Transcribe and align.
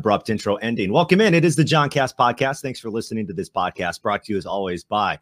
abrupt 0.00 0.30
intro 0.30 0.54
ending. 0.56 0.90
Welcome 0.90 1.20
in. 1.20 1.34
It 1.34 1.44
is 1.44 1.56
the 1.56 1.62
JonCast 1.62 2.16
podcast. 2.16 2.62
Thanks 2.62 2.80
for 2.80 2.88
listening 2.88 3.26
to 3.26 3.34
this 3.34 3.50
podcast 3.50 4.00
brought 4.00 4.24
to 4.24 4.32
you 4.32 4.38
as 4.38 4.46
always 4.46 4.82
by 4.82 5.18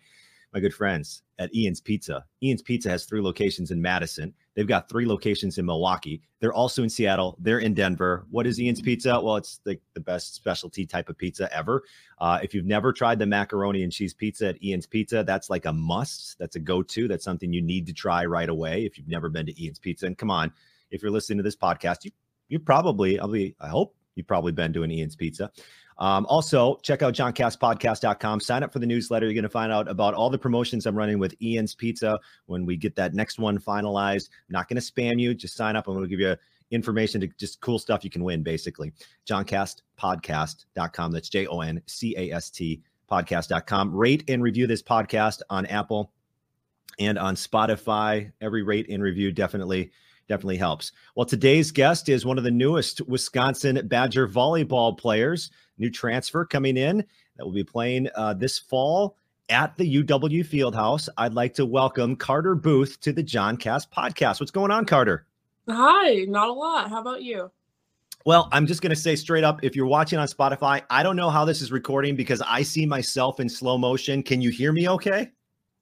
my 0.54 0.60
good 0.60 0.72
friends 0.72 1.24
at 1.40 1.52
Ian's 1.52 1.80
Pizza. 1.80 2.24
Ian's 2.44 2.62
Pizza 2.62 2.88
has 2.88 3.04
three 3.04 3.20
locations 3.20 3.72
in 3.72 3.82
Madison. 3.82 4.32
They've 4.54 4.68
got 4.68 4.88
three 4.88 5.04
locations 5.04 5.58
in 5.58 5.66
Milwaukee. 5.66 6.22
They're 6.38 6.52
also 6.52 6.84
in 6.84 6.88
Seattle. 6.88 7.36
They're 7.40 7.58
in 7.58 7.74
Denver. 7.74 8.24
What 8.30 8.46
is 8.46 8.60
Ian's 8.60 8.80
Pizza? 8.80 9.20
Well, 9.20 9.34
it's 9.34 9.58
the, 9.64 9.80
the 9.94 10.00
best 10.00 10.36
specialty 10.36 10.86
type 10.86 11.08
of 11.08 11.18
pizza 11.18 11.52
ever. 11.52 11.82
Uh, 12.20 12.38
if 12.40 12.54
you've 12.54 12.64
never 12.64 12.92
tried 12.92 13.18
the 13.18 13.26
macaroni 13.26 13.82
and 13.82 13.92
cheese 13.92 14.14
pizza 14.14 14.50
at 14.50 14.62
Ian's 14.62 14.86
Pizza, 14.86 15.24
that's 15.24 15.50
like 15.50 15.66
a 15.66 15.72
must. 15.72 16.38
That's 16.38 16.54
a 16.54 16.60
go 16.60 16.84
to. 16.84 17.08
That's 17.08 17.24
something 17.24 17.52
you 17.52 17.62
need 17.62 17.84
to 17.88 17.92
try 17.92 18.24
right 18.26 18.48
away 18.48 18.86
if 18.86 18.96
you've 18.96 19.08
never 19.08 19.28
been 19.28 19.46
to 19.46 19.60
Ian's 19.60 19.80
Pizza. 19.80 20.06
And 20.06 20.16
come 20.16 20.30
on, 20.30 20.52
if 20.92 21.02
you're 21.02 21.10
listening 21.10 21.38
to 21.38 21.42
this 21.42 21.56
podcast, 21.56 22.04
you 22.04 22.12
you 22.48 22.58
probably, 22.58 23.20
I'll 23.20 23.28
be, 23.28 23.54
I 23.60 23.68
hope 23.68 23.94
you've 24.18 24.26
probably 24.26 24.52
been 24.52 24.72
doing 24.72 24.90
Ian's 24.90 25.16
Pizza. 25.16 25.50
Um, 25.98 26.26
also, 26.26 26.76
check 26.82 27.02
out 27.02 27.14
joncastpodcast.com. 27.14 28.40
Sign 28.40 28.62
up 28.62 28.72
for 28.72 28.78
the 28.78 28.86
newsletter. 28.86 29.26
You're 29.26 29.34
going 29.34 29.42
to 29.42 29.48
find 29.48 29.72
out 29.72 29.88
about 29.88 30.14
all 30.14 30.30
the 30.30 30.38
promotions 30.38 30.86
I'm 30.86 30.96
running 30.96 31.18
with 31.18 31.34
Ian's 31.42 31.74
Pizza 31.74 32.20
when 32.46 32.64
we 32.64 32.76
get 32.76 32.94
that 32.96 33.14
next 33.14 33.38
one 33.38 33.58
finalized. 33.58 34.28
I'm 34.30 34.52
not 34.52 34.68
going 34.68 34.80
to 34.80 34.92
spam 34.92 35.20
you. 35.20 35.34
Just 35.34 35.56
sign 35.56 35.74
up. 35.74 35.88
I'm 35.88 35.94
going 35.94 36.04
to 36.04 36.08
give 36.08 36.20
you 36.20 36.36
information 36.70 37.20
to 37.22 37.28
just 37.38 37.60
cool 37.60 37.78
stuff 37.78 38.04
you 38.04 38.10
can 38.10 38.22
win, 38.22 38.42
basically. 38.42 38.92
joncastpodcast.com. 39.28 41.12
That's 41.12 41.28
J 41.28 41.46
O 41.46 41.60
N 41.60 41.82
C 41.86 42.14
A 42.16 42.32
S 42.32 42.50
T 42.50 42.82
podcast.com. 43.10 43.94
Rate 43.94 44.24
and 44.28 44.42
review 44.42 44.66
this 44.66 44.82
podcast 44.82 45.40
on 45.50 45.66
Apple 45.66 46.12
and 46.98 47.18
on 47.18 47.34
Spotify. 47.34 48.30
Every 48.40 48.62
rate 48.62 48.88
and 48.88 49.02
review 49.02 49.32
definitely 49.32 49.90
definitely 50.28 50.56
helps. 50.56 50.92
Well, 51.14 51.26
today's 51.26 51.72
guest 51.72 52.08
is 52.08 52.24
one 52.24 52.38
of 52.38 52.44
the 52.44 52.50
newest 52.50 53.00
Wisconsin 53.08 53.80
Badger 53.88 54.28
volleyball 54.28 54.96
players, 54.96 55.50
new 55.78 55.90
transfer 55.90 56.44
coming 56.44 56.76
in 56.76 57.04
that 57.36 57.44
will 57.44 57.52
be 57.52 57.64
playing 57.64 58.08
uh, 58.14 58.34
this 58.34 58.58
fall 58.58 59.16
at 59.48 59.76
the 59.76 60.02
UW 60.02 60.44
Fieldhouse. 60.46 61.08
I'd 61.16 61.34
like 61.34 61.54
to 61.54 61.66
welcome 61.66 62.14
Carter 62.14 62.54
Booth 62.54 63.00
to 63.00 63.12
the 63.12 63.24
JonCast 63.24 63.88
podcast. 63.90 64.40
What's 64.40 64.52
going 64.52 64.70
on, 64.70 64.84
Carter? 64.84 65.26
Hi, 65.68 66.24
not 66.28 66.48
a 66.48 66.52
lot. 66.52 66.90
How 66.90 67.00
about 67.00 67.22
you? 67.22 67.50
Well, 68.24 68.48
I'm 68.52 68.66
just 68.66 68.82
going 68.82 68.90
to 68.90 68.96
say 68.96 69.16
straight 69.16 69.44
up 69.44 69.60
if 69.62 69.74
you're 69.74 69.86
watching 69.86 70.18
on 70.18 70.28
Spotify, 70.28 70.82
I 70.90 71.02
don't 71.02 71.16
know 71.16 71.30
how 71.30 71.44
this 71.44 71.62
is 71.62 71.72
recording 71.72 72.14
because 72.16 72.42
I 72.42 72.62
see 72.62 72.84
myself 72.84 73.40
in 73.40 73.48
slow 73.48 73.78
motion. 73.78 74.22
Can 74.22 74.42
you 74.42 74.50
hear 74.50 74.72
me 74.72 74.88
okay? 74.88 75.30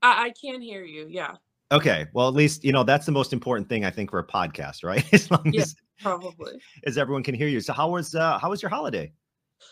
I, 0.03 0.27
I 0.27 0.33
can 0.41 0.61
hear 0.61 0.85
you. 0.85 1.07
Yeah. 1.09 1.37
Okay. 1.73 2.07
Well, 2.13 2.29
at 2.29 2.35
least, 2.35 2.65
you 2.65 2.73
know, 2.73 2.85
that's 2.85 3.07
the 3.07 3.13
most 3.13 3.33
important 3.33 3.69
thing 3.69 3.85
I 3.85 3.91
think 3.91 4.11
for 4.11 4.19
a 4.19 4.27
podcast, 4.27 4.85
right? 4.85 5.05
as 5.13 5.31
long 5.31 5.51
Yeah, 5.53 5.63
as, 5.63 5.75
probably. 6.01 6.61
as 6.85 6.97
everyone 6.97 7.23
can 7.23 7.35
hear 7.35 7.49
you. 7.49 7.61
So 7.61 7.73
how 7.73 7.91
was 7.91 8.15
uh 8.15 8.39
how 8.39 8.51
was 8.51 8.63
your 8.63 8.71
holiday? 8.71 9.13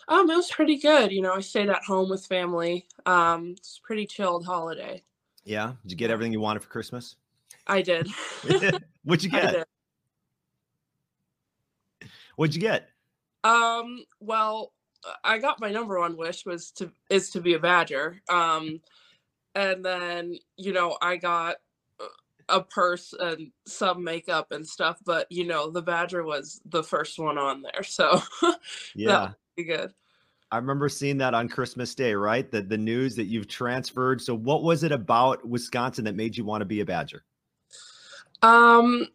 Um, 0.08 0.28
it 0.30 0.34
was 0.36 0.50
pretty 0.50 0.76
good. 0.76 1.12
You 1.12 1.22
know, 1.22 1.34
I 1.34 1.40
stayed 1.40 1.68
at 1.68 1.84
home 1.84 2.08
with 2.10 2.26
family. 2.26 2.86
Um, 3.06 3.54
it's 3.58 3.78
pretty 3.82 4.06
chilled 4.06 4.44
holiday. 4.44 5.02
Yeah. 5.44 5.74
Did 5.82 5.92
you 5.92 5.96
get 5.96 6.10
everything 6.10 6.32
you 6.32 6.40
wanted 6.40 6.62
for 6.62 6.68
Christmas? 6.68 7.16
I 7.66 7.82
did. 7.82 8.08
What'd 9.04 9.22
you 9.24 9.30
get? 9.30 9.68
What'd 12.36 12.54
you 12.54 12.60
get? 12.60 12.88
Um, 13.44 14.04
well, 14.20 14.72
I 15.22 15.38
got 15.38 15.60
my 15.60 15.70
number 15.70 15.98
one 16.00 16.16
wish 16.16 16.44
was 16.46 16.70
to 16.72 16.90
is 17.10 17.30
to 17.30 17.40
be 17.40 17.54
a 17.54 17.58
badger. 17.58 18.20
Um, 18.28 18.80
and 19.54 19.84
then 19.84 20.38
you 20.56 20.72
know 20.72 20.96
I 21.00 21.16
got 21.16 21.56
a 22.48 22.60
purse 22.60 23.14
and 23.18 23.50
some 23.66 24.02
makeup 24.04 24.52
and 24.52 24.66
stuff, 24.66 24.98
but 25.04 25.26
you 25.30 25.44
know 25.44 25.70
the 25.70 25.82
badger 25.82 26.24
was 26.24 26.60
the 26.66 26.82
first 26.82 27.18
one 27.18 27.38
on 27.38 27.62
there, 27.62 27.82
so 27.82 28.20
Yeah. 28.94 29.32
good. 29.56 29.92
I 30.50 30.56
remember 30.58 30.88
seeing 30.88 31.18
that 31.18 31.34
on 31.34 31.48
Christmas 31.48 31.94
Day, 31.94 32.14
right? 32.14 32.48
That 32.52 32.68
the 32.68 32.78
news 32.78 33.16
that 33.16 33.24
you've 33.24 33.48
transferred. 33.48 34.20
So 34.20 34.34
what 34.36 34.62
was 34.62 34.84
it 34.84 34.92
about 34.92 35.44
Wisconsin 35.44 36.04
that 36.04 36.14
made 36.14 36.36
you 36.36 36.44
want 36.44 36.60
to 36.60 36.64
be 36.64 36.80
a 36.80 36.84
Badger? 36.84 37.24
Um, 38.42 39.08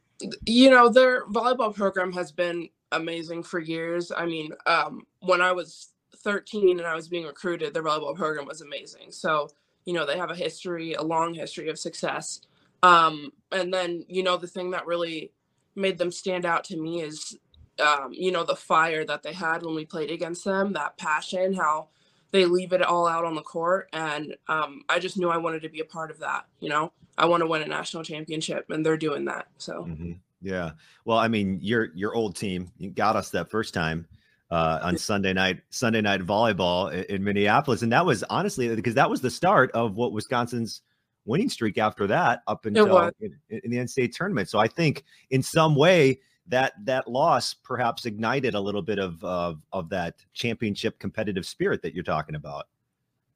you 0.46 0.70
know, 0.70 0.90
their 0.90 1.26
volleyball 1.28 1.74
program 1.74 2.12
has 2.14 2.32
been 2.32 2.68
amazing 2.92 3.44
for 3.44 3.60
years. 3.60 4.12
I 4.12 4.26
mean, 4.26 4.52
um, 4.66 5.06
when 5.22 5.42
I 5.42 5.52
was 5.52 5.90
13 6.18 6.80
and 6.80 6.88
I 6.88 6.96
was 6.96 7.08
being 7.08 7.26
recruited, 7.26 7.74
their 7.74 7.84
volleyball 7.84 8.16
program 8.16 8.46
was 8.46 8.62
amazing. 8.62 9.12
So, 9.12 9.50
you 9.86 9.94
know, 9.94 10.06
they 10.06 10.18
have 10.18 10.32
a 10.32 10.36
history, 10.36 10.94
a 10.94 11.02
long 11.02 11.34
history 11.34 11.70
of 11.70 11.80
success. 11.80 12.42
Um, 12.82 13.32
and 13.52 13.74
then, 13.74 14.06
you 14.08 14.24
know, 14.24 14.38
the 14.38 14.48
thing 14.48 14.72
that 14.72 14.86
really 14.86 15.32
made 15.76 15.98
them 15.98 16.12
stand 16.12 16.46
out 16.46 16.64
to 16.66 16.78
me 16.78 17.02
is, 17.02 17.38
um, 17.80 18.10
you 18.12 18.32
know, 18.32 18.44
the 18.44 18.56
fire 18.56 19.06
that 19.06 19.24
they 19.24 19.34
had 19.34 19.64
when 19.64 19.76
we 19.76 19.86
played 19.86 20.12
against 20.12 20.46
them, 20.46 20.74
that 20.74 20.98
passion, 20.98 21.54
how 21.54 21.88
they 22.32 22.46
leave 22.46 22.74
it 22.74 22.82
all 22.82 23.08
out 23.08 23.26
on 23.26 23.36
the 23.36 23.42
court. 23.42 23.90
And 23.94 24.36
um, 24.48 24.84
I 24.88 25.00
just 25.00 25.18
knew 25.18 25.30
I 25.30 25.38
wanted 25.38 25.64
to 25.64 25.70
be 25.70 25.80
a 25.80 25.86
part 25.86 26.12
of 26.12 26.20
that, 26.20 26.46
you 26.60 26.70
know? 26.70 26.92
I 27.18 27.26
want 27.26 27.42
to 27.42 27.48
win 27.48 27.62
a 27.62 27.68
national 27.68 28.04
championship, 28.04 28.70
and 28.70 28.86
they're 28.86 28.98
doing 28.98 29.26
that. 29.26 29.48
So 29.58 29.84
Mhm. 29.84 30.20
Yeah. 30.42 30.72
Well, 31.04 31.18
I 31.18 31.28
mean, 31.28 31.60
your 31.62 31.90
your 31.94 32.16
old 32.16 32.38
team 32.38 32.72
got 32.96 33.18
us 33.18 33.32
that 33.32 33.50
first 33.50 33.74
time 33.74 34.08
uh, 34.50 34.80
on 34.82 34.98
Sunday 34.98 35.34
night 35.34 35.60
Sunday 35.70 36.00
night 36.00 36.22
volleyball 36.22 36.92
in, 36.94 37.04
in 37.16 37.24
Minneapolis, 37.24 37.82
and 37.82 37.92
that 37.92 38.06
was 38.06 38.24
honestly 38.24 38.74
because 38.74 38.96
that 38.96 39.10
was 39.10 39.20
the 39.20 39.30
start 39.30 39.72
of 39.74 39.96
what 39.96 40.14
Wisconsin's 40.14 40.82
winning 41.30 41.48
streak 41.50 41.78
after 41.78 42.08
that 42.08 42.42
up 42.48 42.66
until 42.66 43.12
in, 43.22 43.38
in 43.50 43.72
the 43.72 43.78
NCAA 43.78 44.12
tournament. 44.12 44.50
So 44.50 44.60
I 44.60 44.68
think 44.68 45.04
in 45.30 45.42
some 45.44 45.76
way 45.76 46.20
that 46.48 46.74
that 46.84 47.08
loss 47.08 47.54
perhaps 47.54 48.06
ignited 48.06 48.56
a 48.56 48.60
little 48.60 48.82
bit 48.82 49.00
of 49.00 49.24
of, 49.24 49.62
of 49.72 49.88
that 49.90 50.16
championship 50.34 51.00
competitive 51.00 51.46
spirit 51.46 51.82
that 51.84 51.94
you're 51.94 52.04
talking 52.04 52.36
about. 52.36 52.68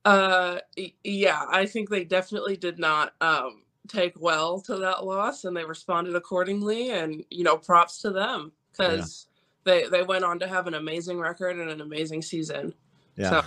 Uh, 0.04 0.60
yeah, 1.04 1.46
I 1.50 1.66
think 1.66 1.90
they 1.90 2.04
definitely 2.04 2.58
did 2.58 2.78
not 2.78 3.14
um, 3.22 3.62
take 3.88 4.20
well 4.20 4.60
to 4.62 4.78
that 4.78 5.06
loss, 5.06 5.46
and 5.46 5.56
they 5.56 5.64
responded 5.64 6.16
accordingly. 6.16 6.90
And 6.90 7.24
you 7.30 7.44
know, 7.44 7.58
props 7.58 8.02
to 8.02 8.10
them 8.10 8.52
because 8.72 9.28
they 9.64 9.88
they 9.88 10.02
went 10.04 10.26
on 10.26 10.40
to 10.40 10.48
have 10.48 10.68
an 10.68 10.74
amazing 10.74 11.20
record 11.20 11.58
and 11.58 11.70
an 11.70 11.82
amazing 11.82 12.24
season. 12.24 12.74
Yeah. 13.16 13.30
So- 13.30 13.46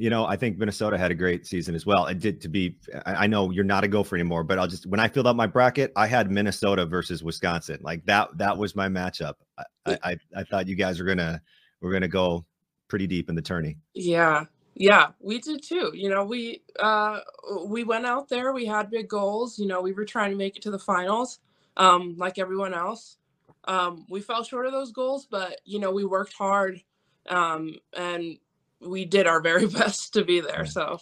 You 0.00 0.08
know, 0.08 0.24
I 0.24 0.36
think 0.36 0.56
Minnesota 0.56 0.96
had 0.96 1.10
a 1.10 1.14
great 1.14 1.46
season 1.46 1.74
as 1.74 1.84
well. 1.84 2.06
It 2.06 2.20
did 2.20 2.40
to 2.40 2.48
be. 2.48 2.76
I 3.04 3.26
know 3.26 3.50
you're 3.50 3.64
not 3.64 3.84
a 3.84 3.88
gopher 3.88 4.16
anymore, 4.16 4.44
but 4.44 4.58
I'll 4.58 4.66
just 4.66 4.86
when 4.86 4.98
I 4.98 5.08
filled 5.08 5.26
out 5.26 5.36
my 5.36 5.46
bracket, 5.46 5.92
I 5.94 6.06
had 6.06 6.30
Minnesota 6.30 6.86
versus 6.86 7.22
Wisconsin. 7.22 7.80
Like 7.82 8.06
that. 8.06 8.36
That 8.38 8.56
was 8.56 8.74
my 8.74 8.88
matchup. 8.88 9.34
I 9.58 9.64
I, 9.86 9.98
I, 10.02 10.16
I 10.36 10.44
thought 10.44 10.68
you 10.68 10.74
guys 10.74 10.98
were 10.98 11.06
gonna 11.06 11.42
were 11.80 11.92
gonna 11.92 12.08
go 12.08 12.46
pretty 12.88 13.06
deep 13.06 13.28
in 13.28 13.34
the 13.34 13.42
tourney. 13.42 13.76
Yeah, 13.94 14.46
yeah, 14.74 15.08
we 15.20 15.38
did 15.38 15.62
too. 15.62 15.92
You 15.94 16.08
know, 16.08 16.24
we 16.24 16.62
uh 16.78 17.20
we 17.66 17.84
went 17.84 18.06
out 18.06 18.28
there, 18.28 18.52
we 18.52 18.64
had 18.64 18.90
big 18.90 19.08
goals. 19.08 19.58
You 19.58 19.66
know, 19.66 19.82
we 19.82 19.92
were 19.92 20.06
trying 20.06 20.30
to 20.30 20.36
make 20.36 20.56
it 20.56 20.62
to 20.62 20.70
the 20.70 20.78
finals, 20.78 21.40
um, 21.76 22.16
like 22.16 22.38
everyone 22.38 22.72
else. 22.72 23.18
Um, 23.64 24.06
we 24.08 24.22
fell 24.22 24.42
short 24.42 24.64
of 24.64 24.72
those 24.72 24.92
goals, 24.92 25.26
but 25.30 25.60
you 25.66 25.78
know, 25.78 25.90
we 25.90 26.04
worked 26.04 26.32
hard, 26.32 26.80
um, 27.28 27.76
and 27.92 28.38
we 28.80 29.04
did 29.04 29.26
our 29.26 29.40
very 29.40 29.66
best 29.80 30.12
to 30.14 30.24
be 30.24 30.40
there. 30.40 30.64
So 30.66 30.98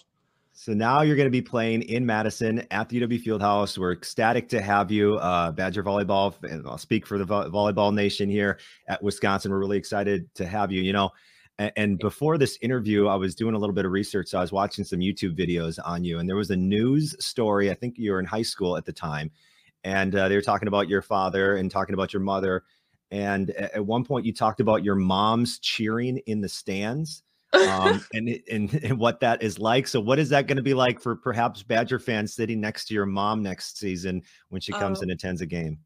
So 0.53 0.73
now 0.75 1.03
you're 1.03 1.17
going 1.17 1.27
to 1.29 1.31
be 1.31 1.43
playing 1.43 1.83
in 1.83 2.05
Madison 2.05 2.67
at 2.71 2.89
the 2.89 3.01
UW 3.01 3.23
Fieldhouse. 3.23 3.79
We're 3.79 3.93
ecstatic 3.93 4.49
to 4.49 4.61
have 4.61 4.91
you, 4.91 5.15
uh, 5.17 5.53
Badger 5.53 5.85
Volleyball. 5.85 6.35
And 6.43 6.67
I'll 6.67 6.79
speak 6.79 7.07
for 7.07 7.17
the 7.19 7.25
vo- 7.25 7.49
volleyball 7.51 7.95
nation 7.95 8.29
here 8.29 8.59
at 8.89 9.03
Wisconsin. 9.03 9.53
We're 9.53 9.59
really 9.59 9.79
excited 9.79 10.33
to 10.35 10.47
have 10.47 10.73
you. 10.73 10.83
You 10.83 10.93
know, 10.93 11.11
and, 11.59 11.73
and 11.77 11.99
before 11.99 12.39
this 12.39 12.59
interview, 12.61 13.07
I 13.07 13.15
was 13.15 13.35
doing 13.37 13.55
a 13.55 13.59
little 13.59 13.75
bit 13.75 13.85
of 13.85 13.93
research. 13.93 14.29
So 14.29 14.39
I 14.39 14.41
was 14.41 14.51
watching 14.53 14.85
some 14.85 14.99
YouTube 14.99 15.39
videos 15.39 15.79
on 15.85 16.03
you, 16.03 16.19
and 16.19 16.29
there 16.29 16.37
was 16.37 16.51
a 16.51 16.57
news 16.57 17.15
story. 17.25 17.71
I 17.71 17.75
think 17.75 17.97
you 17.97 18.11
were 18.13 18.19
in 18.21 18.27
high 18.27 18.43
school 18.43 18.77
at 18.77 18.85
the 18.85 18.93
time, 18.93 19.31
and 19.85 20.15
uh, 20.17 20.29
they 20.29 20.35
were 20.35 20.43
talking 20.43 20.67
about 20.69 20.89
your 20.89 21.03
father 21.03 21.57
and 21.57 21.71
talking 21.71 21.95
about 21.95 22.13
your 22.13 22.23
mother. 22.23 22.65
And 23.13 23.51
a- 23.51 23.77
at 23.77 23.87
one 23.87 24.05
point, 24.05 24.27
you 24.27 24.33
talked 24.33 24.59
about 24.61 24.83
your 24.83 24.97
mom's 24.97 25.61
cheering 25.61 26.19
in 26.27 26.41
the 26.41 26.49
stands 26.49 27.23
um, 27.53 28.05
and, 28.13 28.41
and 28.51 28.75
and 28.83 28.99
what 28.99 29.21
that 29.21 29.43
is 29.43 29.59
like. 29.59 29.89
So, 29.89 30.01
what 30.01 30.19
is 30.19 30.29
that 30.31 30.47
going 30.47 30.57
to 30.57 30.63
be 30.63 30.75
like 30.75 31.01
for 31.01 31.17
perhaps 31.17 31.63
Badger 31.63 31.99
fans 31.99 32.35
sitting 32.35 32.61
next 32.61 32.87
to 32.87 32.95
your 32.95 33.07
mom 33.07 33.43
next 33.43 33.79
season 33.79 34.23
when 34.51 34.61
she 34.61 34.73
comes 34.73 34.99
Oh. 34.99 35.03
and 35.03 35.11
attends 35.11 35.41
a 35.41 35.47
game? 35.47 35.79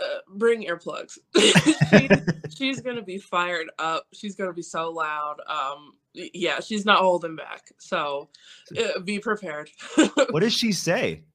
uh, 0.00 0.18
bring 0.34 0.64
earplugs. 0.64 1.18
she's, 1.36 2.56
she's 2.56 2.80
gonna 2.80 3.02
be 3.02 3.18
fired 3.18 3.70
up. 3.78 4.06
She's 4.12 4.34
gonna 4.34 4.52
be 4.52 4.62
so 4.62 4.90
loud. 4.90 5.36
Um, 5.46 5.94
yeah, 6.14 6.60
she's 6.60 6.84
not 6.84 7.00
holding 7.00 7.36
back. 7.36 7.70
So 7.78 8.28
uh, 8.78 9.00
be 9.00 9.18
prepared. 9.18 9.70
What 10.30 10.40
does 10.40 10.54
she 10.54 10.72
say? 10.72 11.24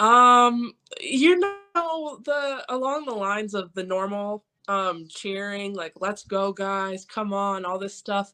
Um, 0.00 0.72
you 1.00 1.38
know 1.38 2.18
the 2.24 2.64
along 2.70 3.04
the 3.04 3.14
lines 3.14 3.54
of 3.54 3.72
the 3.74 3.84
normal 3.84 4.44
um 4.66 5.06
cheering, 5.08 5.74
like 5.74 5.92
"Let's 6.00 6.24
go, 6.24 6.52
guys! 6.52 7.04
Come 7.04 7.32
on!" 7.32 7.64
all 7.64 7.78
this 7.78 7.94
stuff. 7.94 8.32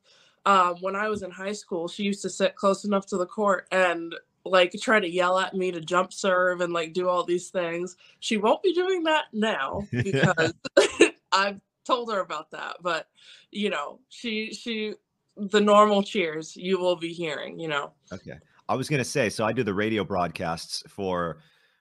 Um, 0.48 0.76
when 0.80 0.96
I 0.96 1.10
was 1.10 1.22
in 1.22 1.30
high 1.30 1.52
school, 1.52 1.88
she 1.88 2.04
used 2.04 2.22
to 2.22 2.30
sit 2.30 2.56
close 2.56 2.84
enough 2.84 3.04
to 3.08 3.18
the 3.18 3.26
court 3.26 3.68
and 3.70 4.14
like 4.46 4.72
try 4.80 4.98
to 4.98 5.06
yell 5.06 5.38
at 5.38 5.52
me 5.52 5.70
to 5.70 5.78
jump 5.78 6.10
serve 6.10 6.62
and 6.62 6.72
like 6.72 6.94
do 6.94 7.06
all 7.06 7.22
these 7.22 7.50
things. 7.50 7.96
She 8.20 8.38
won't 8.38 8.62
be 8.62 8.72
doing 8.72 9.02
that 9.02 9.26
now 9.34 9.86
because 9.92 10.54
I've 11.32 11.60
told 11.84 12.10
her 12.10 12.20
about 12.20 12.50
that, 12.52 12.76
but 12.80 13.08
you 13.50 13.68
know, 13.68 14.00
she 14.08 14.54
she 14.54 14.94
the 15.36 15.60
normal 15.60 16.02
cheers 16.02 16.56
you 16.56 16.78
will 16.78 16.96
be 16.96 17.12
hearing, 17.12 17.60
you 17.60 17.68
know. 17.68 17.92
Okay. 18.10 18.38
I 18.70 18.74
was 18.74 18.88
going 18.88 18.98
to 18.98 19.04
say 19.04 19.28
so 19.28 19.44
I 19.44 19.52
do 19.52 19.62
the 19.62 19.74
radio 19.74 20.02
broadcasts 20.02 20.82
for 20.88 21.40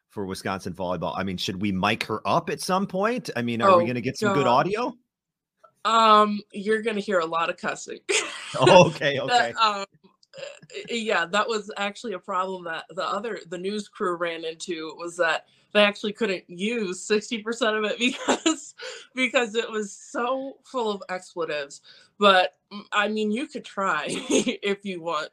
for 0.10 0.26
Wisconsin 0.26 0.74
volleyball. 0.74 1.14
I 1.16 1.24
mean, 1.24 1.38
should 1.38 1.62
we 1.62 1.72
mic 1.72 2.04
her 2.04 2.20
up 2.28 2.50
at 2.50 2.60
some 2.60 2.86
point? 2.86 3.30
I 3.38 3.44
mean, 3.44 3.62
are 3.62 3.70
oh, 3.70 3.78
we 3.78 3.86
going 3.86 3.96
to 3.96 4.02
get 4.02 4.18
some 4.18 4.34
God. 4.34 4.36
good 4.36 4.48
audio? 4.48 4.94
Um, 5.88 6.42
you're 6.52 6.82
going 6.82 6.98
to 6.98 7.02
hear 7.02 7.20
a 7.20 7.26
lot 7.26 7.50
of 7.50 7.56
cussing. 7.56 8.00
oh, 8.60 8.88
okay, 8.88 9.20
okay. 9.20 9.54
um, 9.54 9.86
yeah, 10.90 11.26
that 11.26 11.48
was 11.48 11.72
actually 11.78 12.14
a 12.14 12.20
problem 12.20 12.66
that 12.66 12.84
the 12.90 13.06
other 13.06 13.40
the 13.48 13.58
news 13.58 13.88
crew 13.88 14.18
ran 14.18 14.44
into 14.44 14.94
was 14.98 15.16
that 15.16 15.46
they 15.74 15.84
actually 15.84 16.12
couldn't 16.12 16.44
use 16.48 17.08
60% 17.08 17.78
of 17.78 17.86
it 17.86 18.00
because 18.00 18.76
because 19.16 19.56
it 19.56 19.70
was 19.72 19.94
so 19.94 20.58
full 20.66 20.92
of 20.92 21.02
expletives. 21.08 21.82
But 22.20 22.58
mm, 22.72 22.84
I 22.92 23.08
mean, 23.08 23.32
you 23.32 23.48
could 23.48 23.64
try 23.64 24.08
if 24.10 24.84
you 24.84 25.02
want. 25.02 25.30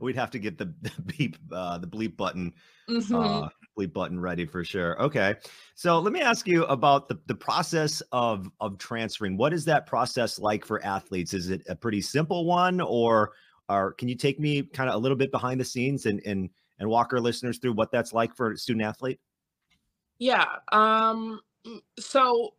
We'd 0.00 0.16
have 0.16 0.30
to 0.30 0.38
get 0.38 0.56
the, 0.56 0.72
the 0.80 0.92
beep 1.02 1.36
uh, 1.52 1.76
the 1.76 1.86
bleep 1.86 2.16
button 2.16 2.54
mm-hmm. 2.88 3.14
uh, 3.14 3.48
bleep 3.76 3.92
button 3.92 4.18
ready 4.18 4.46
for 4.46 4.64
sure. 4.64 5.00
Okay. 5.02 5.34
So 5.74 5.98
let 5.98 6.12
me 6.12 6.20
ask 6.20 6.46
you 6.46 6.64
about 6.64 7.08
the, 7.08 7.18
the 7.26 7.34
process 7.34 8.02
of 8.12 8.50
of 8.60 8.78
transferring. 8.78 9.36
What 9.36 9.52
is 9.52 9.64
that 9.66 9.86
process 9.86 10.38
like 10.38 10.64
for 10.64 10.84
athletes? 10.84 11.34
Is 11.34 11.50
it 11.50 11.62
a 11.68 11.76
pretty 11.76 12.00
simple 12.00 12.44
one 12.44 12.80
or 12.80 13.32
or 13.68 13.92
can 13.92 14.08
you 14.08 14.14
take 14.14 14.38
me 14.38 14.62
kind 14.62 14.88
of 14.88 14.94
a 14.94 14.98
little 14.98 15.16
bit 15.16 15.30
behind 15.30 15.60
the 15.60 15.64
scenes 15.64 16.06
and 16.06 16.20
and 16.24 16.50
and 16.78 16.88
walk 16.88 17.12
our 17.12 17.20
listeners 17.20 17.58
through 17.58 17.72
what 17.72 17.90
that's 17.90 18.12
like 18.12 18.34
for 18.34 18.52
a 18.52 18.56
student 18.56 18.84
athlete? 18.84 19.20
Yeah. 20.18 20.46
Um, 20.72 21.40
so, 21.98 22.54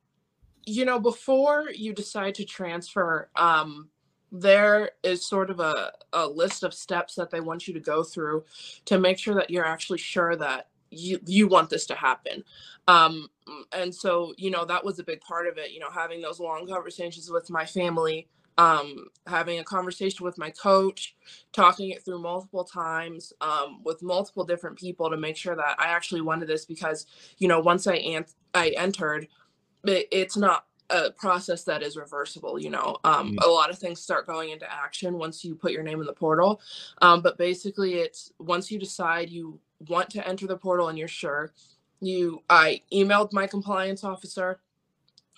you 0.65 0.85
know, 0.85 0.99
before 0.99 1.69
you 1.73 1.93
decide 1.93 2.35
to 2.35 2.45
transfer, 2.45 3.29
um, 3.35 3.89
there 4.31 4.91
is 5.03 5.25
sort 5.25 5.49
of 5.49 5.59
a, 5.59 5.91
a 6.13 6.27
list 6.27 6.63
of 6.63 6.73
steps 6.73 7.15
that 7.15 7.31
they 7.31 7.39
want 7.39 7.67
you 7.67 7.73
to 7.73 7.79
go 7.79 8.03
through 8.03 8.43
to 8.85 8.99
make 8.99 9.17
sure 9.17 9.35
that 9.35 9.49
you're 9.49 9.65
actually 9.65 9.97
sure 9.97 10.35
that 10.35 10.67
you 10.89 11.19
you 11.25 11.48
want 11.48 11.69
this 11.69 11.86
to 11.86 11.95
happen 11.95 12.44
um 12.88 13.28
and 13.74 13.94
so 13.94 14.34
you 14.38 14.50
know 14.50 14.66
that 14.66 14.84
was 14.84 15.00
a 15.00 15.04
big 15.04 15.19
part 15.22 15.48
of 15.48 15.57
it 15.57 15.72
you 15.72 15.80
know 15.80 15.89
having 15.89 16.22
those 16.22 16.39
long 16.39 16.68
conversations 16.68 17.30
with 17.30 17.50
my 17.50 17.66
family 17.66 18.28
um, 18.57 19.07
having 19.28 19.60
a 19.60 19.63
conversation 19.63 20.25
with 20.25 20.38
my 20.38 20.50
coach, 20.50 21.16
talking 21.54 21.92
it 21.92 22.04
through 22.04 22.19
multiple 22.19 22.63
times 22.63 23.31
um, 23.42 23.84
with 23.84 24.01
multiple 24.01 24.44
different 24.44 24.78
people 24.78 25.10
to 25.10 25.18
make 25.18 25.38
sure 25.38 25.56
that 25.56 25.75
I 25.78 25.88
actually 25.88 26.22
wanted 26.22 26.48
this 26.48 26.66
because, 26.66 27.06
you 27.38 27.48
know, 27.48 27.60
once 27.60 27.88
I 27.88 27.95
an- 27.95 28.25
I 28.54 28.69
entered, 28.69 29.28
it, 29.84 30.07
it's 30.12 30.38
not 30.38 30.66
a 30.89 31.12
process 31.12 31.63
that 31.66 31.84
is 31.84 31.98
reversible. 31.98 32.57
You 32.57 32.72
know, 32.72 32.98
um, 33.04 33.34
mm-hmm. 33.34 33.48
a 33.48 33.48
lot 33.48 33.69
of 33.69 33.78
things 33.78 34.01
start 34.01 34.25
going 34.25 34.50
into 34.50 34.72
action 34.72 35.18
once 35.19 35.45
you 35.45 35.54
put 35.54 35.72
your 35.72 35.84
name 35.84 36.00
in 36.00 36.07
the 36.07 36.13
portal. 36.13 36.60
Um, 37.01 37.22
but 37.22 37.38
basically, 37.38 37.95
it's 37.95 38.31
once 38.39 38.72
you 38.72 38.80
decide 38.80 39.30
you 39.30 39.60
want 39.88 40.09
to 40.12 40.27
enter 40.27 40.47
the 40.47 40.57
portal 40.57 40.89
and 40.89 40.97
you're 40.97 41.07
sure, 41.07 41.53
you 42.00 42.44
I 42.50 42.81
emailed 42.94 43.33
my 43.33 43.47
compliance 43.47 44.03
officer 44.03 44.59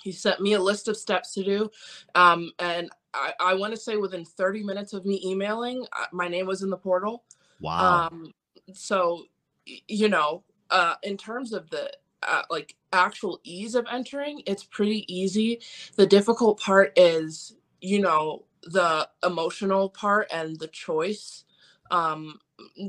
he 0.01 0.13
sent 0.13 0.39
me 0.39 0.53
a 0.53 0.61
list 0.61 0.87
of 0.87 0.95
steps 0.95 1.33
to 1.33 1.43
do 1.43 1.69
um, 2.15 2.51
and 2.59 2.89
I, 3.13 3.33
I 3.39 3.53
want 3.55 3.73
to 3.73 3.79
say 3.79 3.97
within 3.97 4.25
30 4.25 4.63
minutes 4.63 4.93
of 4.93 5.05
me 5.05 5.21
emailing, 5.25 5.85
uh, 5.93 6.05
my 6.11 6.27
name 6.27 6.45
was 6.45 6.61
in 6.61 6.69
the 6.69 6.77
portal. 6.77 7.23
Wow. 7.59 8.07
Um, 8.11 8.33
so, 8.73 9.25
you 9.65 10.09
know, 10.09 10.43
uh, 10.69 10.95
in 11.03 11.17
terms 11.17 11.53
of 11.53 11.69
the 11.69 11.91
uh, 12.21 12.43
like 12.49 12.75
actual 12.93 13.39
ease 13.43 13.75
of 13.75 13.87
entering, 13.91 14.41
it's 14.45 14.63
pretty 14.63 15.11
easy. 15.13 15.61
The 15.95 16.05
difficult 16.05 16.59
part 16.59 16.93
is, 16.95 17.55
you 17.81 17.99
know, 17.99 18.45
the 18.63 19.07
emotional 19.25 19.89
part 19.89 20.27
and 20.31 20.59
the 20.59 20.67
choice. 20.67 21.45
Um, 21.91 22.39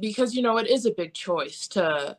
because, 0.01 0.35
you 0.35 0.43
know, 0.43 0.59
it 0.59 0.69
is 0.69 0.87
a 0.87 0.93
big 0.93 1.15
choice 1.15 1.69
to 1.69 2.17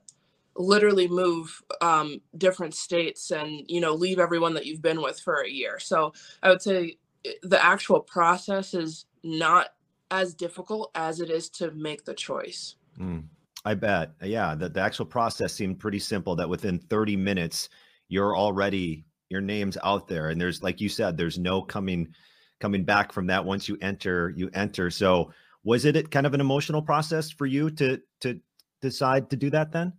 literally 0.55 1.07
move 1.07 1.61
um, 1.81 2.21
different 2.37 2.73
states 2.73 3.31
and, 3.31 3.63
you 3.67 3.79
know, 3.79 3.93
leave 3.93 4.19
everyone 4.19 4.53
that 4.53 4.65
you've 4.65 4.81
been 4.81 5.01
with 5.01 5.19
for 5.19 5.41
a 5.41 5.49
year. 5.49 5.79
So 5.79 6.13
I 6.43 6.49
would 6.49 6.61
say 6.61 6.97
the 7.43 7.63
actual 7.63 7.99
process 7.99 8.73
is 8.73 9.05
not 9.23 9.69
as 10.09 10.33
difficult 10.33 10.91
as 10.95 11.21
it 11.21 11.29
is 11.29 11.49
to 11.49 11.71
make 11.71 12.03
the 12.03 12.13
choice. 12.13 12.75
Mm, 12.99 13.23
I 13.63 13.73
bet. 13.75 14.11
Yeah, 14.21 14.55
the, 14.55 14.69
the 14.69 14.81
actual 14.81 15.05
process 15.05 15.53
seemed 15.53 15.79
pretty 15.79 15.99
simple 15.99 16.35
that 16.35 16.49
within 16.49 16.79
30 16.79 17.15
minutes 17.15 17.69
you're 18.09 18.35
already 18.35 19.05
your 19.29 19.41
name's 19.41 19.77
out 19.83 20.09
there 20.09 20.29
and 20.29 20.41
there's 20.41 20.61
like 20.61 20.81
you 20.81 20.89
said 20.89 21.15
there's 21.15 21.39
no 21.39 21.61
coming 21.61 22.09
coming 22.59 22.83
back 22.83 23.13
from 23.13 23.27
that 23.27 23.45
once 23.45 23.69
you 23.69 23.77
enter 23.81 24.33
you 24.35 24.49
enter. 24.53 24.91
So 24.91 25.31
was 25.63 25.85
it 25.85 26.11
kind 26.11 26.25
of 26.25 26.33
an 26.33 26.41
emotional 26.41 26.81
process 26.81 27.29
for 27.29 27.45
you 27.45 27.69
to 27.71 28.01
to 28.21 28.39
decide 28.81 29.29
to 29.29 29.35
do 29.35 29.49
that 29.49 29.71
then? 29.71 29.93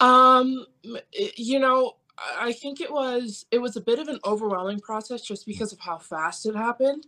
Um 0.00 0.66
you 1.12 1.58
know, 1.58 1.94
I 2.38 2.52
think 2.52 2.80
it 2.80 2.92
was 2.92 3.46
it 3.50 3.58
was 3.58 3.76
a 3.76 3.80
bit 3.80 3.98
of 3.98 4.08
an 4.08 4.18
overwhelming 4.24 4.80
process 4.80 5.22
just 5.22 5.46
because 5.46 5.72
of 5.72 5.78
how 5.78 5.98
fast 5.98 6.46
it 6.46 6.54
happened. 6.54 7.06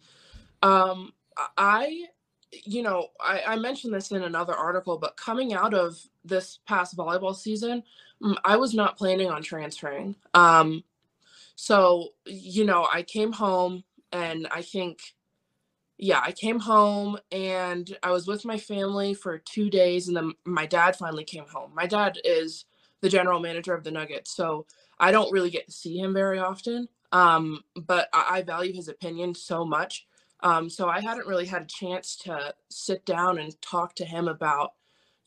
Um, 0.62 1.12
I, 1.56 2.04
you 2.52 2.82
know, 2.82 3.08
I, 3.20 3.42
I 3.46 3.56
mentioned 3.56 3.94
this 3.94 4.10
in 4.10 4.22
another 4.22 4.54
article, 4.54 4.98
but 4.98 5.16
coming 5.16 5.54
out 5.54 5.74
of 5.74 5.98
this 6.24 6.58
past 6.66 6.96
volleyball 6.96 7.34
season, 7.34 7.82
mm, 8.22 8.36
I 8.44 8.56
was 8.56 8.74
not 8.74 8.98
planning 8.98 9.30
on 9.30 9.42
transferring. 9.42 10.16
Um, 10.34 10.84
so 11.56 12.10
you 12.26 12.64
know, 12.64 12.86
I 12.92 13.02
came 13.02 13.32
home 13.32 13.84
and 14.12 14.46
I 14.50 14.62
think, 14.62 15.00
yeah, 16.02 16.20
I 16.24 16.32
came 16.32 16.58
home 16.58 17.18
and 17.30 17.96
I 18.02 18.10
was 18.10 18.26
with 18.26 18.46
my 18.46 18.56
family 18.56 19.12
for 19.12 19.36
two 19.36 19.68
days, 19.68 20.08
and 20.08 20.16
then 20.16 20.32
my 20.46 20.64
dad 20.64 20.96
finally 20.96 21.24
came 21.24 21.44
home. 21.46 21.72
My 21.74 21.86
dad 21.86 22.18
is 22.24 22.64
the 23.02 23.10
general 23.10 23.38
manager 23.38 23.74
of 23.74 23.84
the 23.84 23.90
Nuggets, 23.90 24.34
so 24.34 24.66
I 24.98 25.12
don't 25.12 25.30
really 25.30 25.50
get 25.50 25.66
to 25.66 25.72
see 25.72 25.98
him 25.98 26.14
very 26.14 26.38
often, 26.38 26.88
um, 27.12 27.62
but 27.74 28.08
I, 28.14 28.38
I, 28.38 28.42
value 28.42 28.72
his 28.72 28.88
opinion 28.88 29.34
so 29.34 29.64
much. 29.64 30.06
Um, 30.42 30.70
so 30.70 30.88
I 30.88 31.00
hadn't 31.00 31.26
really 31.26 31.46
had 31.46 31.62
a 31.62 31.66
chance 31.66 32.16
to 32.24 32.54
sit 32.70 33.04
down 33.04 33.38
and 33.38 33.60
talk 33.60 33.94
to 33.96 34.04
him 34.06 34.26
about, 34.26 34.72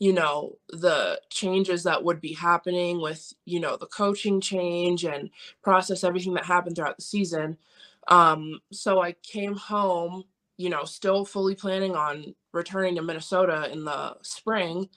you 0.00 0.12
know, 0.12 0.58
the 0.70 1.20
changes 1.30 1.84
that 1.84 2.02
would 2.02 2.20
be 2.20 2.32
happening 2.32 3.00
with, 3.00 3.32
you 3.44 3.60
know, 3.60 3.76
the 3.76 3.86
coaching 3.86 4.40
change 4.40 5.04
and 5.04 5.30
process 5.62 6.02
everything 6.02 6.34
that 6.34 6.46
happened 6.46 6.74
throughout 6.74 6.96
the 6.96 7.02
season. 7.02 7.58
Um, 8.08 8.60
so 8.72 9.00
I 9.00 9.12
came 9.12 9.54
home, 9.54 10.24
you 10.56 10.70
know, 10.70 10.84
still 10.84 11.24
fully 11.24 11.54
planning 11.54 11.96
on 11.96 12.34
returning 12.52 12.96
to 12.96 13.02
Minnesota 13.02 13.70
in 13.72 13.84
the 13.84 14.16
spring. 14.22 14.88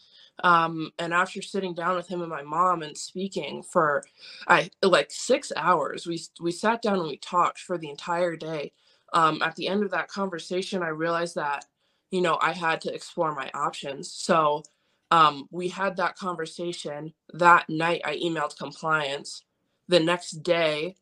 Um, 0.43 0.91
and 0.99 1.13
after 1.13 1.41
sitting 1.41 1.73
down 1.75 1.95
with 1.95 2.07
him 2.07 2.21
and 2.21 2.29
my 2.29 2.43
mom 2.43 2.83
and 2.83 2.97
speaking 2.97 3.63
for 3.63 4.03
I 4.47 4.69
like 4.83 5.09
six 5.11 5.51
hours, 5.55 6.07
we 6.07 6.21
we 6.41 6.51
sat 6.51 6.81
down 6.81 6.99
and 6.99 7.07
we 7.09 7.17
talked 7.17 7.59
for 7.59 7.77
the 7.77 7.89
entire 7.89 8.35
day. 8.35 8.73
Um, 9.13 9.41
at 9.41 9.55
the 9.55 9.67
end 9.67 9.83
of 9.83 9.91
that 9.91 10.09
conversation, 10.09 10.83
I 10.83 10.89
realized 10.89 11.35
that 11.35 11.65
you 12.11 12.21
know 12.21 12.37
I 12.41 12.53
had 12.53 12.81
to 12.81 12.93
explore 12.93 13.33
my 13.35 13.49
options. 13.53 14.11
So 14.13 14.63
um, 15.11 15.47
we 15.51 15.69
had 15.69 15.97
that 15.97 16.17
conversation 16.17 17.13
that 17.33 17.69
night. 17.69 18.01
I 18.05 18.17
emailed 18.17 18.57
compliance. 18.57 19.43
The 19.87 20.01
next 20.01 20.43
day, 20.43 20.95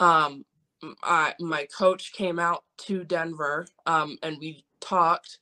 um, 0.00 0.44
I, 1.02 1.34
my 1.40 1.66
coach 1.76 2.12
came 2.12 2.38
out 2.38 2.64
to 2.86 3.04
Denver 3.04 3.66
um, 3.86 4.18
and 4.22 4.38
we 4.38 4.64
talked. 4.80 5.38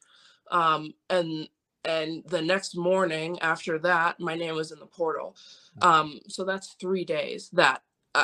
Um, 0.50 0.94
and 1.10 1.48
and 1.84 2.22
the 2.26 2.40
next 2.40 2.76
morning 2.76 3.38
after 3.40 3.78
that 3.78 4.18
my 4.18 4.34
name 4.34 4.54
was 4.54 4.72
in 4.72 4.78
the 4.78 4.86
portal 4.86 5.36
mm. 5.78 5.86
um 5.86 6.20
so 6.28 6.44
that's 6.44 6.76
three 6.80 7.04
days 7.04 7.50
that 7.52 7.82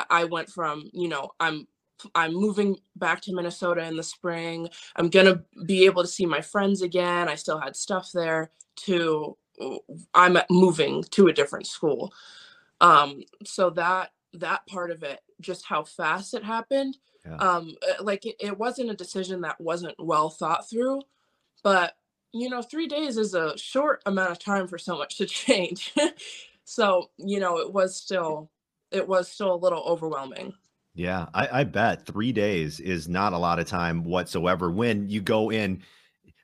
i 0.09 0.25
went 0.25 0.49
from 0.49 0.89
you 0.93 1.09
know 1.09 1.31
i'm 1.41 1.67
i'm 2.15 2.33
moving 2.33 2.77
back 2.97 3.21
to 3.21 3.35
minnesota 3.35 3.83
in 3.85 3.97
the 3.97 4.03
spring 4.03 4.69
i'm 4.97 5.09
gonna 5.09 5.43
be 5.67 5.85
able 5.85 6.03
to 6.03 6.09
see 6.09 6.27
my 6.27 6.41
friends 6.41 6.83
again 6.83 7.29
i 7.29 7.35
still 7.35 7.59
had 7.59 7.77
stuff 7.77 8.11
there 8.15 8.51
to 8.77 9.37
i'm 10.15 10.39
moving 10.49 11.03
to 11.11 11.29
a 11.29 11.33
different 11.33 11.67
school 11.67 12.13
um 12.81 13.23
so 13.45 13.69
that 13.69 14.13
that 14.33 14.65
part 14.67 14.91
of 14.91 15.03
it 15.03 15.21
just 15.41 15.67
how 15.67 15.83
fast 15.83 16.35
it 16.35 16.45
happened 16.45 16.97
yeah. 17.25 17.37
um 17.37 17.75
uh, 17.89 18.03
like 18.03 18.27
it, 18.27 18.37
it 18.41 18.59
wasn't 18.59 18.91
a 18.91 18.95
decision 18.95 19.41
that 19.41 19.61
wasn't 19.61 19.95
well 19.99 20.31
thought 20.31 20.69
through 20.69 21.01
but 21.63 21.95
you 22.33 22.49
know, 22.49 22.63
three 22.63 22.87
days 22.87 23.17
is 23.17 23.35
a 23.35 23.57
short 23.59 24.03
amount 24.07 24.31
of 24.31 24.39
time 24.39 24.69
for 24.69 24.79
so 24.79 24.97
much 24.97 25.17
to 25.19 25.27
change. 25.27 25.95
so, 26.65 27.11
you 27.17 27.41
know, 27.41 27.59
it 27.59 27.73
was 27.73 27.97
still 27.97 28.51
it 28.91 29.07
was 29.07 29.31
still 29.31 29.55
a 29.55 29.57
little 29.57 29.83
overwhelming. 29.83 30.53
Yeah, 30.95 31.27
I, 31.33 31.61
I 31.61 31.65
bet 31.65 32.05
three 32.07 32.33
days 32.33 32.81
is 32.81 33.09
not 33.09 33.33
a 33.33 33.39
lot 33.39 33.61
of 33.61 33.67
time 33.67 34.03
whatsoever 34.05 34.71
when 34.71 35.09
you 35.09 35.21
go 35.21 35.51
in, 35.51 35.83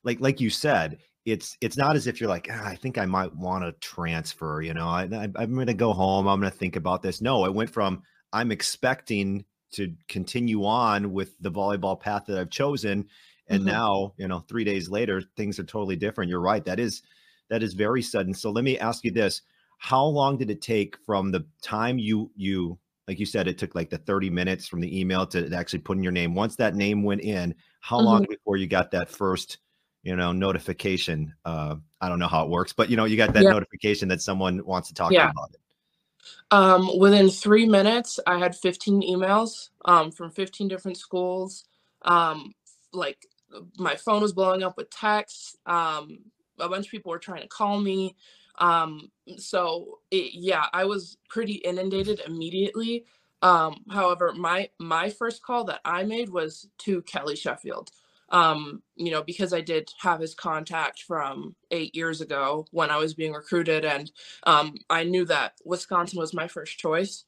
like 0.05 0.21
like 0.21 0.41
you 0.41 0.51
said, 0.51 0.99
it's 1.25 1.57
it's 1.61 1.77
not 1.77 1.97
as 1.97 2.07
if 2.07 2.21
you're 2.21 2.31
like, 2.31 2.49
ah, 2.51 2.65
I 2.65 2.77
think 2.77 2.97
I 2.97 3.07
might 3.07 3.35
want 3.35 3.65
to 3.65 3.73
transfer. 3.73 4.63
You 4.63 4.75
know, 4.75 4.87
I, 4.87 5.03
I 5.13 5.29
I'm 5.35 5.55
going 5.55 5.67
to 5.67 5.75
go 5.75 5.93
home. 5.93 6.29
I'm 6.29 6.41
going 6.41 6.51
to 6.51 6.57
think 6.57 6.77
about 6.77 7.03
this. 7.03 7.21
No, 7.21 7.45
it 7.45 7.55
went 7.55 7.71
from 7.71 8.03
I'm 8.33 8.53
expecting 8.53 9.45
to 9.77 9.93
continue 10.09 10.65
on 10.65 11.13
with 11.13 11.39
the 11.41 11.51
volleyball 11.51 11.99
path 11.99 12.25
that 12.27 12.39
I've 12.39 12.51
chosen. 12.51 13.07
And 13.49 13.61
mm-hmm. 13.61 13.71
now, 13.71 14.15
you 14.17 14.29
know, 14.29 14.41
three 14.41 14.65
days 14.65 14.89
later, 14.89 15.23
things 15.37 15.59
are 15.59 15.65
totally 15.65 15.97
different. 15.97 16.31
You're 16.31 16.41
right. 16.41 16.65
That 16.65 16.81
is 16.81 17.03
that 17.49 17.63
is 17.63 17.75
very 17.75 18.03
sudden. 18.03 18.35
So 18.35 18.51
let 18.51 18.65
me 18.65 18.79
ask 18.79 19.05
you 19.05 19.13
this: 19.13 19.43
How 19.79 20.05
long 20.05 20.37
did 20.37 20.51
it 20.51 20.61
take 20.61 20.97
from 21.05 21.31
the 21.31 21.47
time 21.63 21.99
you 21.99 22.31
you 22.35 22.79
like 23.09 23.21
you 23.21 23.27
said 23.27 23.47
it 23.47 23.59
took 23.59 23.75
like 23.75 23.91
the 23.91 23.99
30 23.99 24.31
minutes 24.31 24.67
from 24.67 24.81
the 24.81 25.01
email 25.01 25.27
to 25.27 25.53
actually 25.55 25.79
putting 25.79 26.03
your 26.03 26.13
name 26.13 26.35
once 26.35 26.57
that 26.57 26.75
name 26.75 27.03
went 27.03 27.21
in 27.21 27.55
how 27.81 27.99
mm-hmm. 27.99 28.07
long 28.07 28.27
before 28.29 28.57
you 28.57 28.67
got 28.67 28.91
that 28.91 29.09
first 29.09 29.59
you 30.03 30.17
know 30.17 30.33
notification 30.33 31.33
uh 31.45 31.77
i 32.01 32.09
don't 32.09 32.19
know 32.19 32.29
how 32.29 32.45
it 32.45 32.51
works 32.51 32.73
but 32.73 32.91
you 32.91 32.97
know 32.97 33.05
you 33.05 33.17
got 33.17 33.33
that 33.33 33.45
notification 33.45 34.09
that 34.09 34.21
someone 34.21 34.65
wants 34.65 34.89
to 34.89 34.95
talk 34.95 35.13
yeah. 35.13 35.21
to 35.21 35.25
you 35.27 35.31
about 35.31 35.51
it 35.53 35.61
um 36.51 36.99
within 36.99 37.31
three 37.31 37.67
minutes 37.67 38.21
i 38.27 38.39
had 38.39 38.55
15 38.57 39.03
emails 39.03 39.71
um 39.87 40.13
from 40.13 40.31
15 40.31 40.69
different 40.69 40.97
schools 40.99 41.65
um 42.03 42.55
like 42.93 43.27
my 43.79 43.97
phone 43.97 44.23
was 44.23 44.33
blowing 44.33 44.63
up 44.63 44.77
with 44.77 44.91
texts 44.91 45.57
um 45.67 46.19
a 46.61 46.69
bunch 46.69 46.87
of 46.87 46.91
people 46.91 47.11
were 47.11 47.19
trying 47.19 47.43
to 47.43 47.49
call 47.49 47.81
me 47.81 48.15
um, 48.59 49.11
so 49.39 50.01
it, 50.11 50.35
yeah, 50.35 50.67
I 50.73 50.85
was 50.85 51.19
pretty 51.29 51.55
inundated 51.55 52.21
immediately. 52.27 53.05
Um, 53.43 53.85
however, 53.91 54.33
my 54.35 54.71
my 54.79 55.11
first 55.11 55.43
call 55.43 55.65
that 55.65 55.81
I 55.85 56.05
made 56.05 56.31
was 56.31 56.69
to 56.81 57.03
Kelly 57.03 57.37
Sheffield. 57.37 57.91
Um, 58.31 58.83
you 58.97 59.13
know, 59.13 59.23
because 59.23 59.53
I 59.53 59.61
did 59.61 59.89
have 60.01 60.21
his 60.21 60.35
contact 60.35 61.03
from 61.03 61.55
eight 61.71 61.95
years 61.95 62.21
ago 62.21 62.67
when 62.73 62.91
I 62.91 62.97
was 62.97 63.15
being 63.15 63.33
recruited, 63.33 63.85
and 63.85 64.11
um, 64.45 64.75
I 64.91 65.05
knew 65.05 65.25
that 65.27 65.53
Wisconsin 65.65 66.19
was 66.19 66.35
my 66.35 66.49
first 66.49 66.79
choice. 66.79 67.25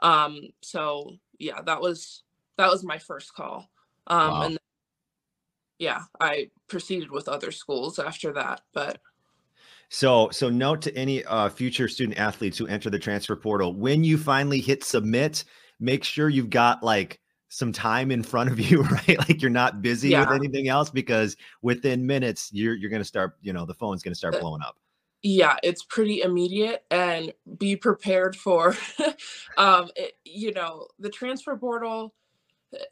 Um, 0.00 0.40
so 0.62 1.16
yeah, 1.38 1.60
that 1.62 1.80
was 1.80 2.22
that 2.56 2.70
was 2.70 2.82
my 2.82 2.98
first 2.98 3.34
call. 3.34 3.68
Um, 4.06 4.30
wow. 4.30 4.42
and 4.42 4.58
yeah, 5.78 6.02
I 6.20 6.50
proceeded 6.66 7.10
with 7.10 7.28
other 7.28 7.52
schools 7.52 7.98
after 7.98 8.32
that, 8.32 8.62
but 8.72 9.00
so, 9.90 10.28
so 10.30 10.50
note 10.50 10.82
to 10.82 10.96
any 10.96 11.24
uh, 11.24 11.48
future 11.48 11.88
student 11.88 12.18
athletes 12.18 12.58
who 12.58 12.66
enter 12.66 12.90
the 12.90 12.98
transfer 12.98 13.36
portal: 13.36 13.74
when 13.74 14.04
you 14.04 14.18
finally 14.18 14.60
hit 14.60 14.84
submit, 14.84 15.44
make 15.80 16.04
sure 16.04 16.28
you've 16.28 16.50
got 16.50 16.82
like 16.82 17.20
some 17.48 17.72
time 17.72 18.10
in 18.10 18.22
front 18.22 18.50
of 18.50 18.60
you, 18.60 18.82
right? 19.08 19.18
Like 19.18 19.42
you're 19.42 19.50
not 19.50 19.82
busy 19.82 20.10
yeah. 20.10 20.20
with 20.20 20.30
anything 20.30 20.68
else 20.68 20.90
because 20.90 21.36
within 21.62 22.06
minutes 22.06 22.50
you're 22.52 22.74
you're 22.74 22.90
going 22.90 23.02
to 23.02 23.08
start, 23.08 23.36
you 23.40 23.52
know, 23.52 23.64
the 23.64 23.74
phone's 23.74 24.02
going 24.02 24.12
to 24.12 24.18
start 24.18 24.34
uh, 24.34 24.40
blowing 24.40 24.62
up. 24.62 24.76
Yeah, 25.22 25.56
it's 25.62 25.82
pretty 25.82 26.22
immediate 26.22 26.84
and 26.90 27.32
be 27.58 27.74
prepared 27.74 28.36
for 28.36 28.76
um 29.56 29.90
it, 29.96 30.14
you 30.24 30.52
know, 30.52 30.86
the 30.98 31.10
transfer 31.10 31.56
portal 31.56 32.14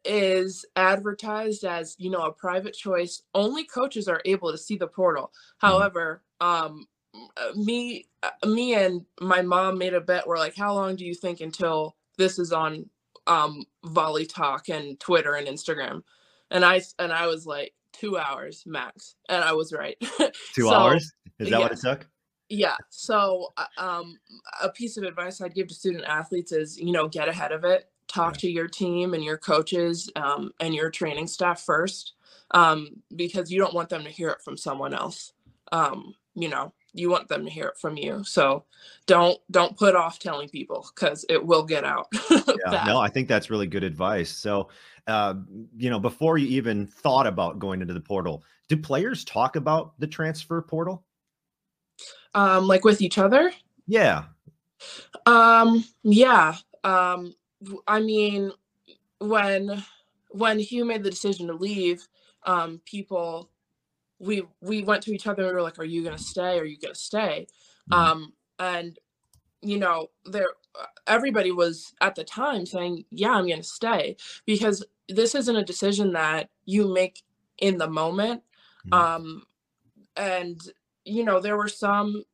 is 0.07 0.65
advertised 0.75 1.65
as, 1.65 1.95
you 1.99 2.09
know, 2.09 2.23
a 2.23 2.33
private 2.33 2.73
choice. 2.73 3.23
Only 3.35 3.65
coaches 3.65 4.09
are 4.09 4.23
able 4.25 4.51
to 4.51 4.59
see 4.59 4.77
the 4.77 4.89
portal. 4.89 5.33
Mm-hmm. 5.63 5.67
However, 5.67 6.23
um 6.41 6.87
uh, 7.37 7.53
me 7.55 8.07
uh, 8.23 8.47
me 8.47 8.75
and 8.75 9.05
my 9.23 9.41
mom 9.41 9.79
made 9.79 9.95
a 9.95 10.01
bet 10.03 10.27
we're 10.27 10.37
like 10.37 10.55
how 10.55 10.75
long 10.75 10.97
do 10.97 11.07
you 11.07 11.15
think 11.15 11.41
until 11.41 11.97
this 12.19 12.39
is 12.39 12.53
on 12.53 12.85
um 13.27 13.65
volley 13.85 14.27
talk 14.27 14.69
and 14.69 14.99
twitter 15.01 15.35
and 15.35 15.47
instagram. 15.47 16.03
And 16.51 16.65
i 16.65 16.81
and 16.99 17.13
i 17.13 17.27
was 17.27 17.47
like 17.47 17.73
two 17.93 18.19
hours 18.19 18.63
max 18.67 19.17
and 19.29 19.43
i 19.43 19.53
was 19.53 19.73
right. 19.73 19.97
Two 20.55 20.69
so, 20.69 20.75
hours? 20.75 21.13
Is 21.39 21.51
that 21.51 21.61
what 21.61 21.73
it 21.73 21.81
took? 21.81 22.07
Yeah. 22.49 22.77
So 22.91 23.53
uh, 23.57 23.67
um 23.79 24.19
a 24.63 24.69
piece 24.69 24.97
of 24.97 25.05
advice 25.05 25.41
i'd 25.41 25.55
give 25.55 25.69
to 25.69 25.75
student 25.75 26.05
athletes 26.05 26.53
is 26.53 26.79
you 26.79 26.93
know 26.93 27.09
get 27.09 27.29
ahead 27.29 27.53
of 27.53 27.65
it. 27.65 27.91
Talk 28.09 28.35
yeah. 28.35 28.41
to 28.41 28.51
your 28.51 28.69
team 28.69 29.15
and 29.15 29.25
your 29.25 29.37
coaches 29.37 30.09
um, 30.15 30.53
and 30.61 30.73
your 30.73 30.91
training 30.91 31.27
staff 31.27 31.63
first 31.63 32.13
um, 32.53 33.03
because 33.17 33.51
you 33.51 33.59
don't 33.59 33.75
want 33.75 33.89
them 33.89 34.05
to 34.05 34.11
hear 34.11 34.29
it 34.29 34.41
from 34.43 34.57
someone 34.57 34.95
else 34.95 35.33
um, 35.73 36.15
you 36.35 36.49
know 36.49 36.73
you 36.99 37.11
want 37.11 37.29
them 37.29 37.45
to 37.45 37.51
hear 37.51 37.67
it 37.67 37.79
from 37.79 37.97
you. 37.97 38.25
So 38.25 38.65
don't 39.07 39.39
don't 39.51 39.77
put 39.77 39.95
off 39.95 40.19
telling 40.19 40.49
people 40.49 40.89
because 40.95 41.25
it 41.29 41.45
will 41.45 41.63
get 41.63 41.85
out 41.85 42.09
yeah, 42.31 42.85
no 42.87 42.99
i 42.99 43.09
think 43.09 43.29
that's 43.29 43.51
really 43.51 43.67
good 43.67 43.85
advice. 43.85 44.31
So 44.31 44.69
uh, 45.07 45.35
you 45.77 45.89
know 45.89 46.01
before 46.01 46.37
you 46.37 46.49
even 46.49 46.87
thought 46.87 47.27
about 47.27 47.59
going 47.61 47.81
into 47.81 47.95
the 47.95 48.01
portal 48.01 48.43
do 48.69 48.77
players 48.77 49.25
talk 49.25 49.55
about 49.55 49.99
the 50.01 50.07
transfer 50.07 50.61
portal? 50.61 51.05
Um 52.35 52.67
like 52.67 52.85
with 52.85 53.01
each 53.01 53.19
other? 53.19 53.53
Yeah. 53.87 54.25
Um 55.25 55.85
yeah 56.03 56.57
um 56.85 57.35
i 57.87 58.01
mean 58.01 58.53
when 59.19 59.83
when 60.31 60.59
hugh 60.59 60.85
made 60.85 61.03
the 61.03 61.11
decision 61.11 61.47
to 61.47 61.55
leave 61.55 62.07
um 62.45 62.81
people 62.85 63.51
we 64.19 64.43
we 64.61 64.83
went 64.83 65.03
to 65.05 65.15
each 65.15 65.27
other 65.27 65.43
and 65.43 65.51
we 65.51 65.55
were 65.55 65.63
like, 65.63 65.79
"Are 65.79 65.85
you 65.85 66.03
gonna 66.03 66.19
stay? 66.19 66.59
Are 66.59 66.65
you 66.65 66.79
gonna 66.79 66.95
stay?" 66.95 67.47
Mm-hmm. 67.91 67.95
Um, 67.95 68.33
and 68.59 68.99
you 69.63 69.79
know, 69.79 70.11
there 70.25 70.49
everybody 71.07 71.51
was 71.51 71.93
at 72.01 72.15
the 72.15 72.25
time 72.25 72.67
saying, 72.67 73.05
"Yeah, 73.11 73.33
I'm 73.33 73.49
gonna 73.49 73.63
stay," 73.63 74.17
because 74.47 74.85
this 75.09 75.35
isn't 75.35 75.57
a 75.57 75.65
decision 75.65 76.13
that 76.13 76.51
you 76.65 76.93
make 76.93 77.23
in 77.59 77.79
the 77.79 77.89
moment. 77.89 78.43
Mm-hmm. 78.89 78.95
Um, 78.95 79.43
and 80.17 80.61
you 81.05 81.25
know, 81.25 81.41
there 81.41 81.57
were 81.57 81.69
some 81.69 82.25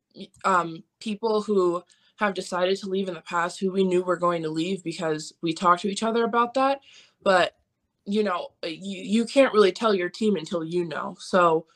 um, 0.44 0.82
people 1.00 1.42
who 1.42 1.82
have 2.16 2.34
decided 2.34 2.78
to 2.78 2.88
leave 2.88 3.08
in 3.08 3.14
the 3.14 3.20
past 3.22 3.58
who 3.58 3.72
we 3.72 3.84
knew 3.84 4.02
were 4.02 4.16
going 4.16 4.42
to 4.42 4.48
leave 4.48 4.84
because 4.84 5.32
we 5.42 5.52
talked 5.52 5.82
to 5.82 5.88
each 5.88 6.02
other 6.02 6.24
about 6.24 6.54
that, 6.54 6.80
but 7.22 7.56
you 8.06 8.22
know 8.24 8.48
uh, 8.64 8.68
you, 8.68 9.02
you 9.02 9.24
can't 9.24 9.52
really 9.54 9.72
tell 9.72 9.94
your 9.94 10.08
team 10.10 10.36
until 10.36 10.64
you 10.64 10.84
know. 10.84 11.16
So 11.20 11.66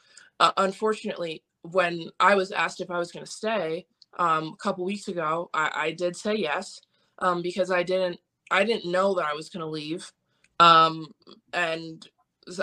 uh, 0.40 0.52
unfortunately 0.56 1.42
when 1.62 2.08
i 2.20 2.34
was 2.34 2.52
asked 2.52 2.80
if 2.80 2.90
i 2.90 2.98
was 2.98 3.10
going 3.12 3.24
to 3.24 3.30
stay 3.30 3.86
um, 4.18 4.54
a 4.54 4.56
couple 4.56 4.84
weeks 4.84 5.08
ago 5.08 5.50
I, 5.52 5.70
I 5.74 5.90
did 5.92 6.16
say 6.16 6.34
yes 6.34 6.80
um, 7.18 7.42
because 7.42 7.70
i 7.70 7.82
didn't 7.82 8.18
i 8.50 8.64
didn't 8.64 8.90
know 8.90 9.14
that 9.14 9.26
i 9.26 9.34
was 9.34 9.48
going 9.48 9.60
to 9.62 9.66
leave 9.70 10.12
um, 10.60 11.08
and 11.52 12.06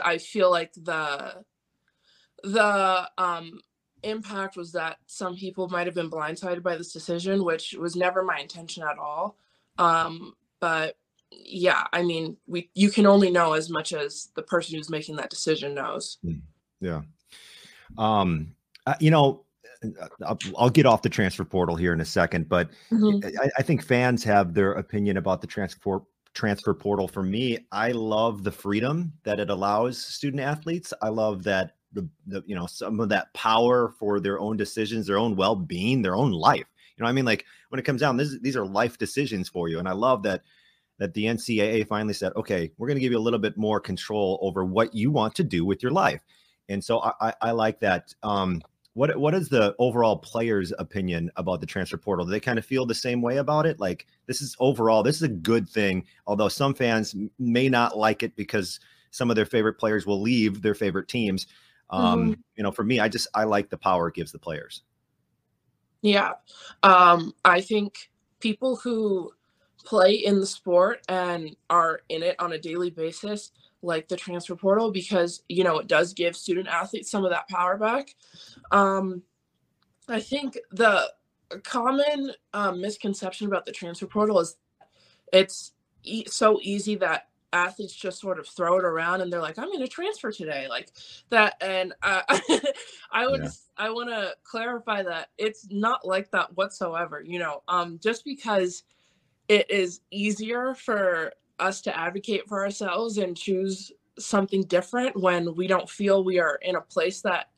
i 0.04 0.18
feel 0.18 0.50
like 0.50 0.74
the 0.74 1.44
the 2.44 3.10
um, 3.18 3.60
impact 4.04 4.58
was 4.58 4.72
that 4.74 4.98
some 5.08 5.36
people 5.36 5.70
might 5.70 5.88
have 5.88 5.96
been 5.96 6.10
blindsided 6.10 6.64
by 6.64 6.76
this 6.78 6.94
decision 6.94 7.44
which 7.44 7.74
was 7.78 7.96
never 7.96 8.24
my 8.24 8.40
intention 8.40 8.84
at 8.84 8.98
all 8.98 9.38
um, 9.78 10.34
but 10.60 10.98
yeah, 11.46 11.86
I 11.94 12.04
mean, 12.04 12.38
we 12.48 12.70
you 12.74 12.90
can 12.90 13.06
only 13.06 13.32
know 13.32 13.54
as 13.54 13.70
much 13.70 13.94
as 13.94 14.30
the 14.36 14.44
person 14.44 14.76
who's 14.76 14.90
making 14.90 15.16
that 15.18 15.30
decision 15.30 15.74
knows. 15.74 16.18
Hmm, 16.24 16.40
yeah. 16.80 17.02
Um, 17.98 18.56
uh, 18.86 18.96
you 19.00 19.12
know, 19.12 19.46
uh, 19.84 20.08
I'll, 20.26 20.40
I'll, 20.58 20.70
get 20.70 20.86
off 20.86 21.02
the 21.02 21.10
transfer 21.10 21.44
portal 21.44 21.76
here 21.76 21.94
in 21.94 22.02
a 22.02 22.06
second, 22.06 22.50
but 22.50 22.70
mm-hmm. 22.92 23.26
I, 23.40 23.50
I, 23.58 23.62
think 23.62 23.84
fans 23.84 24.24
have 24.24 24.54
their 24.54 24.74
opinion 24.74 25.18
about 25.18 25.42
the 25.42 25.48
transfer 25.48 26.02
transfer 26.34 26.74
portal. 26.74 27.08
For 27.08 27.24
me, 27.24 27.60
I 27.72 27.92
love 27.92 28.44
the 28.44 28.52
freedom 28.52 29.14
that 29.24 29.40
it 29.40 29.50
allows 29.50 30.04
student 30.04 30.42
athletes. 30.42 30.94
I 31.02 31.10
love 31.10 31.44
that 31.44 31.76
the, 31.94 32.08
the 32.28 32.44
you 32.46 32.56
know 32.56 32.66
some 32.66 33.00
of 33.00 33.10
that 33.10 33.34
power 33.34 33.94
for 34.00 34.20
their 34.20 34.40
own 34.40 34.58
decisions, 34.58 35.08
their 35.08 35.20
own 35.20 35.36
well 35.36 35.56
being, 35.56 36.02
their 36.02 36.16
own 36.16 36.32
life. 36.32 36.66
You 36.98 37.04
know, 37.04 37.10
I 37.10 37.12
mean, 37.12 37.26
like 37.26 37.46
when 37.70 37.80
it 37.80 37.84
comes 37.84 38.02
down, 38.02 38.18
this, 38.18 38.38
these 38.42 38.56
are 38.56 38.66
life 38.66 38.98
decisions 38.98 39.50
for 39.50 39.68
you, 39.68 39.80
and 39.80 39.88
I 39.88 39.94
love 39.94 40.24
that 40.24 40.44
that 41.00 41.14
the 41.14 41.26
NCAA 41.26 41.88
finally 41.88 42.14
said, 42.14 42.34
okay, 42.36 42.72
we're 42.78 42.88
going 42.88 42.98
to 42.98 43.02
give 43.02 43.12
you 43.12 43.18
a 43.18 43.20
little 43.20 43.40
bit 43.40 43.58
more 43.58 43.80
control 43.80 44.40
over 44.42 44.64
what 44.64 44.94
you 44.94 45.12
want 45.12 45.36
to 45.36 45.44
do 45.44 45.66
with 45.66 45.82
your 45.82 45.92
life. 45.92 46.22
And 46.70 46.84
so 46.84 47.00
I, 47.02 47.12
I, 47.20 47.34
I 47.42 47.52
like 47.52 47.80
that. 47.82 48.14
Um, 48.24 48.62
what 48.94 49.18
what 49.18 49.34
is 49.34 49.50
the 49.50 49.76
overall 49.80 50.18
players' 50.18 50.72
opinion 50.78 51.32
about 51.36 51.62
the 51.62 51.66
transfer 51.66 51.98
portal? 51.98 52.26
Do 52.26 52.32
they 52.32 52.40
kind 52.40 52.60
of 52.60 52.66
feel 52.66 52.86
the 52.86 52.94
same 52.94 53.22
way 53.22 53.38
about 53.38 53.66
it? 53.66 53.80
Like 53.80 54.06
this 54.28 54.42
is 54.42 54.56
overall, 54.60 55.02
this 55.02 55.16
is 55.16 55.24
a 55.24 55.30
good 55.30 55.68
thing. 55.68 56.06
Although 56.28 56.48
some 56.48 56.76
fans 56.76 57.16
may 57.40 57.70
not 57.70 57.98
like 57.98 58.22
it 58.22 58.36
because 58.36 58.80
some 59.10 59.30
of 59.30 59.36
their 59.36 59.46
favorite 59.46 59.80
players 59.80 60.06
will 60.06 60.22
leave 60.22 60.62
their 60.62 60.76
favorite 60.76 61.08
teams. 61.08 61.48
Um, 61.90 62.22
mm-hmm. 62.22 62.42
You 62.56 62.64
know, 62.64 62.72
for 62.72 62.84
me, 62.84 63.00
I 63.00 63.08
just 63.08 63.28
I 63.34 63.46
like 63.46 63.70
the 63.70 63.78
power 63.78 64.10
it 64.10 64.16
gives 64.16 64.32
the 64.32 64.40
players. 64.40 64.84
Yeah, 66.02 66.34
um, 66.84 67.34
I 67.46 67.62
think 67.62 68.12
people 68.42 68.76
who 68.76 69.32
play 69.84 70.14
in 70.14 70.40
the 70.40 70.46
sport 70.46 71.02
and 71.10 71.56
are 71.70 72.02
in 72.10 72.24
it 72.24 72.36
on 72.40 72.54
a 72.54 72.58
daily 72.58 72.90
basis 72.90 73.52
like 73.82 74.08
the 74.08 74.16
transfer 74.16 74.56
portal 74.56 74.92
because 74.92 75.44
you 75.50 75.64
know 75.64 75.78
it 75.80 75.88
does 75.88 76.14
give 76.14 76.36
student 76.36 76.68
athletes 76.68 77.12
some 77.12 77.26
of 77.26 77.32
that 77.32 77.48
power 77.50 77.78
back 77.78 78.16
um, 78.72 79.22
i 80.08 80.20
think 80.20 80.58
the 80.72 81.12
common 81.64 82.32
um, 82.54 82.82
misconception 82.82 83.48
about 83.48 83.66
the 83.66 83.72
transfer 83.72 84.08
portal 84.08 84.40
is 84.40 84.56
it's 85.32 85.74
e- 86.04 86.26
so 86.28 86.60
easy 86.62 86.96
that 86.96 87.28
athletes 87.52 87.94
just 87.94 88.20
sort 88.20 88.40
of 88.40 88.48
throw 88.48 88.80
it 88.80 88.86
around 88.86 89.22
and 89.22 89.32
they're 89.32 89.42
like 89.42 89.60
i'm 89.60 89.68
going 89.68 89.80
to 89.80 89.88
transfer 89.88 90.32
today 90.32 90.66
like 90.68 90.90
that 91.30 91.56
and 91.62 91.94
uh, 92.02 92.22
i 93.12 93.28
would 93.28 93.44
yeah. 93.44 93.50
i 93.78 93.90
want 93.92 94.10
to 94.10 94.34
clarify 94.44 95.04
that 95.04 95.30
it's 95.38 95.68
not 95.70 96.08
like 96.08 96.32
that 96.32 96.56
whatsoever 96.58 97.22
you 97.24 97.38
know 97.38 97.62
um 97.68 98.00
just 98.02 98.26
because 98.26 98.84
it 99.48 99.70
is 99.70 100.02
easier 100.12 100.74
for 100.74 101.34
us 101.60 101.82
to 101.82 101.98
advocate 101.98 102.48
for 102.48 102.64
ourselves 102.64 103.18
and 103.18 103.38
choose 103.38 103.92
something 104.20 104.64
different 104.64 105.16
when 105.20 105.56
we 105.56 105.68
don't 105.68 105.90
feel 105.90 106.24
we 106.24 106.40
are 106.40 106.60
in 106.62 106.76
a 106.76 106.82
place 106.82 107.22
that 107.22 107.50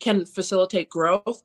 can 0.00 0.24
facilitate 0.24 0.88
growth 0.88 1.42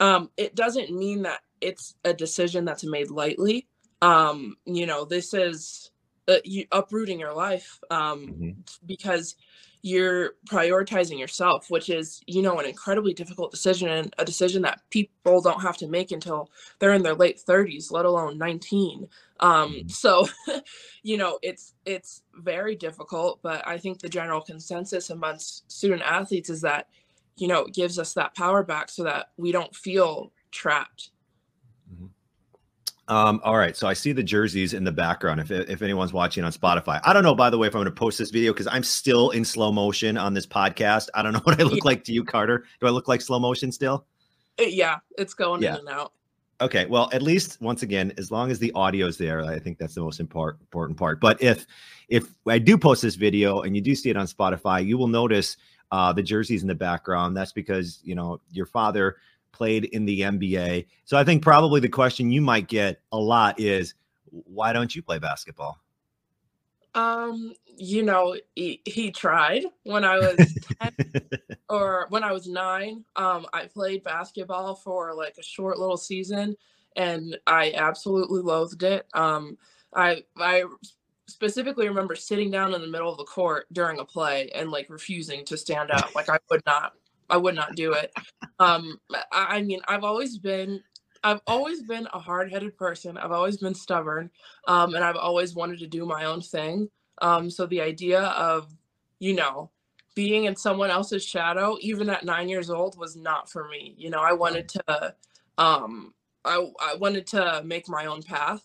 um, 0.00 0.30
it 0.36 0.54
doesn't 0.54 0.90
mean 0.90 1.22
that 1.22 1.40
it's 1.60 1.94
a 2.04 2.12
decision 2.12 2.64
that's 2.64 2.84
made 2.84 3.10
lightly 3.10 3.66
um, 4.02 4.56
you 4.64 4.86
know 4.86 5.04
this 5.04 5.34
is 5.34 5.90
uh, 6.28 6.36
you, 6.44 6.66
uprooting 6.72 7.18
your 7.18 7.34
life 7.34 7.80
um, 7.90 8.26
mm-hmm. 8.26 8.50
because 8.86 9.36
you're 9.82 10.34
prioritizing 10.46 11.18
yourself, 11.18 11.70
which 11.70 11.88
is, 11.88 12.20
you 12.26 12.42
know, 12.42 12.58
an 12.58 12.66
incredibly 12.66 13.14
difficult 13.14 13.50
decision 13.50 13.88
and 13.88 14.14
a 14.18 14.24
decision 14.24 14.62
that 14.62 14.80
people 14.90 15.40
don't 15.40 15.62
have 15.62 15.76
to 15.78 15.88
make 15.88 16.10
until 16.12 16.50
they're 16.78 16.92
in 16.92 17.02
their 17.02 17.14
late 17.14 17.40
30s, 17.46 17.90
let 17.90 18.04
alone 18.04 18.36
19. 18.36 19.08
Um, 19.40 19.72
mm-hmm. 19.72 19.88
so, 19.88 20.28
you 21.02 21.16
know, 21.16 21.38
it's 21.42 21.74
it's 21.86 22.22
very 22.34 22.76
difficult, 22.76 23.40
but 23.42 23.66
I 23.66 23.78
think 23.78 24.00
the 24.00 24.08
general 24.08 24.42
consensus 24.42 25.10
amongst 25.10 25.70
student 25.70 26.02
athletes 26.02 26.50
is 26.50 26.60
that, 26.60 26.88
you 27.36 27.48
know, 27.48 27.64
it 27.64 27.74
gives 27.74 27.98
us 27.98 28.12
that 28.14 28.34
power 28.34 28.62
back 28.62 28.90
so 28.90 29.04
that 29.04 29.30
we 29.38 29.50
don't 29.50 29.74
feel 29.74 30.32
trapped. 30.50 31.10
Um, 33.10 33.40
all 33.42 33.58
right, 33.58 33.76
so 33.76 33.88
I 33.88 33.92
see 33.92 34.12
the 34.12 34.22
jerseys 34.22 34.72
in 34.72 34.84
the 34.84 34.92
background. 34.92 35.40
If 35.40 35.50
if 35.50 35.82
anyone's 35.82 36.12
watching 36.12 36.44
on 36.44 36.52
Spotify, 36.52 37.00
I 37.02 37.12
don't 37.12 37.24
know. 37.24 37.34
By 37.34 37.50
the 37.50 37.58
way, 37.58 37.66
if 37.66 37.74
I'm 37.74 37.80
going 37.80 37.86
to 37.86 37.90
post 37.90 38.18
this 38.18 38.30
video 38.30 38.52
because 38.52 38.68
I'm 38.68 38.84
still 38.84 39.30
in 39.30 39.44
slow 39.44 39.72
motion 39.72 40.16
on 40.16 40.32
this 40.32 40.46
podcast. 40.46 41.08
I 41.12 41.22
don't 41.22 41.32
know 41.32 41.40
what 41.44 41.60
I 41.60 41.64
look 41.64 41.78
yeah. 41.78 41.84
like 41.84 42.04
to 42.04 42.12
you, 42.12 42.24
Carter. 42.24 42.64
Do 42.80 42.86
I 42.86 42.90
look 42.90 43.08
like 43.08 43.20
slow 43.20 43.40
motion 43.40 43.72
still? 43.72 44.06
Uh, 44.60 44.64
yeah, 44.64 44.98
it's 45.18 45.34
going 45.34 45.60
yeah. 45.60 45.74
in 45.74 45.80
and 45.80 45.88
out. 45.88 46.12
Okay, 46.60 46.86
well, 46.86 47.10
at 47.12 47.20
least 47.20 47.60
once 47.60 47.82
again, 47.82 48.12
as 48.16 48.30
long 48.30 48.48
as 48.52 48.60
the 48.60 48.70
audio 48.76 49.06
is 49.06 49.18
there, 49.18 49.42
I 49.42 49.58
think 49.58 49.78
that's 49.78 49.94
the 49.94 50.02
most 50.02 50.20
important 50.20 50.62
important 50.62 50.96
part. 50.96 51.20
But 51.20 51.42
if 51.42 51.66
if 52.08 52.28
I 52.46 52.60
do 52.60 52.78
post 52.78 53.02
this 53.02 53.16
video 53.16 53.62
and 53.62 53.74
you 53.74 53.82
do 53.82 53.96
see 53.96 54.10
it 54.10 54.16
on 54.16 54.28
Spotify, 54.28 54.86
you 54.86 54.96
will 54.96 55.08
notice 55.08 55.56
uh, 55.90 56.12
the 56.12 56.22
jerseys 56.22 56.62
in 56.62 56.68
the 56.68 56.76
background. 56.76 57.36
That's 57.36 57.52
because 57.52 57.98
you 58.04 58.14
know 58.14 58.40
your 58.52 58.66
father 58.66 59.16
played 59.52 59.86
in 59.86 60.04
the 60.04 60.20
NBA. 60.20 60.86
So 61.04 61.16
I 61.16 61.24
think 61.24 61.42
probably 61.42 61.80
the 61.80 61.88
question 61.88 62.30
you 62.30 62.40
might 62.40 62.68
get 62.68 63.00
a 63.12 63.18
lot 63.18 63.58
is 63.58 63.94
why 64.30 64.72
don't 64.72 64.94
you 64.94 65.02
play 65.02 65.18
basketball? 65.18 65.78
Um, 66.94 67.52
you 67.76 68.02
know, 68.02 68.36
he, 68.54 68.80
he 68.84 69.10
tried 69.10 69.64
when 69.84 70.04
I 70.04 70.18
was 70.18 70.58
10 70.82 70.92
or 71.68 72.06
when 72.10 72.24
I 72.24 72.32
was 72.32 72.48
9. 72.48 73.04
Um, 73.16 73.46
I 73.52 73.66
played 73.66 74.02
basketball 74.02 74.74
for 74.74 75.14
like 75.14 75.36
a 75.38 75.42
short 75.42 75.78
little 75.78 75.96
season 75.96 76.56
and 76.96 77.38
I 77.46 77.72
absolutely 77.74 78.42
loathed 78.42 78.82
it. 78.82 79.06
Um, 79.14 79.56
I 79.94 80.24
I 80.36 80.64
specifically 81.28 81.88
remember 81.88 82.16
sitting 82.16 82.50
down 82.50 82.74
in 82.74 82.80
the 82.80 82.88
middle 82.88 83.10
of 83.10 83.18
the 83.18 83.24
court 83.24 83.66
during 83.72 84.00
a 84.00 84.04
play 84.04 84.50
and 84.54 84.70
like 84.70 84.90
refusing 84.90 85.44
to 85.46 85.56
stand 85.56 85.90
up. 85.90 86.14
Like 86.14 86.28
I 86.28 86.38
would 86.50 86.62
not 86.66 86.94
I 87.30 87.36
would 87.36 87.54
not 87.54 87.76
do 87.76 87.92
it. 87.92 88.12
Um, 88.58 89.00
I, 89.32 89.62
mean, 89.62 89.80
I've 89.88 90.04
always 90.04 90.38
been 90.38 90.82
I've 91.22 91.40
always 91.46 91.82
been 91.82 92.08
a 92.12 92.18
hard-headed 92.18 92.76
person. 92.76 93.18
I've 93.18 93.32
always 93.32 93.58
been 93.58 93.74
stubborn, 93.74 94.30
um, 94.66 94.94
and 94.94 95.04
I've 95.04 95.16
always 95.16 95.54
wanted 95.54 95.78
to 95.80 95.86
do 95.86 96.06
my 96.06 96.24
own 96.24 96.40
thing. 96.40 96.88
Um, 97.20 97.50
so 97.50 97.66
the 97.66 97.82
idea 97.82 98.22
of, 98.22 98.74
you 99.18 99.34
know, 99.34 99.70
being 100.14 100.44
in 100.44 100.56
someone 100.56 100.90
else's 100.90 101.24
shadow, 101.24 101.76
even 101.80 102.08
at 102.08 102.24
nine 102.24 102.48
years 102.48 102.70
old, 102.70 102.98
was 102.98 103.16
not 103.16 103.50
for 103.50 103.68
me. 103.68 103.94
You 103.98 104.10
know, 104.10 104.20
I 104.20 104.32
wanted 104.32 104.68
to, 104.70 105.14
um, 105.58 106.14
I 106.44 106.66
I 106.80 106.94
wanted 106.94 107.26
to 107.28 107.62
make 107.64 107.88
my 107.88 108.06
own 108.06 108.22
path, 108.22 108.64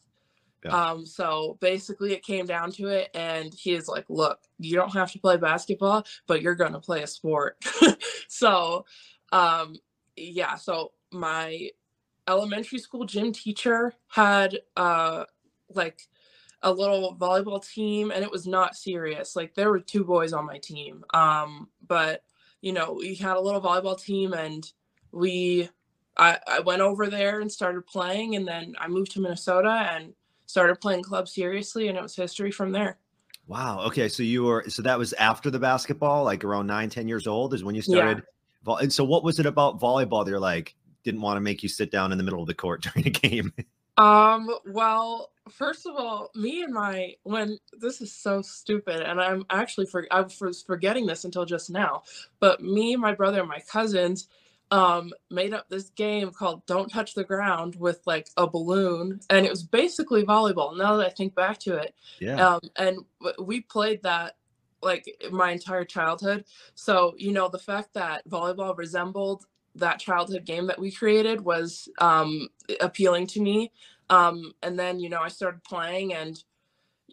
yeah. 0.66 0.90
Um, 0.90 1.06
so 1.06 1.58
basically, 1.62 2.14
it 2.14 2.24
came 2.24 2.46
down 2.46 2.72
to 2.74 2.88
it, 2.88 3.10
and 3.14 3.54
he 3.54 3.74
is 3.74 3.88
like, 3.88 4.06
"Look, 4.10 4.40
you 4.58 4.76
don't 4.76 4.94
have 4.94 5.12
to 5.12 5.20
play 5.20 5.38
basketball, 5.38 6.06
but 6.28 6.42
you're 6.42 6.56
gonna 6.56 6.80
play 6.80 7.04
a 7.04 7.08
sport." 7.08 7.64
so, 8.28 8.86
um, 9.32 9.76
yeah. 10.16 10.56
So 10.56 10.94
my 11.12 11.70
elementary 12.28 12.80
school 12.80 13.06
gym 13.06 13.32
teacher 13.32 13.94
had 14.08 14.60
uh, 14.76 15.26
like 15.70 16.02
a 16.62 16.72
little 16.72 17.16
volleyball 17.16 17.66
team, 17.66 18.12
and 18.12 18.24
it 18.24 18.32
was 18.32 18.48
not 18.48 18.76
serious. 18.76 19.36
Like 19.36 19.54
there 19.54 19.70
were 19.70 19.80
two 19.80 20.04
boys 20.04 20.34
on 20.34 20.46
my 20.46 20.58
team, 20.58 21.04
um, 21.14 21.70
but 21.88 22.24
you 22.62 22.74
know, 22.74 22.94
we 22.94 23.14
had 23.14 23.38
a 23.38 23.42
little 23.42 23.62
volleyball 23.62 24.02
team, 24.02 24.34
and 24.34 24.66
we 25.12 25.70
I, 26.18 26.40
I 26.48 26.60
went 26.62 26.82
over 26.82 27.08
there 27.08 27.40
and 27.40 27.52
started 27.52 27.86
playing, 27.86 28.36
and 28.36 28.48
then 28.48 28.76
I 28.80 28.88
moved 28.88 29.12
to 29.12 29.22
Minnesota 29.22 29.88
and 29.94 30.14
started 30.46 30.80
playing 30.82 31.04
club 31.04 31.28
seriously, 31.28 31.88
and 31.88 31.98
it 31.98 32.02
was 32.02 32.16
history 32.16 32.52
from 32.52 32.72
there. 32.72 32.98
Wow. 33.48 33.82
Okay. 33.86 34.10
So 34.10 34.24
you 34.24 34.44
were 34.44 34.66
so 34.68 34.82
that 34.82 34.98
was 34.98 35.14
after 35.14 35.50
the 35.50 35.60
basketball, 35.60 36.24
like 36.24 36.44
around 36.44 36.68
nine, 36.68 36.90
ten 36.90 37.08
years 37.08 37.28
old, 37.28 37.54
is 37.54 37.64
when 37.64 37.76
you 37.76 37.82
started. 37.82 38.24
Yeah. 38.66 38.76
And 38.82 38.92
so, 38.92 39.04
what 39.04 39.24
was 39.24 39.40
it 39.40 39.46
about 39.46 39.80
volleyball 39.80 40.26
that 40.26 40.32
you're 40.32 40.40
like 40.40 40.76
didn't 41.04 41.22
want 41.22 41.38
to 41.38 41.42
make 41.42 41.62
you 41.62 41.70
sit 41.70 41.92
down 41.92 42.12
in 42.12 42.18
the 42.18 42.24
middle 42.24 42.42
of 42.42 42.48
the 42.48 42.56
court 42.56 42.82
during 42.94 43.08
a 43.08 43.12
game? 43.12 43.54
Um. 43.98 44.50
Well, 44.66 45.32
first 45.52 45.86
of 45.86 45.96
all, 45.96 46.32
me 46.36 46.64
and 46.64 46.74
my 46.74 47.14
when 47.24 47.60
this 47.80 48.02
is 48.02 48.12
so 48.12 48.42
stupid, 48.42 49.02
and 49.02 49.22
I'm 49.22 49.46
actually 49.50 49.86
for 49.86 50.08
I 50.10 50.22
was 50.42 50.64
forgetting 50.64 51.06
this 51.06 51.24
until 51.24 51.46
just 51.46 51.70
now. 51.70 52.04
But 52.40 52.62
me, 52.62 52.96
my 52.96 53.14
brother, 53.14 53.42
and 53.42 53.50
my 53.50 53.62
cousins 53.70 54.28
um 54.72 55.12
made 55.30 55.54
up 55.54 55.70
this 55.70 55.90
game 55.92 56.32
called 56.32 56.66
Don't 56.66 56.90
Touch 56.90 57.14
the 57.14 57.24
Ground 57.24 57.76
with 57.76 58.02
like 58.06 58.30
a 58.38 58.48
balloon 58.48 59.20
and 59.30 59.46
it 59.46 59.50
was 59.50 59.64
basically 59.64 60.24
volleyball 60.24 60.76
now 60.78 60.98
that 60.98 61.06
I 61.06 61.10
think 61.10 61.36
back 61.36 61.60
to 61.60 61.78
it. 61.78 61.94
Yeah. 62.20 62.56
Um 62.56 62.62
and 62.76 63.00
we 63.40 63.62
played 63.62 64.02
that 64.04 64.38
like 64.82 65.06
my 65.32 65.52
entire 65.52 65.86
childhood. 65.86 66.46
So, 66.74 67.14
you 67.18 67.32
know, 67.32 67.48
the 67.48 67.60
fact 67.60 67.94
that 67.94 68.28
volleyball 68.28 68.76
resembled 68.78 69.46
that 69.76 70.00
childhood 70.00 70.46
game 70.46 70.68
that 70.68 70.80
we 70.80 70.92
created 70.92 71.42
was 71.42 71.88
um 72.00 72.48
appealing 72.82 73.28
to 73.28 73.42
me. 73.42 73.72
Um 74.10 74.54
and 74.64 74.80
then, 74.80 75.00
you 75.00 75.10
know, 75.10 75.22
I 75.22 75.28
started 75.28 75.64
playing 75.64 76.16
and 76.16 76.44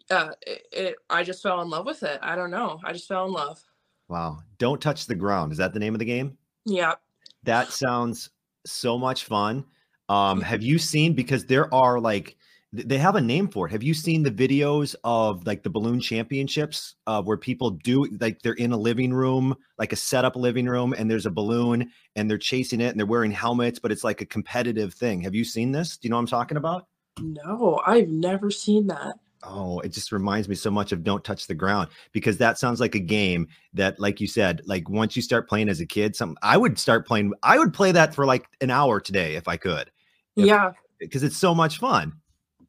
uh 0.09 0.31
it, 0.41 0.67
it 0.71 0.95
I 1.07 1.23
just 1.23 1.43
fell 1.43 1.61
in 1.61 1.69
love 1.69 1.85
with 1.85 2.01
it. 2.01 2.19
I 2.23 2.35
don't 2.35 2.51
know. 2.51 2.79
I 2.83 2.93
just 2.93 3.07
fell 3.07 3.25
in 3.27 3.31
love. 3.31 3.63
Wow. 4.07 4.39
Don't 4.57 4.81
touch 4.81 5.05
the 5.05 5.15
ground. 5.15 5.51
Is 5.51 5.59
that 5.59 5.73
the 5.73 5.79
name 5.79 5.93
of 5.93 5.99
the 5.99 6.05
game? 6.05 6.37
Yeah. 6.65 6.95
That 7.43 7.71
sounds 7.71 8.29
so 8.65 8.97
much 8.97 9.25
fun. 9.25 9.65
Um, 10.09 10.41
have 10.41 10.61
you 10.61 10.77
seen 10.77 11.13
because 11.13 11.45
there 11.45 11.73
are 11.73 11.99
like 11.99 12.37
they 12.73 12.97
have 12.97 13.15
a 13.15 13.21
name 13.21 13.47
for 13.49 13.67
it. 13.67 13.71
Have 13.71 13.83
you 13.83 13.93
seen 13.93 14.23
the 14.23 14.31
videos 14.31 14.95
of 15.03 15.45
like 15.45 15.61
the 15.61 15.69
balloon 15.69 15.99
championships 15.99 16.95
uh, 17.05 17.21
where 17.21 17.37
people 17.37 17.69
do 17.69 18.05
like 18.19 18.41
they're 18.41 18.53
in 18.53 18.71
a 18.71 18.77
living 18.77 19.13
room, 19.13 19.55
like 19.77 19.93
a 19.93 19.95
setup 19.95 20.35
living 20.35 20.65
room, 20.65 20.95
and 20.97 21.09
there's 21.09 21.27
a 21.27 21.31
balloon 21.31 21.91
and 22.15 22.27
they're 22.27 22.39
chasing 22.39 22.81
it 22.81 22.87
and 22.87 22.99
they're 22.99 23.05
wearing 23.05 23.31
helmets, 23.31 23.77
but 23.77 23.91
it's 23.91 24.03
like 24.03 24.21
a 24.21 24.25
competitive 24.25 24.95
thing. 24.95 25.21
Have 25.21 25.35
you 25.35 25.43
seen 25.43 25.71
this? 25.71 25.97
Do 25.97 26.07
you 26.07 26.09
know 26.09 26.15
what 26.15 26.21
I'm 26.21 26.27
talking 26.27 26.57
about? 26.57 26.87
No, 27.21 27.79
I've 27.85 28.09
never 28.09 28.49
seen 28.49 28.87
that 28.87 29.17
oh 29.45 29.79
it 29.79 29.89
just 29.89 30.11
reminds 30.11 30.47
me 30.47 30.55
so 30.55 30.71
much 30.71 30.91
of 30.91 31.03
don't 31.03 31.23
touch 31.23 31.47
the 31.47 31.53
ground 31.53 31.89
because 32.11 32.37
that 32.37 32.57
sounds 32.57 32.79
like 32.79 32.95
a 32.95 32.99
game 32.99 33.47
that 33.73 33.99
like 33.99 34.19
you 34.19 34.27
said 34.27 34.61
like 34.65 34.89
once 34.89 35.15
you 35.15 35.21
start 35.21 35.47
playing 35.47 35.69
as 35.69 35.79
a 35.79 35.85
kid 35.85 36.15
some 36.15 36.37
i 36.41 36.57
would 36.57 36.77
start 36.77 37.07
playing 37.07 37.33
i 37.43 37.57
would 37.57 37.73
play 37.73 37.91
that 37.91 38.13
for 38.13 38.25
like 38.25 38.47
an 38.61 38.69
hour 38.69 38.99
today 38.99 39.35
if 39.35 39.47
i 39.47 39.57
could 39.57 39.91
if, 40.35 40.45
yeah 40.45 40.71
because 40.99 41.23
it's 41.23 41.37
so 41.37 41.53
much 41.53 41.77
fun 41.77 42.13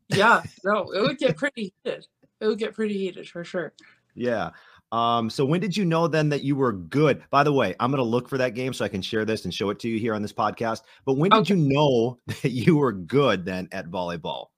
yeah 0.08 0.42
no 0.64 0.90
it 0.92 1.00
would 1.00 1.18
get 1.18 1.36
pretty 1.36 1.72
heated 1.84 2.06
it 2.40 2.46
would 2.46 2.58
get 2.58 2.74
pretty 2.74 2.96
heated 2.98 3.28
for 3.28 3.44
sure 3.44 3.72
yeah 4.14 4.50
um, 4.92 5.28
so 5.28 5.44
when 5.44 5.60
did 5.60 5.76
you 5.76 5.84
know 5.84 6.06
then 6.06 6.28
that 6.28 6.44
you 6.44 6.54
were 6.54 6.72
good? 6.72 7.20
By 7.30 7.42
the 7.42 7.52
way, 7.52 7.74
I'm 7.80 7.90
gonna 7.90 8.04
look 8.04 8.28
for 8.28 8.38
that 8.38 8.54
game 8.54 8.72
so 8.72 8.84
I 8.84 8.88
can 8.88 9.02
share 9.02 9.24
this 9.24 9.44
and 9.44 9.52
show 9.52 9.70
it 9.70 9.80
to 9.80 9.88
you 9.88 9.98
here 9.98 10.14
on 10.14 10.22
this 10.22 10.32
podcast. 10.32 10.82
But 11.04 11.14
when 11.14 11.32
did 11.32 11.48
you 11.48 11.56
know 11.56 12.20
that 12.26 12.52
you 12.52 12.76
were 12.76 12.92
good 12.92 13.44
then 13.44 13.68
at 13.72 13.90
volleyball? 13.90 14.50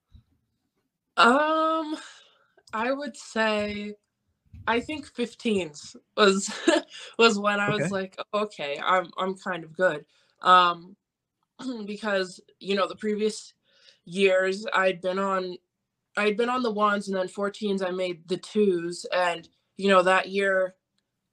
Um, 1.16 1.96
I 2.72 2.92
would 2.92 3.16
say, 3.16 3.94
I 4.66 4.80
think 4.80 5.12
15s 5.12 5.96
was 6.16 6.50
was 7.18 7.38
when 7.38 7.60
I 7.60 7.70
was 7.70 7.82
okay. 7.82 7.90
like, 7.90 8.18
okay, 8.34 8.80
I'm 8.84 9.10
I'm 9.16 9.34
kind 9.36 9.64
of 9.64 9.76
good. 9.76 10.04
Um, 10.42 10.96
because 11.86 12.40
you 12.60 12.74
know 12.74 12.88
the 12.88 12.96
previous 12.96 13.54
years 14.04 14.66
I'd 14.74 15.00
been 15.00 15.18
on, 15.18 15.56
I'd 16.16 16.36
been 16.36 16.48
on 16.48 16.62
the 16.62 16.72
ones, 16.72 17.08
and 17.08 17.16
then 17.16 17.28
14s 17.28 17.86
I 17.86 17.90
made 17.90 18.28
the 18.28 18.36
twos, 18.36 19.06
and 19.12 19.48
you 19.76 19.88
know 19.88 20.02
that 20.02 20.28
year, 20.28 20.74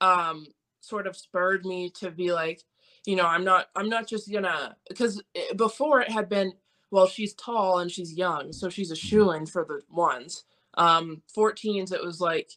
um, 0.01 0.47
sort 0.81 1.07
of 1.07 1.17
spurred 1.17 1.65
me 1.65 1.89
to 1.99 2.11
be 2.11 2.31
like, 2.31 2.63
you 3.05 3.15
know, 3.15 3.25
I'm 3.25 3.43
not 3.43 3.67
I'm 3.75 3.89
not 3.89 4.07
just 4.07 4.31
gonna 4.31 4.75
because 4.87 5.21
before 5.55 6.01
it 6.01 6.11
had 6.11 6.29
been 6.29 6.53
well, 6.93 7.07
she's 7.07 7.33
tall 7.33 7.79
and 7.79 7.91
she's 7.91 8.13
young, 8.13 8.53
so 8.53 8.69
she's 8.69 8.91
a 8.91 8.93
mm-hmm. 8.93 9.07
shoe 9.07 9.31
in 9.31 9.47
for 9.47 9.65
the 9.65 9.81
ones. 9.91 10.43
Um, 10.75 11.23
14s, 11.35 11.91
it 11.91 12.03
was 12.03 12.21
like, 12.21 12.51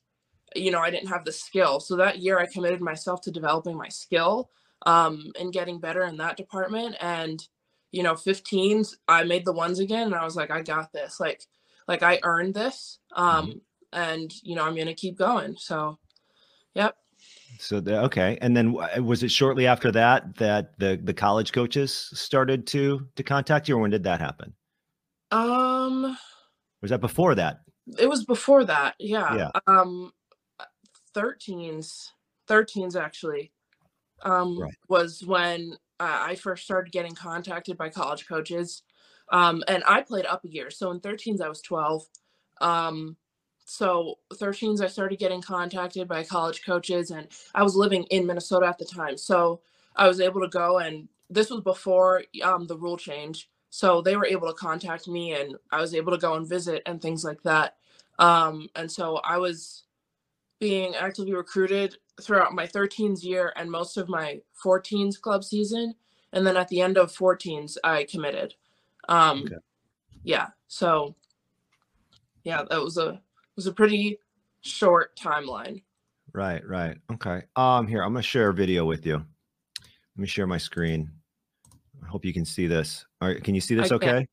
you 0.55 0.71
know, 0.71 0.79
I 0.79 0.91
didn't 0.91 1.09
have 1.09 1.25
the 1.25 1.33
skill. 1.33 1.81
So 1.81 1.97
that 1.97 2.19
year 2.19 2.39
I 2.39 2.45
committed 2.45 2.83
myself 2.83 3.23
to 3.23 3.31
developing 3.31 3.79
my 3.79 3.89
skill 3.89 4.51
um, 4.85 5.33
and 5.41 5.55
getting 5.55 5.81
better 5.81 6.05
in 6.05 6.19
that 6.19 6.37
department. 6.37 6.97
And, 7.01 7.43
you 7.93 8.03
know, 8.03 8.13
15s, 8.13 8.97
I 9.09 9.25
made 9.25 9.47
the 9.47 9.55
ones 9.55 9.79
again 9.79 10.09
and 10.09 10.15
I 10.15 10.25
was 10.25 10.37
like, 10.37 10.51
I 10.51 10.61
got 10.61 10.93
this. 10.93 11.19
Like, 11.19 11.41
like 11.89 12.03
I 12.03 12.21
earned 12.23 12.53
this. 12.53 12.99
Um, 13.15 13.47
mm-hmm. 13.47 13.59
and 13.95 14.33
you 14.43 14.55
know, 14.55 14.65
I'm 14.65 14.75
going 14.75 14.87
to 14.87 14.95
keep 14.95 15.17
going. 15.17 15.57
So, 15.59 15.99
yep. 16.75 16.95
So 17.59 17.81
the, 17.81 18.03
okay, 18.03 18.39
and 18.41 18.57
then 18.57 18.73
was 18.73 19.23
it 19.23 19.31
shortly 19.31 19.67
after 19.67 19.91
that 19.93 20.37
that 20.37 20.79
the 20.79 21.01
the 21.03 21.15
college 21.15 21.53
coaches 21.53 22.11
started 22.13 22.67
to 22.69 23.07
to 23.17 23.23
contact 23.23 23.69
you, 23.69 23.77
or 23.77 23.81
when 23.81 23.91
did 23.91 24.05
that 24.05 24.21
happen? 24.21 24.53
Um, 25.31 26.17
was 26.83 26.91
that 26.91 27.01
before 27.01 27.35
that? 27.35 27.61
It 27.99 28.09
was 28.09 28.25
before 28.25 28.65
that. 28.65 28.95
Yeah. 28.99 29.35
Yeah. 29.35 29.51
Um, 29.67 30.13
13s, 31.15 32.09
13s 32.49 33.01
actually, 33.01 33.53
um, 34.23 34.61
right. 34.61 34.75
was 34.89 35.25
when 35.25 35.73
uh, 35.99 36.19
I 36.21 36.35
first 36.35 36.65
started 36.65 36.93
getting 36.93 37.15
contacted 37.15 37.77
by 37.77 37.89
college 37.89 38.29
coaches. 38.29 38.83
Um, 39.33 39.65
and 39.67 39.83
I 39.87 40.03
played 40.03 40.27
up 40.27 40.45
a 40.45 40.49
year. 40.49 40.71
So 40.71 40.91
in 40.91 41.01
13s, 41.01 41.41
I 41.41 41.49
was 41.49 41.61
12. 41.63 42.05
Um, 42.61 43.17
so 43.67 44.19
13s, 44.33 44.81
I 44.81 44.87
started 44.87 45.19
getting 45.19 45.43
contacted 45.43 46.07
by 46.07 46.23
college 46.23 46.65
coaches, 46.65 47.11
and 47.11 47.27
I 47.53 47.65
was 47.65 47.75
living 47.75 48.05
in 48.05 48.25
Minnesota 48.25 48.67
at 48.67 48.79
the 48.79 48.85
time. 48.85 49.19
So 49.19 49.61
I 49.97 50.07
was 50.07 50.21
able 50.21 50.41
to 50.41 50.49
go, 50.49 50.79
and 50.79 51.09
this 51.29 51.51
was 51.51 51.63
before 51.63 52.23
um, 52.45 52.69
the 52.69 52.79
rule 52.79 52.97
change. 52.97 53.51
So 53.71 54.01
they 54.01 54.17
were 54.17 54.25
able 54.25 54.47
to 54.47 54.55
contact 54.55 55.09
me, 55.09 55.33
and 55.33 55.57
I 55.73 55.81
was 55.81 55.95
able 55.95 56.13
to 56.13 56.19
go 56.19 56.35
and 56.35 56.49
visit 56.49 56.81
and 56.87 57.03
things 57.03 57.25
like 57.25 57.43
that. 57.43 57.75
Um, 58.21 58.69
and 58.77 58.91
so 58.91 59.17
I 59.17 59.37
was 59.39 59.83
being 60.61 60.95
actively 60.95 61.35
recruited 61.35 61.97
throughout 62.23 62.55
my 62.55 62.69
13s 62.69 63.25
year 63.25 63.53
and 63.57 63.71
most 63.71 63.97
of 63.97 64.09
my 64.09 64.41
14s 64.65 65.21
club 65.21 65.43
season. 65.43 65.93
And 66.33 66.47
then 66.47 66.57
at 66.57 66.69
the 66.69 66.81
end 66.81 66.99
of 66.99 67.13
14s, 67.13 67.77
I 67.83 68.05
committed. 68.05 68.55
Um, 69.09 69.43
okay. 69.43 69.57
Yeah. 70.23 70.47
So, 70.69 71.17
yeah, 72.45 72.63
that 72.71 72.81
was 72.81 72.97
a 72.97 73.21
was 73.57 73.67
a 73.67 73.73
pretty 73.73 74.19
short 74.61 75.17
timeline. 75.17 75.83
Right. 76.33 76.67
Right. 76.67 76.99
Okay. 77.13 77.43
Um. 77.57 77.87
Here, 77.87 78.03
I'm 78.03 78.13
gonna 78.13 78.23
share 78.23 78.51
a 78.51 78.55
video 78.55 78.85
with 78.85 79.07
you. 79.07 79.15
Let 79.17 79.25
me 80.17 80.27
share 80.27 80.47
my 80.47 80.59
screen. 80.59 81.11
I 82.03 82.07
hope 82.09 82.25
you 82.25 82.33
can 82.33 82.45
see 82.45 82.67
this. 82.67 83.05
All 83.21 83.29
right. 83.29 83.43
Can 83.43 83.55
you 83.55 83.61
see 83.61 83.75
this? 83.75 83.91
okay. 83.91 84.27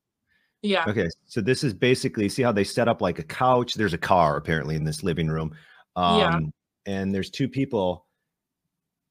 Yeah. 0.61 0.85
Okay. 0.87 1.09
So 1.25 1.41
this 1.41 1.63
is 1.63 1.73
basically 1.73 2.29
see 2.29 2.41
how 2.41 2.51
they 2.51 2.63
set 2.63 2.87
up 2.87 3.01
like 3.01 3.19
a 3.19 3.23
couch. 3.23 3.75
There's 3.75 3.93
a 3.93 3.97
car 3.97 4.37
apparently 4.37 4.75
in 4.75 4.83
this 4.83 5.03
living 5.03 5.27
room. 5.27 5.55
Um, 5.95 6.19
yeah. 6.19 6.39
And 6.85 7.13
there's 7.13 7.29
two 7.29 7.47
people. 7.47 8.05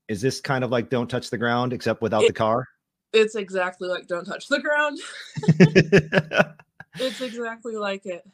Is 0.09 0.21
this 0.21 0.41
kind 0.41 0.65
of 0.65 0.71
like 0.71 0.91
don't 0.91 1.09
touch 1.09 1.31
the 1.31 1.39
ground 1.39 1.73
except 1.73 2.03
without 2.03 2.25
it, 2.25 2.29
the 2.29 2.33
car? 2.33 2.67
It's 3.13 3.35
exactly 3.35 3.89
like 3.89 4.07
don't 4.07 4.25
touch 4.25 4.49
the 4.49 4.61
ground. 4.61 4.99
it's 6.99 7.21
exactly 7.21 7.77
like 7.77 8.07
it. 8.07 8.27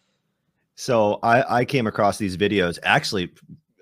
So 0.78 1.18
I 1.24 1.58
I 1.58 1.64
came 1.64 1.88
across 1.88 2.18
these 2.18 2.36
videos. 2.36 2.78
Actually, 2.84 3.32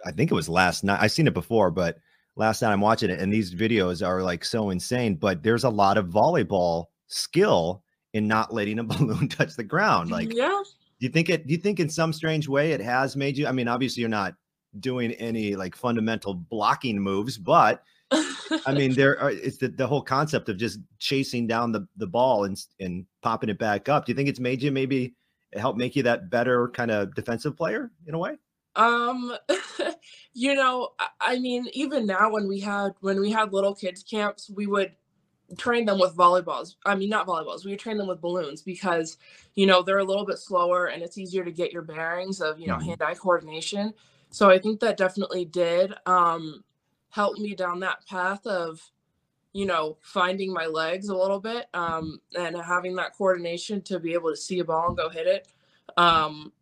I 0.06 0.12
think 0.12 0.30
it 0.30 0.34
was 0.34 0.48
last 0.48 0.82
night. 0.82 0.98
I've 0.98 1.12
seen 1.12 1.26
it 1.26 1.34
before, 1.34 1.70
but 1.70 1.98
last 2.36 2.62
night 2.62 2.72
I'm 2.72 2.80
watching 2.80 3.10
it, 3.10 3.20
and 3.20 3.30
these 3.30 3.54
videos 3.54 4.04
are 4.04 4.22
like 4.22 4.46
so 4.46 4.70
insane. 4.70 5.16
But 5.16 5.42
there's 5.42 5.64
a 5.64 5.68
lot 5.68 5.98
of 5.98 6.06
volleyball 6.06 6.86
skill 7.08 7.82
in 8.14 8.26
not 8.26 8.54
letting 8.54 8.78
a 8.78 8.84
balloon 8.84 9.28
touch 9.28 9.56
the 9.56 9.62
ground. 9.62 10.10
Like, 10.10 10.32
yeah. 10.32 10.62
Do 10.98 11.06
you 11.06 11.10
think 11.10 11.28
it? 11.28 11.46
Do 11.46 11.52
you 11.52 11.60
think 11.60 11.80
in 11.80 11.90
some 11.90 12.14
strange 12.14 12.48
way 12.48 12.72
it 12.72 12.80
has 12.80 13.14
made 13.14 13.36
you? 13.36 13.46
I 13.46 13.52
mean, 13.52 13.68
obviously 13.68 14.00
you're 14.00 14.08
not 14.08 14.32
doing 14.80 15.12
any 15.12 15.54
like 15.54 15.76
fundamental 15.76 16.32
blocking 16.32 16.98
moves, 16.98 17.36
but 17.36 17.82
I 18.10 18.72
mean, 18.72 18.94
there 18.94 19.20
are 19.20 19.32
it's 19.32 19.58
the, 19.58 19.68
the 19.68 19.86
whole 19.86 20.00
concept 20.00 20.48
of 20.48 20.56
just 20.56 20.78
chasing 20.98 21.46
down 21.46 21.72
the, 21.72 21.86
the 21.98 22.06
ball 22.06 22.44
and 22.44 22.56
and 22.80 23.04
popping 23.20 23.50
it 23.50 23.58
back 23.58 23.90
up. 23.90 24.06
Do 24.06 24.12
you 24.12 24.16
think 24.16 24.30
it's 24.30 24.40
made 24.40 24.62
you 24.62 24.72
maybe 24.72 25.14
help 25.54 25.76
make 25.76 25.96
you 25.96 26.02
that 26.04 26.30
better 26.30 26.68
kind 26.68 26.90
of 26.90 27.14
defensive 27.14 27.56
player 27.56 27.90
in 28.06 28.14
a 28.14 28.18
way? 28.18 28.36
Um, 28.74 29.34
you 30.34 30.54
know, 30.54 30.90
I 31.20 31.38
mean, 31.38 31.66
even 31.72 32.06
now 32.06 32.30
when 32.30 32.48
we 32.48 32.60
had 32.60 32.92
when 33.00 33.20
we 33.20 33.30
had 33.30 33.52
little 33.52 33.74
kids 33.74 34.02
camps, 34.02 34.50
we 34.50 34.66
would 34.66 34.92
train 35.56 35.86
them 35.86 35.98
with 35.98 36.16
volleyballs. 36.16 36.74
I 36.84 36.94
mean, 36.94 37.08
not 37.08 37.26
volleyballs. 37.26 37.64
We 37.64 37.70
would 37.70 37.80
train 37.80 37.96
them 37.96 38.08
with 38.08 38.20
balloons 38.20 38.62
because, 38.62 39.16
you 39.54 39.66
know, 39.66 39.82
they're 39.82 39.98
a 39.98 40.04
little 40.04 40.26
bit 40.26 40.38
slower 40.38 40.86
and 40.86 41.02
it's 41.02 41.18
easier 41.18 41.44
to 41.44 41.52
get 41.52 41.72
your 41.72 41.82
bearings 41.82 42.40
of, 42.40 42.58
you 42.58 42.66
know, 42.66 42.74
mm-hmm. 42.74 42.88
hand-eye 42.88 43.14
coordination. 43.14 43.94
So 44.30 44.50
I 44.50 44.58
think 44.58 44.80
that 44.80 44.96
definitely 44.96 45.44
did 45.44 45.94
um, 46.04 46.64
help 47.10 47.38
me 47.38 47.54
down 47.54 47.80
that 47.80 48.04
path 48.06 48.44
of, 48.46 48.80
you 49.56 49.64
know, 49.64 49.96
finding 50.02 50.52
my 50.52 50.66
legs 50.66 51.08
a 51.08 51.16
little 51.16 51.40
bit 51.40 51.64
um, 51.72 52.20
and 52.38 52.54
having 52.58 52.94
that 52.94 53.16
coordination 53.16 53.80
to 53.80 53.98
be 53.98 54.12
able 54.12 54.28
to 54.28 54.36
see 54.36 54.58
a 54.58 54.64
ball 54.64 54.88
and 54.88 54.96
go 54.98 55.08
hit 55.08 55.26
it. 55.26 55.48
Um, 55.96 56.52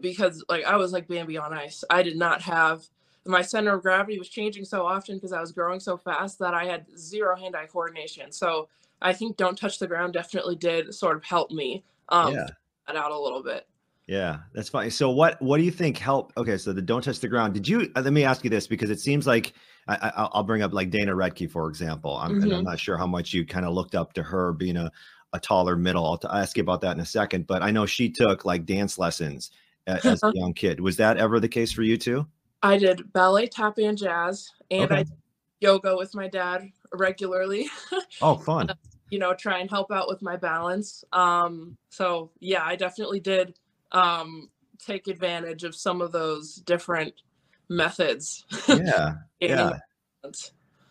because 0.00 0.44
like 0.48 0.64
I 0.64 0.74
was 0.74 0.92
like 0.92 1.06
Bambi 1.06 1.38
on 1.38 1.54
ice. 1.54 1.84
I 1.88 2.02
did 2.02 2.16
not 2.16 2.42
have 2.42 2.82
my 3.24 3.42
center 3.42 3.74
of 3.74 3.82
gravity 3.82 4.18
was 4.18 4.28
changing 4.28 4.64
so 4.64 4.84
often 4.84 5.14
because 5.14 5.32
I 5.32 5.40
was 5.40 5.52
growing 5.52 5.78
so 5.78 5.96
fast 5.96 6.40
that 6.40 6.52
I 6.52 6.64
had 6.64 6.86
zero 6.98 7.36
hand-eye 7.36 7.66
coordination. 7.66 8.32
So 8.32 8.68
I 9.00 9.12
think 9.12 9.36
"Don't 9.36 9.56
Touch 9.56 9.78
the 9.78 9.86
Ground" 9.86 10.12
definitely 10.12 10.56
did 10.56 10.92
sort 10.92 11.16
of 11.16 11.22
help 11.22 11.52
me 11.52 11.84
um, 12.08 12.34
yeah. 12.34 12.48
that 12.88 12.96
out 12.96 13.12
a 13.12 13.18
little 13.18 13.44
bit. 13.44 13.68
Yeah, 14.08 14.38
that's 14.52 14.68
funny. 14.68 14.90
So 14.90 15.10
what 15.10 15.40
what 15.40 15.58
do 15.58 15.62
you 15.62 15.70
think 15.70 15.96
helped? 15.96 16.36
Okay, 16.36 16.58
so 16.58 16.72
the 16.72 16.82
don't 16.82 17.04
touch 17.04 17.20
the 17.20 17.28
ground. 17.28 17.54
Did 17.54 17.68
you? 17.68 17.92
Uh, 17.94 18.00
let 18.00 18.12
me 18.12 18.24
ask 18.24 18.42
you 18.42 18.50
this 18.50 18.66
because 18.66 18.90
it 18.90 18.98
seems 18.98 19.28
like 19.28 19.54
I, 19.88 20.28
will 20.34 20.44
bring 20.44 20.62
up 20.62 20.72
like 20.72 20.90
Dana 20.90 21.12
Rettke 21.12 21.50
for 21.50 21.68
example. 21.68 22.16
I'm, 22.16 22.40
mm-hmm. 22.40 22.52
I'm 22.52 22.64
not 22.64 22.78
sure 22.78 22.96
how 22.96 23.06
much 23.06 23.34
you 23.34 23.44
kind 23.44 23.66
of 23.66 23.74
looked 23.74 23.94
up 23.94 24.12
to 24.14 24.22
her 24.22 24.52
being 24.52 24.76
a 24.76 24.92
a 25.32 25.40
taller 25.40 25.76
middle. 25.76 26.04
I'll, 26.04 26.18
t- 26.18 26.28
I'll 26.28 26.42
ask 26.42 26.56
you 26.56 26.62
about 26.62 26.80
that 26.82 26.92
in 26.92 27.00
a 27.00 27.06
second. 27.06 27.46
But 27.46 27.62
I 27.62 27.70
know 27.70 27.86
she 27.86 28.10
took 28.10 28.44
like 28.44 28.66
dance 28.66 28.98
lessons 28.98 29.50
as 29.86 30.22
a 30.22 30.32
young 30.34 30.54
kid. 30.54 30.80
Was 30.80 30.96
that 30.98 31.16
ever 31.16 31.40
the 31.40 31.48
case 31.48 31.72
for 31.72 31.82
you 31.82 31.96
too? 31.96 32.26
I 32.62 32.78
did 32.78 33.12
ballet, 33.12 33.46
tap, 33.46 33.78
and 33.78 33.98
jazz, 33.98 34.50
and 34.70 34.84
okay. 34.84 34.94
I 34.94 35.02
did 35.02 35.12
yoga 35.60 35.96
with 35.96 36.14
my 36.14 36.28
dad 36.28 36.68
regularly. 36.92 37.68
oh, 38.22 38.36
fun! 38.36 38.70
you 39.10 39.18
know, 39.18 39.34
try 39.34 39.58
and 39.58 39.68
help 39.68 39.90
out 39.90 40.08
with 40.08 40.22
my 40.22 40.36
balance. 40.36 41.04
Um, 41.12 41.76
so 41.90 42.30
yeah, 42.40 42.64
I 42.64 42.76
definitely 42.76 43.20
did 43.20 43.58
um, 43.90 44.48
take 44.78 45.08
advantage 45.08 45.64
of 45.64 45.74
some 45.74 46.00
of 46.00 46.12
those 46.12 46.56
different 46.56 47.14
methods. 47.72 48.44
Yeah, 48.68 49.14
yeah. 49.40 49.78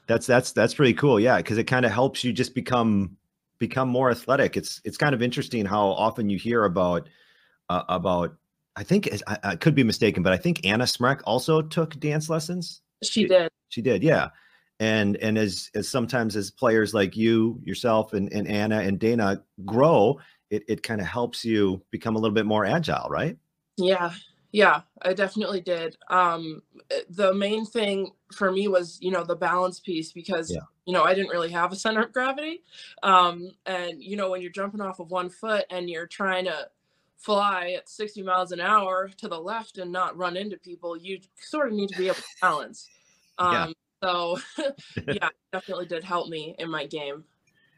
That's 0.08 0.28
that's 0.28 0.52
that's 0.52 0.74
pretty 0.74 0.94
cool. 0.94 1.20
Yeah, 1.20 1.38
because 1.38 1.58
it 1.58 1.66
kind 1.66 1.86
of 1.86 1.92
helps 1.92 2.24
you 2.24 2.34
just 2.34 2.54
become 2.54 3.18
become 3.60 3.88
more 3.88 4.12
athletic. 4.12 4.58
It's 4.58 4.82
it's 4.84 4.98
kind 4.98 5.16
of 5.16 5.22
interesting 5.22 5.66
how 5.66 5.88
often 5.88 6.30
you 6.30 6.38
hear 6.38 6.66
about 6.66 7.08
uh, 7.70 7.84
about. 7.88 8.36
I 8.76 8.84
think 8.84 9.10
I, 9.28 9.38
I, 9.44 9.56
could 9.58 9.76
be 9.76 9.84
mistaken, 9.84 10.24
but 10.24 10.32
I 10.32 10.38
think 10.38 10.66
Anna 10.66 10.86
Smrek 10.86 11.22
also 11.26 11.62
took 11.62 12.00
dance 12.00 12.30
lessons. 12.30 12.82
She 13.04 13.28
did. 13.28 13.52
She 13.68 13.82
did. 13.82 14.02
Yeah. 14.02 14.30
And 14.80 15.18
and 15.18 15.38
as 15.38 15.70
as 15.76 15.90
sometimes 15.90 16.36
as 16.36 16.52
players 16.52 16.94
like 16.94 17.16
you 17.16 17.60
yourself 17.64 18.14
and, 18.14 18.32
and 18.32 18.48
Anna 18.48 18.80
and 18.80 18.98
Dana 18.98 19.44
grow, 19.66 20.20
it, 20.50 20.64
it 20.68 20.84
kind 20.84 21.02
of 21.02 21.08
helps 21.08 21.44
you 21.46 21.84
become 21.92 22.16
a 22.16 22.20
little 22.20 22.34
bit 22.34 22.46
more 22.46 22.66
agile, 22.66 23.08
right? 23.10 23.38
Yeah. 23.78 24.14
Yeah, 24.52 24.82
I 25.02 25.14
definitely 25.14 25.62
did. 25.62 25.98
Um, 26.10 26.62
eh, 26.90 27.02
the 27.10 27.34
main 27.34 27.66
thing 27.66 28.12
for 28.34 28.52
me 28.52 28.68
was, 28.68 28.98
you 29.02 29.12
know, 29.12 29.24
the 29.24 29.36
balance 29.36 29.80
piece 29.80 30.12
because, 30.12 30.52
yeah. 30.52 30.62
you 30.86 30.94
know, 30.94 31.04
I 31.04 31.14
didn't 31.14 31.30
really 31.30 31.52
have 31.52 31.72
a 31.72 31.76
center 31.76 32.04
of 32.04 32.12
gravity. 32.12 32.62
Um, 33.02 33.52
and, 33.66 34.04
you 34.04 34.18
know, 34.18 34.32
when 34.32 34.42
you're 34.42 34.52
jumping 34.52 34.82
off 34.82 35.00
of 35.00 35.10
one 35.10 35.30
foot 35.30 35.66
and 35.70 35.90
you're 35.90 36.08
trying 36.08 36.46
to 36.46 36.68
fly 37.18 37.76
at 37.78 37.88
60 37.88 38.24
miles 38.24 38.52
an 38.52 38.60
hour 38.60 39.10
to 39.18 39.28
the 39.28 39.40
left 39.40 39.78
and 39.78 39.92
not 39.92 40.18
run 40.18 40.36
into 40.36 40.58
people, 40.58 40.98
you 40.98 41.20
sort 41.40 41.68
of 41.68 41.74
need 41.74 41.90
to 41.90 41.98
be 41.98 42.08
able 42.08 42.16
to 42.16 42.24
balance. 42.42 42.90
Um, 43.38 43.54
yeah. 43.54 43.68
So, 44.04 44.40
yeah, 45.08 45.30
definitely 45.54 45.86
did 45.86 46.04
help 46.04 46.28
me 46.28 46.56
in 46.60 46.70
my 46.70 46.88
game. 46.88 47.24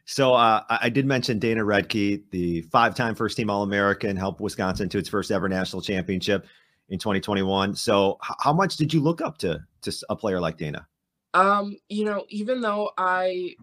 So 0.06 0.34
uh, 0.34 0.62
I 0.68 0.90
did 0.90 1.06
mention 1.06 1.38
Dana 1.38 1.62
Rettke, 1.62 2.24
the 2.30 2.60
five-time 2.62 3.14
first-team 3.14 3.48
All-American, 3.48 4.16
helped 4.16 4.38
Wisconsin 4.38 4.90
to 4.90 4.98
its 4.98 5.08
first 5.08 5.30
ever 5.30 5.48
national 5.48 5.80
championship 5.80 6.46
in 6.88 6.98
2021. 6.98 7.74
So 7.74 8.18
how 8.20 8.52
much 8.52 8.76
did 8.76 8.92
you 8.92 9.00
look 9.00 9.20
up 9.20 9.38
to 9.38 9.60
to 9.82 10.06
a 10.08 10.16
player 10.16 10.40
like 10.40 10.58
Dana? 10.58 10.86
Um, 11.32 11.76
you 11.88 12.04
know, 12.04 12.24
even 12.28 12.60
though 12.60 12.90
I 12.96 13.56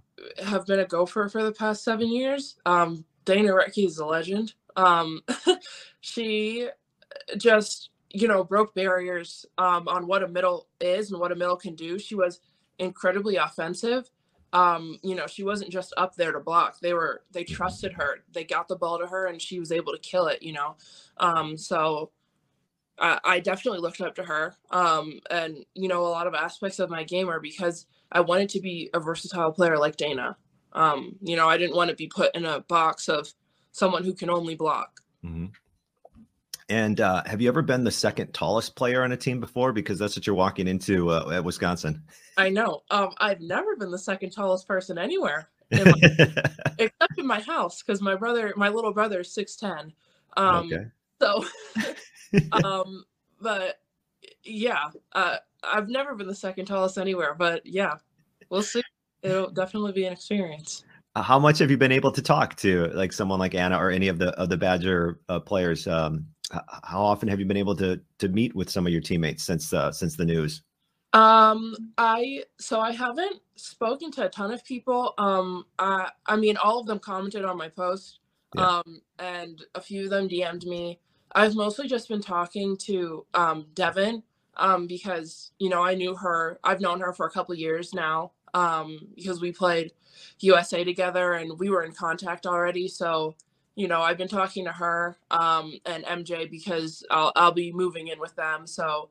have 0.43 0.65
been 0.65 0.79
a 0.79 0.86
gopher 0.86 1.29
for 1.29 1.43
the 1.43 1.53
past 1.53 1.84
seven 1.84 2.10
years, 2.10 2.57
um, 2.65 3.05
Dana 3.23 3.53
Rettke 3.53 3.86
is 3.86 3.97
a 3.97 4.05
legend. 4.05 4.53
Um, 4.75 5.21
she 6.01 6.67
just, 7.38 7.91
you 8.10 8.27
know, 8.27 8.43
broke 8.43 8.75
barriers 8.75 9.45
um, 9.57 9.88
on 9.88 10.05
what 10.05 10.23
a 10.23 10.27
middle 10.27 10.67
is 10.81 11.12
and 11.12 11.19
what 11.19 11.31
a 11.31 11.36
middle 11.36 11.55
can 11.55 11.75
do. 11.75 11.97
She 11.97 12.15
was 12.15 12.41
incredibly 12.77 13.38
offensive 13.38 14.12
um, 14.53 14.99
you 15.01 15.15
know, 15.15 15.27
she 15.27 15.43
wasn't 15.43 15.71
just 15.71 15.93
up 15.97 16.15
there 16.15 16.31
to 16.31 16.39
block. 16.39 16.79
They 16.79 16.93
were 16.93 17.23
they 17.31 17.43
trusted 17.43 17.93
her. 17.93 18.23
They 18.34 18.43
got 18.43 18.67
the 18.67 18.75
ball 18.75 18.99
to 18.99 19.07
her 19.07 19.27
and 19.27 19.41
she 19.41 19.60
was 19.60 19.71
able 19.71 19.93
to 19.93 19.99
kill 19.99 20.27
it, 20.27 20.41
you 20.41 20.53
know. 20.53 20.75
Um, 21.17 21.57
so 21.57 22.12
I, 22.99 23.19
I 23.23 23.39
definitely 23.39 23.80
looked 23.80 24.01
up 24.01 24.15
to 24.15 24.23
her. 24.23 24.56
Um, 24.69 25.19
and 25.30 25.65
you 25.73 25.88
know, 25.88 26.01
a 26.01 26.10
lot 26.10 26.27
of 26.27 26.34
aspects 26.34 26.80
of 26.80 26.89
my 26.89 27.04
game 27.04 27.30
are 27.30 27.39
because 27.39 27.86
I 28.12 28.21
wanted 28.21 28.49
to 28.49 28.62
be 28.62 28.89
a 28.93 28.99
versatile 28.99 29.51
player 29.51 29.77
like 29.77 29.97
Dana. 29.97 30.38
Um, 30.73 31.15
you 31.21 31.36
know, 31.36 31.49
I 31.49 31.58
didn't 31.58 31.75
want 31.75 31.89
to 31.89 31.95
be 31.95 32.08
put 32.08 32.36
in 32.36 32.45
a 32.45 32.62
box 32.62 33.10
of 33.10 33.32
someone 33.71 34.04
who 34.04 34.13
can 34.13 34.30
only 34.30 34.56
block. 34.56 35.01
Mm-hmm. 35.23 35.47
And 36.71 37.01
uh, 37.01 37.21
have 37.25 37.41
you 37.41 37.49
ever 37.49 37.62
been 37.62 37.84
the 37.84 37.91
second 37.91 38.34
tallest 38.34 38.77
player 38.77 39.04
on 39.04 39.12
a 39.12 39.17
team 39.17 39.41
before? 39.41 39.73
Because 39.73 39.99
that's 39.99 40.15
what 40.15 40.25
you're 40.25 40.38
walking 40.38 40.69
into 40.69 41.10
uh, 41.10 41.30
at 41.34 41.43
Wisconsin. 41.43 42.01
I 42.38 42.47
know. 42.47 42.84
Um, 42.89 43.10
I've 43.17 43.41
never 43.41 43.75
been 43.75 43.91
the 43.91 43.99
second 43.99 44.30
tallest 44.30 44.69
person 44.69 44.97
anywhere, 44.97 45.49
in 45.69 45.84
my, 45.84 45.93
except 46.80 47.17
in 47.17 47.27
my 47.27 47.41
house, 47.41 47.84
because 47.84 48.01
my 48.01 48.15
brother, 48.15 48.54
my 48.56 48.69
little 48.69 48.93
brother, 48.93 49.19
is 49.19 49.34
six 49.34 49.58
ten. 49.58 49.91
Um, 50.38 50.71
okay. 50.71 50.86
So, 51.21 51.45
um, 52.63 53.03
but 53.39 53.79
yeah, 54.43 54.89
uh, 55.13 55.37
I've 55.63 55.89
never 55.89 56.15
been 56.15 56.27
the 56.27 56.35
second 56.35 56.65
tallest 56.65 56.97
anywhere, 56.97 57.33
but 57.33 57.65
yeah, 57.65 57.95
we'll 58.49 58.63
see. 58.63 58.81
It'll 59.21 59.49
definitely 59.49 59.91
be 59.91 60.05
an 60.05 60.13
experience. 60.13 60.83
Uh, 61.15 61.21
how 61.21 61.37
much 61.37 61.59
have 61.59 61.69
you 61.69 61.77
been 61.77 61.91
able 61.91 62.11
to 62.11 62.21
talk 62.21 62.55
to 62.57 62.87
like 62.93 63.11
someone 63.11 63.39
like 63.39 63.53
Anna 63.53 63.77
or 63.77 63.91
any 63.91 64.07
of 64.07 64.17
the 64.17 64.29
of 64.39 64.49
the 64.49 64.57
Badger 64.57 65.19
uh, 65.29 65.39
players? 65.39 65.87
Um, 65.87 66.25
how 66.83 67.01
often 67.01 67.27
have 67.29 67.39
you 67.39 67.45
been 67.45 67.57
able 67.57 67.75
to 67.77 67.99
to 68.19 68.29
meet 68.29 68.55
with 68.55 68.69
some 68.69 68.85
of 68.85 68.93
your 68.93 69.01
teammates 69.01 69.43
since 69.43 69.73
uh, 69.73 69.91
since 69.91 70.15
the 70.15 70.25
news? 70.25 70.63
Um, 71.13 71.75
I 71.97 72.43
so 72.57 72.79
I 72.79 72.91
haven't 72.91 73.41
spoken 73.55 74.11
to 74.11 74.25
a 74.25 74.29
ton 74.29 74.51
of 74.51 74.63
people. 74.63 75.13
Um, 75.17 75.65
I 75.77 76.09
I 76.25 76.37
mean, 76.37 76.57
all 76.57 76.79
of 76.79 76.87
them 76.87 76.99
commented 76.99 77.45
on 77.45 77.57
my 77.57 77.67
post. 77.67 78.19
Yeah. 78.55 78.65
Um, 78.65 79.01
and 79.19 79.63
a 79.75 79.81
few 79.81 80.05
of 80.05 80.09
them 80.09 80.27
DM'd 80.27 80.65
me. 80.65 80.99
I've 81.35 81.55
mostly 81.55 81.87
just 81.87 82.09
been 82.09 82.21
talking 82.21 82.77
to 82.77 83.25
um 83.33 83.65
Devyn 83.73 84.23
um 84.57 84.87
because 84.87 85.51
you 85.59 85.69
know 85.69 85.83
I 85.83 85.95
knew 85.95 86.15
her. 86.15 86.59
I've 86.63 86.81
known 86.81 86.99
her 87.01 87.13
for 87.13 87.25
a 87.27 87.31
couple 87.31 87.55
years 87.55 87.93
now 87.93 88.31
um 88.53 89.07
because 89.15 89.41
we 89.41 89.51
played 89.51 89.91
USA 90.39 90.83
together 90.83 91.33
and 91.33 91.57
we 91.59 91.69
were 91.69 91.83
in 91.83 91.93
contact 91.93 92.45
already. 92.45 92.87
So 92.87 93.35
you 93.75 93.87
know 93.87 94.01
I've 94.01 94.17
been 94.17 94.27
talking 94.27 94.65
to 94.65 94.71
her 94.71 95.17
um 95.31 95.79
and 95.85 96.03
MJ 96.05 96.49
because 96.49 97.05
I'll 97.11 97.31
I'll 97.35 97.53
be 97.53 97.71
moving 97.71 98.07
in 98.09 98.19
with 98.19 98.35
them. 98.35 98.67
So 98.67 99.09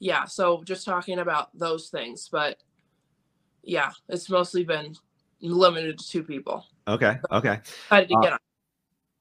yeah, 0.00 0.24
so 0.24 0.62
just 0.64 0.84
talking 0.86 1.18
about 1.18 1.56
those 1.58 1.88
things, 1.90 2.28
but 2.30 2.58
yeah, 3.62 3.90
it's 4.08 4.30
mostly 4.30 4.64
been 4.64 4.94
limited 5.40 5.98
to 5.98 6.08
two 6.08 6.22
people. 6.22 6.64
Okay. 6.88 7.18
Okay. 7.30 7.60
Excited 7.84 8.08
to 8.08 8.16
uh, 8.16 8.20
get 8.20 8.32
on. 8.32 8.38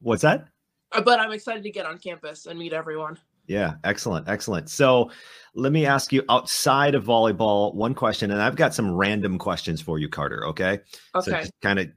What's 0.01 0.21
that? 0.23 0.47
Uh, 0.91 1.02
but 1.02 1.19
I'm 1.19 1.32
excited 1.32 1.63
to 1.63 1.71
get 1.71 1.86
on 1.86 1.97
campus 1.97 2.45
and 2.45 2.58
meet 2.58 2.73
everyone. 2.73 3.17
Yeah, 3.47 3.75
excellent, 3.84 4.28
excellent. 4.30 4.69
So, 4.69 5.12
let 5.56 5.71
me 5.71 5.86
ask 5.86 6.13
you 6.13 6.23
outside 6.30 6.93
of 6.93 7.04
volleyball 7.04 7.73
one 7.73 7.95
question, 7.95 8.32
and 8.32 8.41
I've 8.41 8.56
got 8.56 8.73
some 8.73 8.95
random 8.95 9.38
questions 9.39 9.82
for 9.82 9.97
you, 9.97 10.08
Carter. 10.08 10.45
Okay. 10.47 10.80
Okay. 11.15 11.43
So 11.43 11.49
kind 11.62 11.80
of 11.80 11.89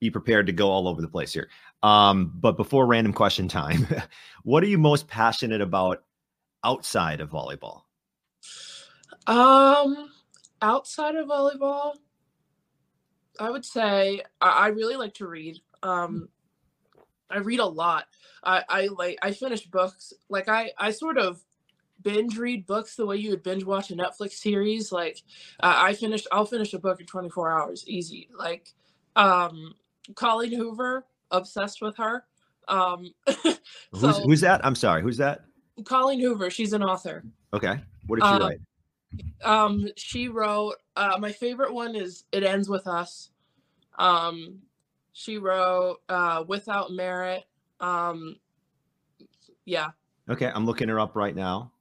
be 0.00 0.10
prepared 0.10 0.46
to 0.46 0.52
go 0.52 0.68
all 0.68 0.88
over 0.88 1.00
the 1.00 1.08
place 1.08 1.32
here. 1.32 1.48
Um, 1.82 2.32
but 2.34 2.56
before 2.56 2.86
random 2.86 3.12
question 3.12 3.48
time, 3.48 3.86
what 4.42 4.62
are 4.62 4.66
you 4.66 4.78
most 4.78 5.08
passionate 5.08 5.60
about 5.60 6.02
outside 6.64 7.20
of 7.20 7.30
volleyball? 7.30 7.82
Um, 9.26 10.10
outside 10.60 11.16
of 11.16 11.28
volleyball, 11.28 11.94
I 13.38 13.50
would 13.50 13.64
say 13.64 14.22
I, 14.40 14.50
I 14.50 14.66
really 14.68 14.96
like 14.96 15.14
to 15.14 15.26
read. 15.26 15.58
Um, 15.82 16.28
I 17.32 17.38
read 17.38 17.60
a 17.60 17.66
lot. 17.66 18.06
I, 18.44 18.64
I 18.68 18.86
like 18.88 19.18
I 19.22 19.32
finish 19.32 19.66
books. 19.66 20.12
Like 20.28 20.48
I 20.48 20.72
I 20.78 20.90
sort 20.90 21.18
of 21.18 21.42
binge 22.02 22.36
read 22.36 22.66
books 22.66 22.96
the 22.96 23.06
way 23.06 23.16
you 23.16 23.30
would 23.30 23.42
binge 23.42 23.64
watch 23.64 23.90
a 23.90 23.94
Netflix 23.94 24.32
series. 24.32 24.92
Like 24.92 25.22
uh, 25.60 25.74
I 25.76 25.94
finish 25.94 26.24
I'll 26.32 26.46
finish 26.46 26.74
a 26.74 26.78
book 26.78 27.00
in 27.00 27.06
24 27.06 27.50
hours 27.50 27.84
easy. 27.86 28.28
Like 28.36 28.68
um 29.16 29.74
Colleen 30.14 30.52
Hoover, 30.52 31.06
obsessed 31.30 31.80
with 31.80 31.96
her. 31.96 32.24
Um 32.68 33.12
so, 33.42 33.54
who's 33.92 34.18
who's 34.18 34.40
that? 34.40 34.64
I'm 34.64 34.74
sorry, 34.74 35.02
who's 35.02 35.18
that? 35.18 35.44
Colleen 35.84 36.20
Hoover. 36.20 36.50
She's 36.50 36.72
an 36.72 36.82
author. 36.82 37.24
Okay. 37.54 37.78
What 38.06 38.20
did 38.20 38.26
she 38.26 38.32
uh, 38.32 38.38
write? 38.38 38.58
Um, 39.44 39.88
she 39.96 40.28
wrote. 40.28 40.76
Uh, 40.96 41.18
my 41.18 41.32
favorite 41.32 41.72
one 41.72 41.94
is 41.94 42.24
"It 42.32 42.44
Ends 42.44 42.68
with 42.68 42.86
Us." 42.86 43.30
Um, 43.98 44.60
she 45.12 45.38
wrote 45.38 45.98
uh, 46.08 46.44
"Without 46.46 46.92
Merit." 46.92 47.44
Um, 47.80 48.36
yeah. 49.64 49.90
Okay, 50.28 50.50
I'm 50.54 50.66
looking 50.66 50.88
her 50.88 51.00
up 51.00 51.16
right 51.16 51.34
now. 51.34 51.72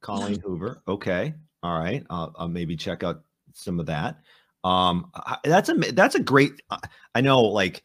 Colleen 0.00 0.40
Hoover. 0.44 0.82
Okay. 0.88 1.34
All 1.62 1.78
right. 1.78 2.04
I'll, 2.10 2.34
I'll 2.38 2.48
maybe 2.48 2.76
check 2.76 3.02
out 3.02 3.22
some 3.52 3.78
of 3.78 3.86
that. 3.86 4.20
Um, 4.64 5.10
that's 5.44 5.68
a 5.68 5.74
that's 5.74 6.14
a 6.14 6.20
great. 6.20 6.60
I 7.14 7.20
know, 7.20 7.40
like 7.40 7.82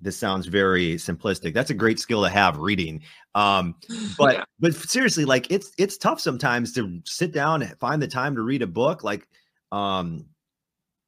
this 0.00 0.16
sounds 0.16 0.46
very 0.46 0.94
simplistic. 0.94 1.54
That's 1.54 1.70
a 1.70 1.74
great 1.74 1.98
skill 1.98 2.22
to 2.22 2.28
have 2.30 2.58
reading. 2.58 3.02
Um, 3.34 3.74
but 4.18 4.36
yeah. 4.36 4.44
but 4.58 4.74
seriously, 4.74 5.24
like 5.24 5.50
it's 5.50 5.72
it's 5.78 5.96
tough 5.96 6.20
sometimes 6.20 6.72
to 6.74 7.00
sit 7.04 7.32
down 7.32 7.62
and 7.62 7.78
find 7.78 8.02
the 8.02 8.08
time 8.08 8.34
to 8.34 8.42
read 8.42 8.62
a 8.62 8.66
book. 8.66 9.04
Like 9.04 9.28
um 9.72 10.26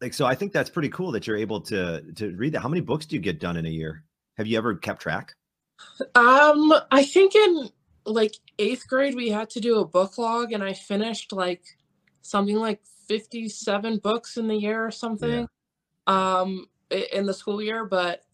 like 0.02 0.12
so 0.12 0.26
I 0.26 0.34
think 0.34 0.52
that's 0.52 0.68
pretty 0.68 0.88
cool 0.88 1.12
that 1.12 1.26
you're 1.26 1.36
able 1.36 1.60
to 1.62 2.02
to 2.16 2.36
read 2.36 2.52
that. 2.54 2.60
How 2.60 2.68
many 2.68 2.80
books 2.80 3.06
do 3.06 3.16
you 3.16 3.22
get 3.22 3.38
done 3.38 3.56
in 3.56 3.64
a 3.64 3.70
year? 3.70 4.04
Have 4.36 4.46
you 4.46 4.58
ever 4.58 4.74
kept 4.74 5.00
track? 5.00 5.34
Um, 6.14 6.74
I 6.90 7.04
think 7.04 7.34
in 7.34 7.70
like 8.04 8.34
eighth 8.58 8.86
grade 8.88 9.14
we 9.14 9.28
had 9.28 9.48
to 9.50 9.60
do 9.60 9.78
a 9.78 9.86
book 9.86 10.18
log 10.18 10.52
and 10.52 10.62
I 10.62 10.72
finished 10.72 11.32
like 11.32 11.62
something 12.20 12.56
like 12.56 12.80
57 13.08 13.98
books 13.98 14.36
in 14.36 14.48
the 14.48 14.56
year 14.56 14.84
or 14.84 14.90
something. 14.90 15.48
Yeah. 16.06 16.40
Um 16.40 16.66
in 16.90 17.24
the 17.24 17.32
school 17.32 17.62
year, 17.62 17.86
but 17.86 18.24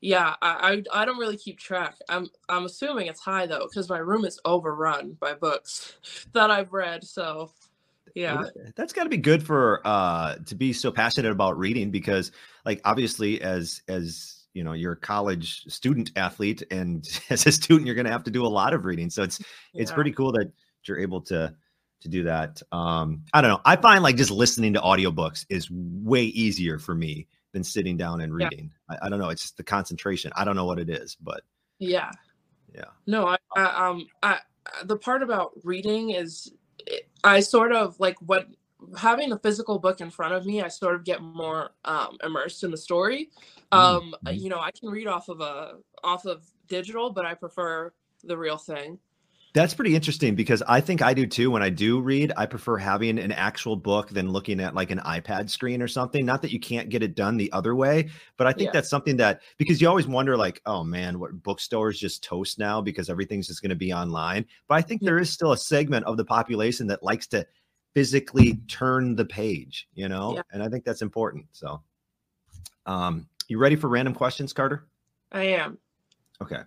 yeah, 0.00 0.34
I, 0.40 0.82
I, 0.92 1.02
I 1.02 1.04
don't 1.04 1.18
really 1.18 1.36
keep 1.36 1.58
track. 1.58 1.96
I'm 2.08 2.28
I'm 2.48 2.64
assuming 2.64 3.08
it's 3.08 3.20
high 3.20 3.46
though 3.46 3.66
because 3.68 3.88
my 3.88 3.98
room 3.98 4.24
is 4.24 4.40
overrun 4.44 5.16
by 5.20 5.34
books 5.34 6.26
that 6.32 6.50
I've 6.50 6.72
read. 6.72 7.04
So 7.04 7.52
yeah, 8.18 8.42
that's 8.74 8.92
got 8.92 9.04
to 9.04 9.08
be 9.08 9.16
good 9.16 9.42
for 9.44 9.80
uh 9.84 10.36
to 10.46 10.54
be 10.54 10.72
so 10.72 10.90
passionate 10.90 11.30
about 11.30 11.56
reading 11.56 11.90
because 11.90 12.32
like 12.64 12.80
obviously 12.84 13.40
as 13.40 13.82
as 13.86 14.46
you 14.54 14.64
know 14.64 14.72
you're 14.72 14.92
a 14.92 14.96
college 14.96 15.62
student 15.72 16.10
athlete 16.16 16.62
and 16.70 17.08
as 17.30 17.46
a 17.46 17.52
student 17.52 17.86
you're 17.86 17.94
going 17.94 18.06
to 18.06 18.12
have 18.12 18.24
to 18.24 18.30
do 18.30 18.44
a 18.44 18.48
lot 18.48 18.74
of 18.74 18.84
reading. 18.84 19.08
So 19.08 19.22
it's 19.22 19.40
yeah. 19.72 19.82
it's 19.82 19.92
pretty 19.92 20.10
cool 20.12 20.32
that 20.32 20.50
you're 20.84 20.98
able 20.98 21.20
to 21.22 21.54
to 22.00 22.08
do 22.08 22.24
that. 22.24 22.60
Um 22.72 23.24
I 23.32 23.40
don't 23.40 23.50
know. 23.50 23.60
I 23.64 23.76
find 23.76 24.02
like 24.02 24.16
just 24.16 24.32
listening 24.32 24.72
to 24.74 24.80
audiobooks 24.80 25.46
is 25.48 25.70
way 25.70 26.24
easier 26.24 26.78
for 26.78 26.94
me 26.94 27.28
than 27.52 27.62
sitting 27.62 27.96
down 27.96 28.20
and 28.20 28.34
reading. 28.34 28.72
Yeah. 28.90 28.98
I, 29.00 29.06
I, 29.06 29.08
don't 29.08 29.18
know. 29.18 29.30
It's 29.30 29.42
just 29.42 29.56
the 29.56 29.64
concentration. 29.64 30.32
I 30.36 30.44
don't 30.44 30.56
know 30.56 30.66
what 30.66 30.78
it 30.78 30.90
is, 30.90 31.16
but 31.20 31.40
yeah, 31.78 32.10
yeah. 32.74 32.84
No, 33.06 33.26
I, 33.26 33.38
I 33.56 33.88
um, 33.88 34.06
I 34.22 34.38
the 34.84 34.96
part 34.96 35.22
about 35.22 35.52
reading 35.64 36.10
is 36.10 36.52
I 37.24 37.40
sort 37.40 37.72
of 37.72 37.98
like 38.00 38.16
what 38.20 38.46
having 38.96 39.32
a 39.32 39.38
physical 39.38 39.78
book 39.78 40.00
in 40.00 40.10
front 40.10 40.34
of 40.34 40.46
me. 40.46 40.62
I 40.62 40.68
sort 40.68 40.94
of 40.94 41.04
get 41.04 41.20
more 41.20 41.70
um, 41.84 42.16
immersed 42.24 42.64
in 42.64 42.70
the 42.70 42.76
story. 42.76 43.30
Um, 43.72 44.14
mm-hmm. 44.24 44.38
you 44.38 44.48
know, 44.48 44.60
I 44.60 44.70
can 44.70 44.88
read 44.88 45.06
off 45.06 45.28
of 45.28 45.40
a 45.40 45.78
off 46.04 46.26
of 46.26 46.46
digital, 46.68 47.10
but 47.10 47.26
I 47.26 47.34
prefer 47.34 47.92
the 48.24 48.36
real 48.36 48.56
thing. 48.56 48.98
That's 49.54 49.72
pretty 49.72 49.94
interesting 49.94 50.34
because 50.34 50.62
I 50.68 50.80
think 50.80 51.00
I 51.00 51.14
do 51.14 51.26
too. 51.26 51.50
When 51.50 51.62
I 51.62 51.70
do 51.70 52.00
read, 52.00 52.32
I 52.36 52.44
prefer 52.44 52.76
having 52.76 53.18
an 53.18 53.32
actual 53.32 53.76
book 53.76 54.10
than 54.10 54.30
looking 54.30 54.60
at 54.60 54.74
like 54.74 54.90
an 54.90 54.98
iPad 55.00 55.48
screen 55.48 55.80
or 55.80 55.88
something. 55.88 56.24
Not 56.24 56.42
that 56.42 56.52
you 56.52 56.60
can't 56.60 56.90
get 56.90 57.02
it 57.02 57.14
done 57.14 57.36
the 57.36 57.50
other 57.52 57.74
way, 57.74 58.10
but 58.36 58.46
I 58.46 58.52
think 58.52 58.66
yeah. 58.66 58.72
that's 58.72 58.90
something 58.90 59.16
that 59.16 59.40
because 59.56 59.80
you 59.80 59.88
always 59.88 60.06
wonder, 60.06 60.36
like, 60.36 60.60
oh 60.66 60.84
man, 60.84 61.18
what 61.18 61.42
bookstores 61.42 61.98
just 61.98 62.22
toast 62.22 62.58
now 62.58 62.80
because 62.80 63.08
everything's 63.08 63.46
just 63.46 63.62
going 63.62 63.70
to 63.70 63.76
be 63.76 63.92
online. 63.92 64.44
But 64.68 64.76
I 64.76 64.82
think 64.82 65.00
there 65.00 65.18
is 65.18 65.30
still 65.30 65.52
a 65.52 65.58
segment 65.58 66.04
of 66.04 66.18
the 66.18 66.24
population 66.24 66.86
that 66.88 67.02
likes 67.02 67.26
to 67.28 67.46
physically 67.94 68.60
turn 68.68 69.16
the 69.16 69.24
page, 69.24 69.88
you 69.94 70.08
know, 70.08 70.34
yeah. 70.34 70.42
and 70.52 70.62
I 70.62 70.68
think 70.68 70.84
that's 70.84 71.02
important. 71.02 71.46
So, 71.52 71.82
um, 72.86 73.26
you 73.48 73.58
ready 73.58 73.76
for 73.76 73.88
random 73.88 74.14
questions, 74.14 74.52
Carter? 74.52 74.86
I 75.32 75.42
am. 75.44 75.78
Okay. 76.42 76.60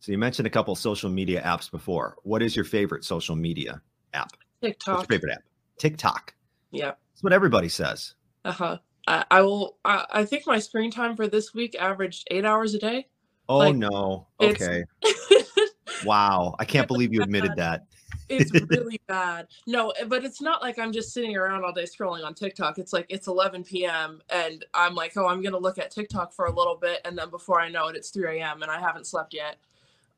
So 0.00 0.12
you 0.12 0.18
mentioned 0.18 0.46
a 0.46 0.50
couple 0.50 0.74
social 0.76 1.10
media 1.10 1.42
apps 1.42 1.70
before. 1.70 2.16
What 2.22 2.42
is 2.42 2.54
your 2.54 2.64
favorite 2.64 3.04
social 3.04 3.36
media 3.36 3.80
app? 4.14 4.32
TikTok. 4.62 4.98
What's 4.98 5.10
your 5.10 5.18
favorite 5.18 5.32
app? 5.32 5.42
TikTok. 5.78 6.34
Yeah. 6.70 6.92
That's 7.12 7.22
what 7.22 7.32
everybody 7.32 7.68
says. 7.68 8.14
Uh 8.44 8.52
huh. 8.52 8.78
I, 9.08 9.24
I, 9.30 9.42
will. 9.42 9.78
I, 9.84 10.04
I, 10.10 10.24
think 10.24 10.46
my 10.46 10.58
screen 10.58 10.90
time 10.90 11.16
for 11.16 11.28
this 11.28 11.54
week 11.54 11.76
averaged 11.78 12.26
eight 12.30 12.44
hours 12.44 12.74
a 12.74 12.78
day. 12.78 13.06
Oh 13.48 13.58
like, 13.58 13.76
no. 13.76 14.26
Okay. 14.40 14.84
wow. 16.04 16.54
I 16.58 16.64
can't 16.64 16.88
believe 16.88 17.12
you 17.12 17.22
admitted 17.22 17.52
that. 17.56 17.86
it's 18.28 18.52
really 18.70 19.00
bad. 19.06 19.46
No, 19.66 19.92
but 20.08 20.24
it's 20.24 20.40
not 20.40 20.60
like 20.60 20.78
I'm 20.78 20.92
just 20.92 21.12
sitting 21.12 21.36
around 21.36 21.64
all 21.64 21.72
day 21.72 21.84
scrolling 21.84 22.24
on 22.24 22.34
TikTok. 22.34 22.78
It's 22.78 22.92
like 22.92 23.06
it's 23.08 23.28
11 23.28 23.64
p.m. 23.64 24.20
and 24.30 24.64
I'm 24.74 24.94
like, 24.94 25.16
oh, 25.16 25.26
I'm 25.26 25.42
gonna 25.42 25.58
look 25.58 25.78
at 25.78 25.90
TikTok 25.90 26.32
for 26.32 26.46
a 26.46 26.52
little 26.52 26.76
bit, 26.76 27.00
and 27.04 27.16
then 27.16 27.30
before 27.30 27.60
I 27.60 27.68
know 27.68 27.88
it, 27.88 27.96
it's 27.96 28.10
3 28.10 28.40
a.m. 28.40 28.62
and 28.62 28.70
I 28.70 28.80
haven't 28.80 29.06
slept 29.06 29.32
yet. 29.32 29.56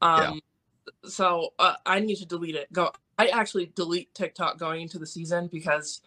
Um, 0.01 0.41
yeah. 0.85 1.11
so 1.11 1.55
uh, 1.59 1.75
I 1.87 2.01
need 2.01 2.17
to 2.17 2.27
delete 2.27 2.55
it. 2.55 2.73
Go. 2.73 2.93
I 3.19 3.29
actually 3.29 3.73
delete 3.75 4.15
TikTok 4.15 4.59
going 4.59 4.83
into 4.83 4.99
the 4.99 5.07
season 5.07 5.49
because 5.49 6.03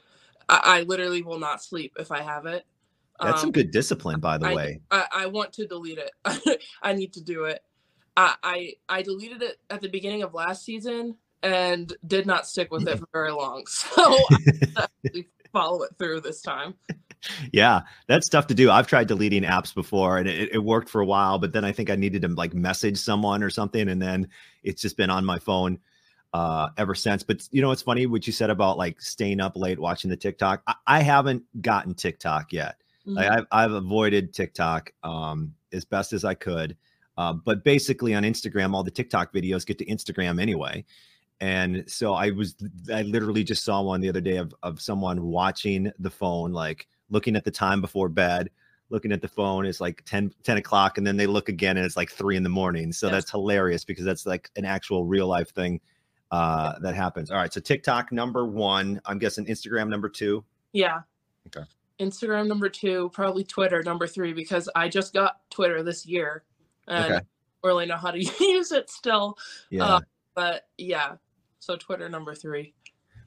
I, 0.47 0.61
I 0.63 0.81
literally 0.83 1.23
will 1.23 1.39
not 1.39 1.63
sleep 1.63 1.93
if 1.99 2.11
I 2.11 2.21
have 2.21 2.45
it. 2.45 2.65
That's 3.19 3.35
um, 3.35 3.39
some 3.39 3.51
good 3.51 3.71
discipline, 3.71 4.19
by 4.19 4.37
the 4.37 4.47
I, 4.47 4.55
way. 4.55 4.81
I, 4.89 5.05
I, 5.11 5.25
want 5.27 5.53
to 5.53 5.67
delete 5.67 5.99
it. 5.99 6.11
I 6.81 6.93
need 6.93 7.13
to 7.13 7.21
do 7.21 7.45
it. 7.45 7.61
I, 8.17 8.35
I 8.43 8.73
I 8.89 9.01
deleted 9.03 9.41
it 9.41 9.57
at 9.69 9.81
the 9.81 9.89
beginning 9.89 10.23
of 10.23 10.33
last 10.33 10.65
season 10.65 11.17
and 11.43 11.93
did 12.05 12.25
not 12.25 12.47
stick 12.47 12.71
with 12.71 12.87
it 12.87 12.99
for 12.99 13.07
very 13.11 13.31
long. 13.31 13.65
So 13.67 14.17
I 14.77 15.25
follow 15.51 15.83
it 15.83 15.91
through 15.97 16.21
this 16.21 16.41
time. 16.41 16.75
Yeah, 17.51 17.81
that's 18.07 18.29
tough 18.29 18.47
to 18.47 18.53
do. 18.53 18.71
I've 18.71 18.87
tried 18.87 19.07
deleting 19.07 19.43
apps 19.43 19.73
before 19.73 20.17
and 20.17 20.27
it, 20.27 20.53
it 20.53 20.63
worked 20.63 20.89
for 20.89 21.01
a 21.01 21.05
while, 21.05 21.37
but 21.37 21.53
then 21.53 21.63
I 21.63 21.71
think 21.71 21.89
I 21.89 21.95
needed 21.95 22.23
to 22.23 22.29
like 22.29 22.53
message 22.53 22.97
someone 22.97 23.43
or 23.43 23.49
something, 23.49 23.89
and 23.89 24.01
then 24.01 24.27
it's 24.63 24.81
just 24.81 24.97
been 24.97 25.09
on 25.09 25.25
my 25.25 25.39
phone 25.39 25.79
uh 26.33 26.69
ever 26.77 26.95
since. 26.95 27.23
But 27.23 27.47
you 27.51 27.61
know, 27.61 27.71
it's 27.71 27.81
funny 27.81 28.05
what 28.05 28.25
you 28.25 28.33
said 28.33 28.49
about 28.49 28.77
like 28.77 29.01
staying 29.01 29.39
up 29.39 29.55
late 29.55 29.79
watching 29.79 30.09
the 30.09 30.17
TikTok. 30.17 30.63
I, 30.65 30.75
I 30.87 31.01
haven't 31.01 31.43
gotten 31.61 31.93
TikTok 31.93 32.53
yet. 32.53 32.77
Mm-hmm. 33.05 33.17
Like 33.17 33.29
I've 33.29 33.45
I've 33.51 33.71
avoided 33.71 34.33
TikTok 34.33 34.91
um 35.03 35.53
as 35.73 35.85
best 35.85 36.13
as 36.13 36.25
I 36.25 36.33
could. 36.33 36.75
Uh, 37.17 37.33
but 37.33 37.63
basically 37.63 38.15
on 38.15 38.23
Instagram, 38.23 38.73
all 38.73 38.83
the 38.83 38.91
TikTok 38.91 39.33
videos 39.33 39.65
get 39.65 39.77
to 39.77 39.85
Instagram 39.85 40.41
anyway. 40.41 40.83
And 41.39 41.83
so 41.87 42.13
I 42.13 42.29
was, 42.29 42.55
I 42.93 43.01
literally 43.01 43.43
just 43.43 43.63
saw 43.63 43.81
one 43.81 43.99
the 43.99 44.09
other 44.09 44.21
day 44.21 44.37
of, 44.37 44.53
of 44.61 44.79
someone 44.79 45.23
watching 45.23 45.91
the 45.99 46.09
phone, 46.09 46.51
like 46.51 46.87
looking 47.11 47.35
at 47.35 47.43
the 47.43 47.51
time 47.51 47.81
before 47.81 48.09
bed, 48.09 48.49
looking 48.89 49.11
at 49.11 49.21
the 49.21 49.27
phone. 49.27 49.65
It's 49.65 49.79
like 49.79 50.03
10, 50.05 50.33
10 50.43 50.57
o'clock. 50.57 50.97
And 50.97 51.05
then 51.05 51.17
they 51.17 51.27
look 51.27 51.49
again 51.49 51.77
and 51.77 51.85
it's 51.85 51.97
like 51.97 52.11
three 52.11 52.35
in 52.35 52.43
the 52.43 52.49
morning. 52.49 52.91
So 52.91 53.07
yes. 53.07 53.13
that's 53.13 53.31
hilarious 53.31 53.85
because 53.85 54.05
that's 54.05 54.25
like 54.25 54.49
an 54.55 54.65
actual 54.65 55.05
real 55.05 55.27
life 55.27 55.53
thing 55.53 55.79
uh, 56.31 56.79
that 56.79 56.95
happens. 56.95 57.29
All 57.29 57.37
right. 57.37 57.53
So 57.53 57.61
TikTok 57.61 58.11
number 58.11 58.45
one, 58.45 58.99
I'm 59.05 59.19
guessing 59.19 59.45
Instagram 59.45 59.89
number 59.89 60.09
two. 60.09 60.43
Yeah. 60.73 61.01
Okay. 61.47 61.65
Instagram 61.99 62.47
number 62.47 62.69
two, 62.69 63.11
probably 63.13 63.43
Twitter 63.43 63.83
number 63.83 64.07
three, 64.07 64.33
because 64.33 64.67
I 64.75 64.89
just 64.89 65.13
got 65.13 65.37
Twitter 65.51 65.83
this 65.83 66.05
year 66.05 66.43
and 66.87 67.13
okay. 67.13 67.25
really 67.63 67.85
know 67.85 67.97
how 67.97 68.11
to 68.11 68.19
use 68.39 68.71
it 68.71 68.89
still. 68.89 69.37
Yeah. 69.69 69.85
Uh, 69.85 69.99
but 70.33 70.67
yeah, 70.77 71.15
so 71.59 71.75
Twitter 71.75 72.09
number 72.09 72.33
three. 72.33 72.73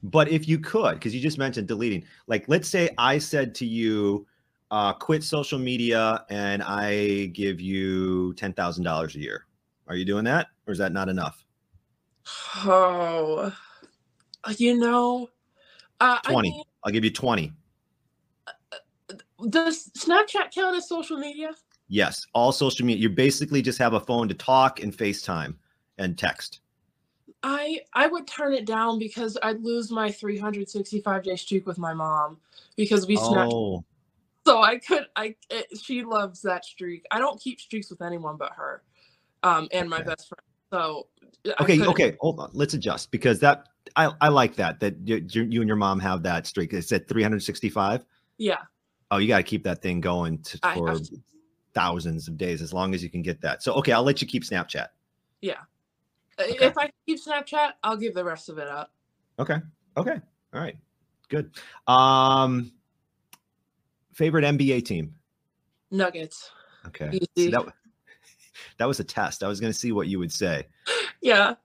But 0.03 0.29
if 0.29 0.47
you 0.47 0.59
could, 0.59 0.95
because 0.95 1.15
you 1.15 1.21
just 1.21 1.37
mentioned 1.37 1.67
deleting, 1.67 2.03
like 2.27 2.45
let's 2.47 2.67
say 2.67 2.89
I 2.97 3.17
said 3.17 3.55
to 3.55 3.65
you, 3.65 4.27
uh, 4.71 4.93
quit 4.93 5.23
social 5.23 5.59
media 5.59 6.25
and 6.29 6.61
I 6.63 7.27
give 7.27 7.59
you 7.61 8.33
ten 8.33 8.53
thousand 8.53 8.83
dollars 8.83 9.15
a 9.15 9.19
year. 9.19 9.45
Are 9.87 9.95
you 9.95 10.05
doing 10.05 10.25
that, 10.25 10.47
or 10.67 10.71
is 10.73 10.79
that 10.79 10.91
not 10.91 11.09
enough? 11.09 11.45
Oh, 12.57 13.53
you 14.57 14.77
know, 14.77 15.29
uh, 15.99 16.19
twenty. 16.19 16.49
I 16.49 16.51
mean, 16.51 16.63
I'll 16.83 16.91
give 16.91 17.03
you 17.03 17.11
twenty. 17.11 17.51
Does 19.49 19.91
Snapchat 19.97 20.53
count 20.53 20.75
as 20.75 20.87
social 20.87 21.17
media? 21.17 21.51
Yes, 21.87 22.25
all 22.33 22.51
social 22.51 22.85
media. 22.85 23.01
You 23.03 23.09
basically 23.09 23.61
just 23.61 23.77
have 23.77 23.93
a 23.93 23.99
phone 23.99 24.27
to 24.27 24.33
talk 24.33 24.81
and 24.81 24.95
FaceTime 24.95 25.55
and 25.97 26.17
text. 26.17 26.61
I 27.45 27.81
I 27.93 28.07
would 28.07 28.25
turn 28.25 28.53
it 28.53 28.65
down 28.65 28.97
because 28.97 29.37
I'd 29.43 29.61
lose 29.63 29.91
my 29.91 30.11
365 30.11 31.23
day 31.23 31.35
streak 31.35 31.67
with 31.67 31.77
my 31.77 31.93
mom 31.93 32.39
because 32.75 33.05
we 33.05 33.17
snap. 33.17 33.49
Oh. 33.51 33.85
So 34.47 34.63
I 34.63 34.79
could 34.79 35.05
I 35.15 35.35
it, 35.51 35.67
she 35.79 36.03
loves 36.03 36.41
that 36.41 36.65
streak. 36.65 37.05
I 37.11 37.19
don't 37.19 37.39
keep 37.39 37.61
streaks 37.61 37.91
with 37.91 38.01
anyone 38.01 38.37
but 38.37 38.53
her, 38.53 38.81
um, 39.43 39.67
and 39.71 39.87
my 39.87 40.01
best 40.01 40.27
friend. 40.27 40.41
So 40.73 41.07
okay, 41.61 41.85
okay, 41.85 42.17
hold 42.19 42.39
on. 42.39 42.49
Let's 42.53 42.73
adjust 42.73 43.11
because 43.11 43.39
that 43.41 43.67
I 43.95 44.11
I 44.21 44.29
like 44.29 44.55
that 44.55 44.79
that 44.79 44.95
you, 45.05 45.23
you 45.31 45.61
and 45.61 45.67
your 45.67 45.77
mom 45.77 45.99
have 45.99 46.23
that 46.23 46.47
streak. 46.47 46.73
It's 46.73 46.91
at 46.91 47.07
365. 47.07 48.05
Yeah. 48.39 48.57
Oh, 49.11 49.17
you 49.17 49.27
got 49.27 49.37
to 49.37 49.43
keep 49.43 49.63
that 49.65 49.83
thing 49.83 50.01
going 50.01 50.39
to, 50.39 50.57
for 50.73 50.97
thousands 51.75 52.27
of 52.27 52.39
days 52.39 52.63
as 52.63 52.73
long 52.73 52.95
as 52.95 53.03
you 53.03 53.09
can 53.11 53.21
get 53.21 53.39
that. 53.41 53.61
So 53.61 53.73
okay, 53.75 53.91
I'll 53.91 54.03
let 54.03 54.19
you 54.19 54.27
keep 54.27 54.43
Snapchat. 54.43 54.87
Yeah. 55.41 55.59
Okay. 56.39 56.65
If 56.65 56.77
I 56.77 56.89
keep 57.05 57.23
Snapchat, 57.23 57.73
I'll 57.83 57.97
give 57.97 58.13
the 58.13 58.23
rest 58.23 58.49
of 58.49 58.57
it 58.57 58.67
up. 58.67 58.91
Okay. 59.39 59.57
Okay. 59.97 60.19
All 60.53 60.61
right. 60.61 60.77
Good. 61.29 61.51
Um 61.87 62.71
favorite 64.13 64.45
NBA 64.45 64.85
team? 64.85 65.13
Nuggets. 65.91 66.51
Okay. 66.87 67.19
So 67.37 67.49
that, 67.49 67.65
that 68.77 68.87
was 68.87 68.99
a 68.99 69.03
test. 69.03 69.43
I 69.43 69.47
was 69.47 69.59
going 69.59 69.71
to 69.71 69.77
see 69.77 69.91
what 69.91 70.07
you 70.07 70.19
would 70.19 70.31
say. 70.31 70.67
Yeah. 71.21 71.55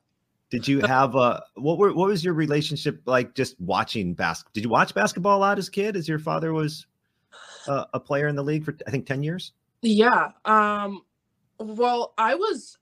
Did 0.50 0.66
you 0.66 0.80
have 0.80 1.16
a 1.16 1.42
what 1.56 1.76
were 1.76 1.92
what 1.92 2.08
was 2.08 2.24
your 2.24 2.32
relationship 2.32 3.02
like 3.04 3.34
just 3.34 3.60
watching 3.60 4.14
basketball? 4.14 4.52
Did 4.54 4.64
you 4.64 4.70
watch 4.70 4.94
basketball 4.94 5.36
a 5.36 5.40
lot 5.40 5.58
as 5.58 5.68
a 5.68 5.70
kid 5.70 5.96
as 5.96 6.08
your 6.08 6.18
father 6.18 6.54
was 6.54 6.86
a, 7.68 7.86
a 7.92 8.00
player 8.00 8.26
in 8.28 8.36
the 8.36 8.42
league 8.42 8.64
for 8.64 8.74
I 8.86 8.90
think 8.90 9.04
10 9.06 9.22
years? 9.22 9.52
Yeah. 9.82 10.30
Um 10.46 11.02
well, 11.58 12.14
I 12.16 12.36
was 12.36 12.78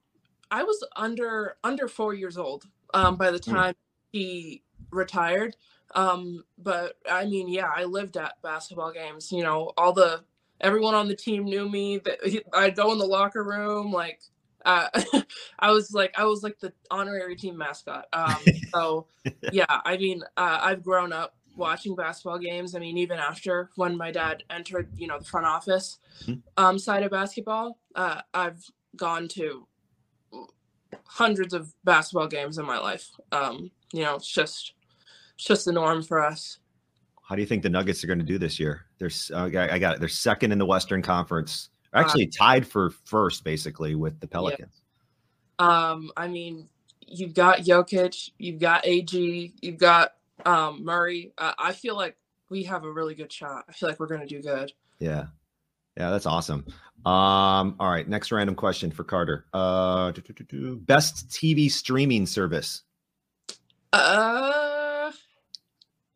I 0.51 0.63
was 0.63 0.85
under 0.97 1.57
under 1.65 1.89
four 1.89 2.15
years 2.15 2.37
old 2.37 2.65
um, 2.95 3.17
by 3.17 3.31
the 3.31 3.39
hmm. 3.39 3.55
time 3.55 3.75
he 4.13 4.63
retired. 4.91 5.57
Um, 5.95 6.45
but 6.59 6.95
I 7.11 7.25
mean, 7.25 7.49
yeah, 7.49 7.71
I 7.75 7.85
lived 7.85 8.17
at 8.17 8.41
basketball 8.43 8.93
games. 8.93 9.33
You 9.33 9.43
know, 9.43 9.73
all 9.77 9.93
the 9.93 10.25
everyone 10.61 10.95
on 10.95 11.09
the 11.09 11.17
team 11.17 11.45
knew 11.45 11.69
me. 11.69 11.99
That 11.99 12.45
I'd 12.53 12.77
go 12.77 12.93
in 12.93 12.99
the 12.99 13.07
locker 13.07 13.43
room, 13.43 13.93
like 13.93 14.21
uh, 14.65 14.89
I 15.59 15.71
was 15.71 15.93
like 15.93 16.15
I 16.19 16.25
was 16.25 16.43
like 16.43 16.59
the 16.61 16.73
honorary 16.91 17.37
team 17.37 17.57
mascot. 17.57 18.07
Um, 18.13 18.37
so 18.73 19.07
yeah, 19.53 19.65
I 19.69 19.97
mean, 19.97 20.23
uh, 20.37 20.61
I've 20.63 20.83
grown 20.83 21.13
up 21.13 21.35
watching 21.57 21.95
basketball 21.95 22.39
games. 22.39 22.75
I 22.75 22.79
mean, 22.79 22.97
even 22.99 23.19
after 23.19 23.71
when 23.77 23.97
my 23.97 24.11
dad 24.11 24.45
entered, 24.49 24.91
you 24.97 25.07
know, 25.07 25.19
the 25.19 25.25
front 25.25 25.47
office 25.47 25.99
hmm. 26.25 26.35
um, 26.57 26.79
side 26.79 27.03
of 27.03 27.11
basketball, 27.11 27.79
uh, 27.95 28.23
I've 28.33 28.65
gone 28.97 29.29
to 29.29 29.68
hundreds 31.05 31.55
of 31.55 31.73
basketball 31.85 32.29
games 32.29 32.59
in 32.59 32.67
my 32.67 32.79
life. 32.79 33.09
Um, 33.33 33.71
you 33.93 34.03
know, 34.03 34.17
it's 34.17 34.33
just 34.33 34.75
it's 35.35 35.45
just 35.45 35.65
the 35.65 35.73
norm 35.73 36.03
for 36.03 36.25
us. 36.25 36.59
How 37.23 37.35
do 37.35 37.43
you 37.43 37.47
think 37.47 37.63
the 37.63 37.69
Nuggets 37.69 38.03
are 38.03 38.07
going 38.07 38.19
to 38.19 38.25
do 38.25 38.39
this 38.39 38.59
year? 38.59 38.87
They're 38.99 39.11
uh, 39.35 39.45
I 39.45 39.79
got 39.79 39.97
it. 39.97 40.01
They're 40.01 40.09
second 40.09 40.53
in 40.53 40.59
the 40.59 40.67
Western 40.67 41.03
Conference. 41.03 41.71
Actually, 41.95 42.27
uh, 42.27 42.31
tied 42.37 42.67
for 42.67 42.91
first, 43.05 43.45
basically, 43.45 43.95
with 43.95 44.19
the 44.21 44.27
Pelicans. 44.27 44.83
Yeah. 45.59 45.89
Um, 45.91 46.11
I 46.17 46.29
mean, 46.29 46.69
you've 47.07 47.35
got 47.35 47.61
Jokic, 47.61 48.31
you've 48.39 48.61
got 48.61 48.87
AG, 48.87 49.55
you've 49.61 49.79
got 49.79 50.15
um, 50.45 50.85
Murray. 50.85 51.33
Uh, 51.39 51.53
I 51.59 51.73
feel 51.73 51.97
like 51.97 52.17
we 52.51 52.63
have 52.65 52.85
a 52.85 52.93
really 52.93 53.15
good 53.15 53.33
shot. 53.33 53.65
I 53.69 53.73
feel 53.73 53.89
like 53.89 53.99
we're 53.99 54.07
going 54.07 54.21
to 54.21 54.27
do 54.27 54.43
good. 54.43 54.73
Yeah, 54.99 55.27
yeah, 55.99 56.11
that's 56.11 56.27
awesome. 56.27 56.65
Um, 57.05 57.75
all 57.81 57.91
right, 57.91 58.09
next 58.09 58.31
random 58.31 58.55
question 58.55 58.91
for 58.91 59.03
Carter. 59.03 59.47
Uh, 59.53 60.13
best 60.87 61.29
TV 61.29 61.71
streaming 61.71 62.25
service. 62.25 62.83
Uh, 63.93 65.11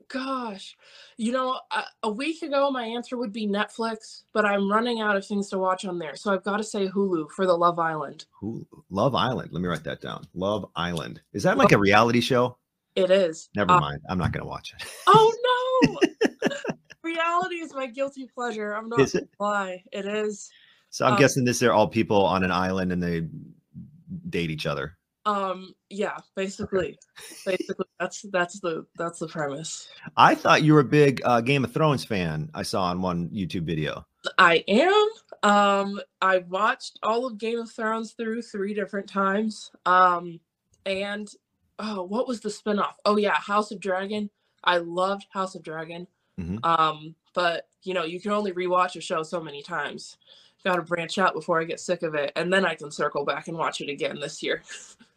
gosh, 0.09 0.77
you 1.16 1.33
know, 1.33 1.59
a, 1.71 1.85
a, 2.05 2.11
week 2.11 2.42
ago 2.42 2.71
my 2.71 2.85
answer 2.85 3.16
would 3.16 3.33
be 3.33 3.47
Netflix, 3.49 4.23
but 4.33 4.45
I'm 4.45 4.71
running 4.71 5.01
out 5.01 5.16
of 5.16 5.27
things 5.27 5.49
to 5.51 5.59
watch 5.59 5.85
on 5.85 5.99
there, 5.99 6.14
so 6.14 6.33
I've 6.33 6.45
got 6.45 6.59
to 6.59 6.64
say 6.64 6.87
Hulu 6.88 7.31
for 7.31 7.47
the 7.47 7.57
Love 7.57 7.79
Island. 7.79 8.27
Hulu, 8.40 8.66
Love 8.90 9.14
Island. 9.14 9.51
Let 9.53 9.62
me 9.62 9.68
write 9.68 9.85
that 9.85 10.01
down. 10.01 10.25
Love 10.35 10.71
Island. 10.77 11.23
Is 11.33 11.42
that 11.45 11.59
like 11.59 11.73
a 11.73 11.79
reality 11.79 12.21
show? 12.21 12.59
It 12.95 13.11
is. 13.11 13.49
Never 13.57 13.73
uh, 13.73 13.81
mind. 13.81 14.01
I'm 14.09 14.18
not 14.18 14.33
going 14.33 14.42
to 14.45 14.49
watch 14.49 14.75
it. 14.79 14.87
Oh 15.07 15.33
no. 15.85 15.99
Reality 17.12 17.57
is 17.57 17.75
my 17.75 17.87
guilty 17.87 18.27
pleasure. 18.27 18.72
I'm 18.72 18.88
not 18.88 19.01
is 19.01 19.14
it? 19.14 19.29
lie. 19.38 19.83
It 19.92 20.06
is. 20.06 20.50
So 20.90 21.06
I'm 21.06 21.15
um, 21.15 21.19
guessing 21.19 21.44
this 21.44 21.63
are 21.63 21.73
all 21.73 21.88
people 21.88 22.25
on 22.25 22.44
an 22.44 22.50
island 22.50 22.92
and 22.92 23.02
they 23.02 23.27
date 24.29 24.50
each 24.50 24.67
other. 24.67 24.96
Um 25.25 25.75
yeah, 25.88 26.19
basically. 26.35 26.98
Okay. 27.19 27.56
basically 27.56 27.87
that's 27.98 28.23
that's 28.33 28.60
the 28.60 28.85
that's 28.96 29.21
the 29.21 29.29
premise. 29.29 29.88
I 30.17 30.35
thought 30.35 30.63
you 30.63 30.75
were 30.75 30.81
a 30.81 30.85
big 30.85 31.23
uh, 31.25 31.40
Game 31.40 31.65
of 31.65 31.73
Thrones 31.73 32.04
fan. 32.04 32.50
I 32.54 32.63
saw 32.63 32.85
on 32.85 33.00
one 33.00 33.29
YouTube 33.31 33.65
video. 33.65 34.04
I 34.38 34.65
am. 34.69 35.08
Um 35.42 36.00
I 36.21 36.38
watched 36.38 36.98
all 37.02 37.27
of 37.27 37.38
Game 37.38 37.60
of 37.60 37.71
Thrones 37.71 38.13
through 38.13 38.42
three 38.42 38.75
different 38.75 39.08
times. 39.08 39.71
Um 39.87 40.40
and 40.85 41.29
oh, 41.79 42.02
what 42.02 42.27
was 42.27 42.40
the 42.40 42.48
spinoff? 42.48 42.94
Oh 43.04 43.17
yeah, 43.17 43.35
House 43.35 43.71
of 43.71 43.81
Dragon. 43.81 44.29
I 44.65 44.79
loved 44.79 45.27
House 45.31 45.54
of 45.54 45.63
Dragon. 45.63 46.06
Mm-hmm. 46.41 46.59
Um, 46.65 47.15
but 47.35 47.69
you 47.83 47.95
know, 47.95 48.05
you 48.05 48.21
can 48.21 48.33
only 48.33 48.53
rewatch 48.53 48.97
a 48.97 49.01
show 49.01 49.23
so 49.23 49.41
many 49.41 49.63
times. 49.63 50.17
Got 50.65 50.77
to 50.77 50.83
branch 50.83 51.19
out 51.19 51.35
before 51.35 51.61
I 51.61 51.65
get 51.65 51.81
sick 51.81 52.03
of 52.03 52.15
it, 52.15 52.33
and 52.37 52.53
then 52.53 52.65
I 52.65 52.75
can 52.75 52.91
circle 52.91 53.25
back 53.25 53.49
and 53.49 53.59
watch 53.59 53.81
it 53.81 53.91
again 53.91 54.21
this 54.21 54.43
year. 54.43 54.63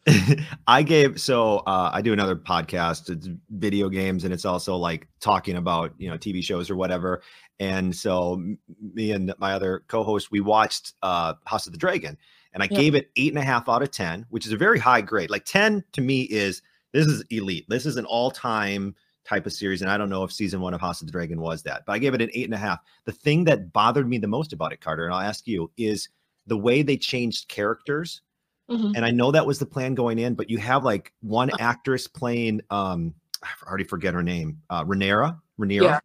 I 0.66 0.82
gave 0.82 1.20
so 1.20 1.58
uh, 1.58 1.90
I 1.92 2.02
do 2.02 2.12
another 2.12 2.34
podcast. 2.36 3.10
It's 3.10 3.28
video 3.50 3.88
games, 3.88 4.24
and 4.24 4.32
it's 4.32 4.44
also 4.44 4.76
like 4.76 5.06
talking 5.20 5.56
about 5.56 5.92
you 5.98 6.10
know 6.10 6.18
TV 6.18 6.42
shows 6.42 6.68
or 6.68 6.76
whatever. 6.76 7.22
And 7.58 7.94
so 7.94 8.42
me 8.92 9.12
and 9.12 9.32
my 9.38 9.52
other 9.52 9.84
co-host 9.88 10.30
we 10.30 10.40
watched 10.40 10.94
uh, 11.02 11.34
House 11.44 11.66
of 11.66 11.72
the 11.72 11.78
Dragon, 11.78 12.18
and 12.52 12.62
I 12.62 12.68
yeah. 12.70 12.78
gave 12.78 12.94
it 12.94 13.10
eight 13.16 13.32
and 13.32 13.38
a 13.38 13.44
half 13.44 13.68
out 13.68 13.82
of 13.82 13.90
ten, 13.90 14.26
which 14.30 14.46
is 14.46 14.52
a 14.52 14.56
very 14.56 14.78
high 14.78 15.00
grade. 15.00 15.30
Like 15.30 15.44
ten 15.44 15.84
to 15.92 16.00
me 16.00 16.22
is 16.22 16.62
this 16.92 17.06
is 17.06 17.22
elite. 17.30 17.66
This 17.68 17.86
is 17.86 17.96
an 17.96 18.04
all-time 18.04 18.94
type 19.26 19.46
of 19.46 19.52
series. 19.52 19.82
And 19.82 19.90
I 19.90 19.96
don't 19.98 20.08
know 20.10 20.24
if 20.24 20.32
season 20.32 20.60
one 20.60 20.74
of 20.74 20.80
House 20.80 21.00
of 21.00 21.06
the 21.06 21.12
Dragon 21.12 21.40
was 21.40 21.62
that, 21.64 21.84
but 21.86 21.92
I 21.92 21.98
gave 21.98 22.14
it 22.14 22.22
an 22.22 22.30
eight 22.34 22.44
and 22.44 22.54
a 22.54 22.58
half. 22.58 22.78
The 23.04 23.12
thing 23.12 23.44
that 23.44 23.72
bothered 23.72 24.08
me 24.08 24.18
the 24.18 24.26
most 24.28 24.52
about 24.52 24.72
it, 24.72 24.80
Carter, 24.80 25.04
and 25.06 25.14
I'll 25.14 25.20
ask 25.20 25.46
you, 25.46 25.70
is 25.76 26.08
the 26.46 26.56
way 26.56 26.82
they 26.82 26.96
changed 26.96 27.48
characters. 27.48 28.22
Mhm. 28.68 28.96
and 28.96 29.04
I 29.04 29.12
know 29.12 29.30
that 29.30 29.46
was 29.46 29.60
the 29.60 29.66
plan 29.66 29.94
going 29.94 30.18
in, 30.18 30.34
but 30.34 30.50
you 30.50 30.58
have 30.58 30.82
like 30.84 31.12
one 31.20 31.50
actress 31.60 32.08
playing 32.08 32.62
um 32.70 33.14
I 33.40 33.46
already 33.64 33.84
forget 33.84 34.12
her 34.12 34.24
name, 34.24 34.60
uh 34.70 34.82
Rhaenyra, 34.82 35.38
Rhaenyra. 35.60 35.82
Yeah. 35.82 36.00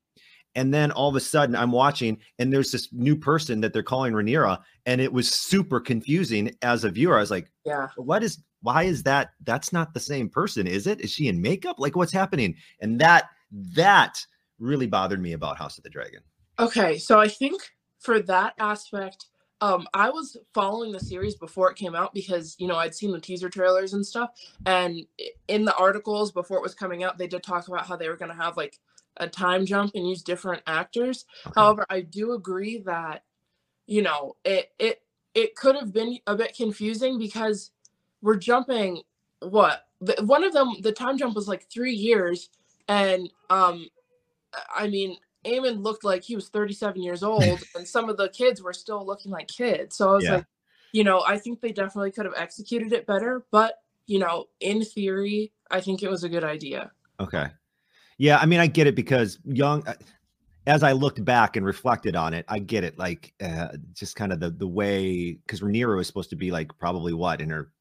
And 0.53 0.71
then 0.71 0.91
all 0.91 1.09
of 1.09 1.15
a 1.15 1.19
sudden 1.21 1.55
I'm 1.55 1.71
watching 1.71 2.19
and 2.37 2.53
there's 2.53 2.71
this 2.71 2.93
new 2.93 3.15
person 3.15 3.61
that 3.61 3.73
they're 3.73 3.81
calling 3.81 4.13
Rhaenyra 4.13 4.59
and 4.85 5.01
it 5.01 5.11
was 5.11 5.27
super 5.27 5.79
confusing 5.79 6.55
as 6.61 6.83
a 6.83 6.91
viewer. 6.91 7.17
I 7.17 7.21
was 7.21 7.31
like, 7.31 7.49
Yeah. 7.65 7.87
what 7.95 8.21
is 8.21 8.37
why 8.61 8.83
is 8.83 9.03
that 9.03 9.31
that's 9.43 9.73
not 9.73 9.93
the 9.93 9.99
same 9.99 10.29
person, 10.29 10.67
is 10.67 10.87
it? 10.87 11.01
Is 11.01 11.11
she 11.11 11.27
in 11.27 11.41
makeup? 11.41 11.77
Like 11.79 11.95
what's 11.95 12.11
happening? 12.11 12.55
And 12.79 12.99
that 12.99 13.29
that 13.51 14.25
really 14.59 14.87
bothered 14.87 15.21
me 15.21 15.33
about 15.33 15.57
House 15.57 15.77
of 15.77 15.83
the 15.83 15.89
Dragon. 15.89 16.21
Okay, 16.59 16.97
so 16.97 17.19
I 17.19 17.27
think 17.27 17.61
for 17.99 18.19
that 18.19 18.53
aspect, 18.59 19.25
um, 19.61 19.87
I 19.93 20.09
was 20.09 20.37
following 20.53 20.91
the 20.91 20.99
series 20.99 21.35
before 21.35 21.69
it 21.69 21.77
came 21.77 21.95
out 21.95 22.13
because 22.13 22.55
you 22.59 22.67
know 22.67 22.75
I'd 22.75 22.95
seen 22.95 23.11
the 23.11 23.19
teaser 23.19 23.49
trailers 23.49 23.93
and 23.93 24.05
stuff, 24.05 24.31
and 24.65 25.05
in 25.47 25.65
the 25.65 25.75
articles 25.75 26.31
before 26.31 26.57
it 26.57 26.63
was 26.63 26.75
coming 26.75 27.03
out, 27.03 27.17
they 27.17 27.27
did 27.27 27.43
talk 27.43 27.67
about 27.67 27.85
how 27.85 27.95
they 27.95 28.09
were 28.09 28.17
going 28.17 28.31
to 28.31 28.37
have 28.37 28.57
like 28.57 28.79
a 29.17 29.27
time 29.27 29.65
jump 29.65 29.91
and 29.95 30.07
use 30.07 30.23
different 30.23 30.63
actors. 30.67 31.25
Okay. 31.45 31.59
However, 31.59 31.85
I 31.89 32.01
do 32.01 32.33
agree 32.33 32.79
that 32.85 33.23
you 33.85 34.01
know 34.01 34.35
it 34.43 34.71
it 34.79 35.01
it 35.33 35.55
could 35.55 35.75
have 35.75 35.93
been 35.93 36.17
a 36.27 36.35
bit 36.35 36.55
confusing 36.55 37.17
because 37.17 37.71
we're 38.21 38.37
jumping 38.37 39.01
what 39.41 39.85
one 40.21 40.43
of 40.43 40.53
them 40.53 40.75
the 40.81 40.91
time 40.91 41.17
jump 41.17 41.35
was 41.35 41.47
like 41.47 41.69
three 41.71 41.93
years 41.93 42.49
and 42.87 43.31
um 43.49 43.87
i 44.75 44.87
mean 44.87 45.17
Aemond 45.45 45.81
looked 45.83 46.03
like 46.03 46.23
he 46.23 46.35
was 46.35 46.49
37 46.49 47.01
years 47.01 47.23
old 47.33 47.63
and 47.75 47.87
some 47.87 48.09
of 48.09 48.17
the 48.17 48.29
kids 48.29 48.61
were 48.61 48.73
still 48.73 49.05
looking 49.05 49.31
like 49.31 49.47
kids 49.47 49.95
so 49.97 50.09
i 50.09 50.13
was 50.13 50.25
Yeah. 50.25 50.35
like 50.35 50.45
you 50.91 51.03
know 51.03 51.23
i 51.27 51.37
think 51.37 51.61
they 51.61 51.71
definitely 51.71 52.11
could 52.11 52.25
have 52.25 52.35
executed 52.37 52.93
it 52.93 53.05
better 53.07 53.45
but 53.51 53.75
you 54.07 54.19
know 54.19 54.45
in 54.59 54.83
theory 54.83 55.51
i 55.69 55.79
think 55.81 56.03
it 56.03 56.09
was 56.09 56.23
a 56.23 56.29
good 56.29 56.43
idea 56.43 56.91
Okay. 57.19 57.47
Yeah, 58.17 58.37
I 58.37 58.45
mean, 58.47 58.59
I 58.59 58.67
get 58.67 58.87
it 58.87 58.95
because 58.95 59.37
young. 59.45 59.87
uh, 59.87 59.93
As 60.67 60.81
I 60.83 60.91
looked 60.91 61.23
back 61.25 61.55
and 61.55 61.65
reflected 61.65 62.15
on 62.15 62.33
it, 62.33 62.45
I 62.47 62.59
get 62.59 62.83
it. 62.83 62.97
Like, 62.97 63.33
uh, 63.43 63.69
just 63.93 64.15
kind 64.15 64.31
of 64.33 64.39
the 64.39 64.49
the 64.51 64.67
way 64.67 65.33
because 65.33 65.61
Rhaenyra 65.61 65.97
was 65.97 66.07
supposed 66.07 66.29
to 66.31 66.35
be 66.35 66.51
like 66.51 66.75
probably 66.79 67.13
what 67.13 67.41
in 67.41 67.49
her 67.49 67.71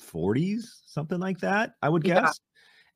forties, 0.00 0.82
something 0.86 1.18
like 1.20 1.38
that. 1.40 1.72
I 1.82 1.88
would 1.88 2.04
guess. 2.04 2.40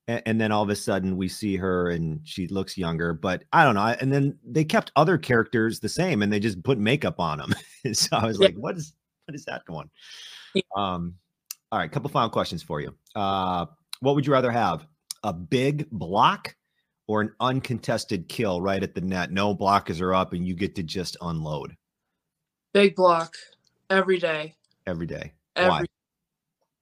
A- 0.08 0.26
And, 0.28 0.40
then 0.40 0.50
all 0.50 0.62
of 0.64 0.68
a 0.68 0.76
sudden 0.76 1.16
we 1.16 1.28
see 1.28 1.56
her 1.56 1.88
and 1.90 2.20
she 2.24 2.48
looks 2.48 2.76
younger, 2.76 3.12
but 3.14 3.44
I 3.52 3.64
don't 3.64 3.76
know. 3.76 3.86
And 4.00 4.12
then 4.12 4.36
they 4.44 4.64
kept 4.64 4.90
other 4.96 5.16
characters 5.16 5.78
the 5.78 5.88
same 5.88 6.22
and 6.22 6.32
they 6.32 6.40
just 6.40 6.62
put 6.64 6.76
makeup 6.78 7.20
on 7.20 7.38
them. 7.38 7.54
so 7.94 8.16
I 8.16 8.26
was 8.26 8.38
Yeah. 8.40 8.46
like, 8.46 8.56
what 8.56 8.76
is 8.76 8.94
what 9.26 9.34
is 9.36 9.44
that 9.44 9.64
going? 9.64 9.88
Yeah. 10.54 10.62
Um, 10.76 11.14
all 11.70 11.78
right, 11.78 11.90
couple 11.90 12.10
final 12.10 12.28
questions 12.30 12.62
for 12.62 12.80
you. 12.80 12.94
Uh, 13.14 13.66
what 14.00 14.14
would 14.16 14.26
you 14.26 14.32
rather 14.32 14.50
have? 14.50 14.84
A 15.22 15.32
big 15.32 15.88
block 15.90 16.56
or 17.06 17.20
an 17.20 17.32
uncontested 17.40 18.28
kill 18.28 18.60
right 18.60 18.82
at 18.82 18.94
the 18.96 19.00
net? 19.00 19.30
No 19.30 19.54
blockers 19.54 20.00
are 20.00 20.12
up 20.14 20.32
and 20.32 20.44
you 20.46 20.54
get 20.54 20.74
to 20.74 20.82
just 20.82 21.16
unload 21.20 21.76
big 22.74 22.96
block 22.96 23.34
every 23.90 24.18
day 24.18 24.54
every 24.86 25.06
day. 25.06 25.32
every 25.56 25.86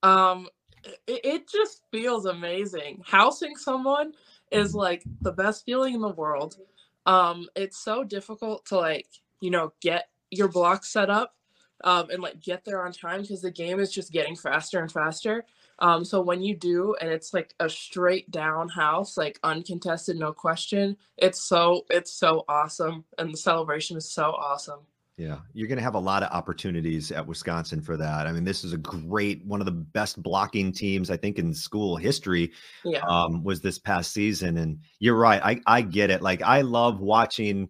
um 0.03 0.47
it, 0.83 1.21
it 1.23 1.49
just 1.49 1.83
feels 1.91 2.25
amazing. 2.25 3.01
Housing 3.05 3.55
someone 3.55 4.13
is 4.51 4.73
like 4.73 5.03
the 5.21 5.31
best 5.31 5.65
feeling 5.65 5.93
in 5.93 6.01
the 6.01 6.09
world. 6.09 6.57
Um 7.05 7.47
it's 7.55 7.77
so 7.77 8.03
difficult 8.03 8.65
to 8.67 8.77
like 8.77 9.07
you 9.39 9.51
know 9.51 9.73
get 9.81 10.09
your 10.29 10.47
block 10.47 10.85
set 10.85 11.09
up 11.09 11.35
um 11.83 12.09
and 12.09 12.21
like 12.21 12.41
get 12.41 12.63
there 12.63 12.85
on 12.85 12.91
time 12.91 13.21
because 13.21 13.41
the 13.41 13.51
game 13.51 13.79
is 13.79 13.91
just 13.91 14.11
getting 14.11 14.35
faster 14.35 14.79
and 14.79 14.91
faster. 14.91 15.45
Um 15.79 16.05
so 16.05 16.21
when 16.21 16.41
you 16.41 16.55
do 16.55 16.95
and 17.01 17.09
it's 17.09 17.33
like 17.33 17.53
a 17.59 17.69
straight 17.69 18.29
down 18.31 18.69
house 18.69 19.17
like 19.17 19.39
uncontested 19.43 20.17
no 20.17 20.31
question 20.31 20.95
it's 21.17 21.41
so 21.43 21.85
it's 21.89 22.13
so 22.13 22.45
awesome 22.47 23.03
and 23.17 23.33
the 23.33 23.37
celebration 23.37 23.97
is 23.97 24.11
so 24.11 24.31
awesome 24.31 24.81
Yeah, 25.21 25.37
you're 25.53 25.67
going 25.67 25.77
to 25.77 25.83
have 25.83 25.93
a 25.93 25.99
lot 25.99 26.23
of 26.23 26.31
opportunities 26.31 27.11
at 27.11 27.27
Wisconsin 27.27 27.79
for 27.79 27.95
that. 27.95 28.25
I 28.25 28.31
mean, 28.31 28.43
this 28.43 28.63
is 28.63 28.73
a 28.73 28.77
great 28.77 29.45
one 29.45 29.61
of 29.61 29.65
the 29.67 29.71
best 29.71 30.21
blocking 30.23 30.71
teams 30.71 31.11
I 31.11 31.17
think 31.17 31.37
in 31.37 31.53
school 31.53 31.95
history. 31.95 32.51
yeah 32.83 33.01
Um, 33.07 33.43
was 33.43 33.61
this 33.61 33.77
past 33.77 34.13
season, 34.13 34.57
and 34.57 34.79
you're 34.99 35.15
right. 35.15 35.39
I 35.43 35.61
I 35.67 35.81
get 35.83 36.09
it. 36.09 36.23
Like 36.23 36.41
I 36.41 36.61
love 36.61 37.01
watching, 37.01 37.69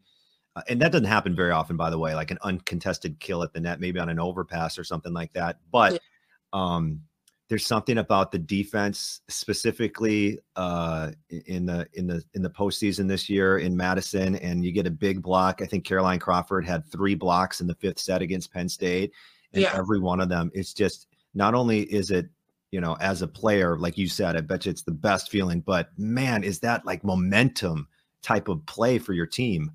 uh, 0.56 0.62
and 0.70 0.82
that 0.82 0.93
doesn't 0.93 1.08
happen 1.08 1.36
very 1.36 1.52
often, 1.52 1.76
by 1.76 1.89
the 1.89 1.99
way. 1.99 2.16
Like 2.16 2.32
an 2.32 2.39
uncontested 2.41 3.20
kill 3.20 3.43
at 3.43 3.52
the 3.54 3.60
net, 3.60 3.82
maybe 3.82 3.99
on 3.99 4.08
an 4.10 4.20
overpass 4.20 4.78
or 4.78 4.86
something 4.86 5.12
like 5.14 5.34
that. 5.34 5.60
But 5.72 5.93
Yeah. 5.93 5.99
um, 6.54 7.02
there's 7.52 7.68
something 7.68 7.97
about 7.97 8.32
the 8.32 8.39
defense, 8.39 9.20
specifically 9.28 10.39
uh, 10.56 11.12
in 11.47 11.66
the 11.66 11.86
in 11.95 12.08
the 12.08 12.24
in 12.34 12.41
the 12.41 12.49
postseason 12.49 13.10
this 13.10 13.30
year 13.30 13.58
in 13.58 13.76
Madison, 13.76 14.38
and 14.38 14.64
you 14.64 14.72
get 14.72 14.88
a 14.88 14.89
big 14.89 15.22
block. 15.22 15.62
I 15.62 15.66
think 15.66 15.84
Caroline 15.84 16.18
Crawford 16.18 16.66
had 16.66 16.86
three 16.86 17.14
blocks 17.14 17.60
in 17.60 17.68
the 17.68 17.76
fifth 17.76 17.99
set 17.99 18.22
against 18.22 18.54
Penn 18.54 18.70
State, 18.70 19.12
and 19.52 19.64
Yeah. 19.64 19.74
every 19.76 19.99
one 19.99 20.22
of 20.22 20.30
them. 20.30 20.49
It's 20.54 20.74
just 20.74 21.08
not 21.34 21.54
only 21.54 21.82
is 21.93 22.10
it 22.10 22.30
you 22.72 22.80
know 22.80 22.95
as 23.02 23.22
a 23.22 23.28
player, 23.28 23.78
like 23.78 23.97
you 23.97 24.08
said, 24.08 24.38
I 24.38 24.39
bet 24.39 24.66
you 24.66 24.70
it's 24.70 24.84
the 24.84 24.91
best 24.91 25.30
feeling. 25.30 25.60
But 25.60 25.89
man, 25.97 26.45
is 26.45 26.62
that 26.62 26.86
like 26.86 27.04
momentum 27.04 27.86
type 28.22 28.47
of 28.47 28.66
play 28.66 28.97
for 28.97 29.12
your 29.12 29.28
team? 29.28 29.74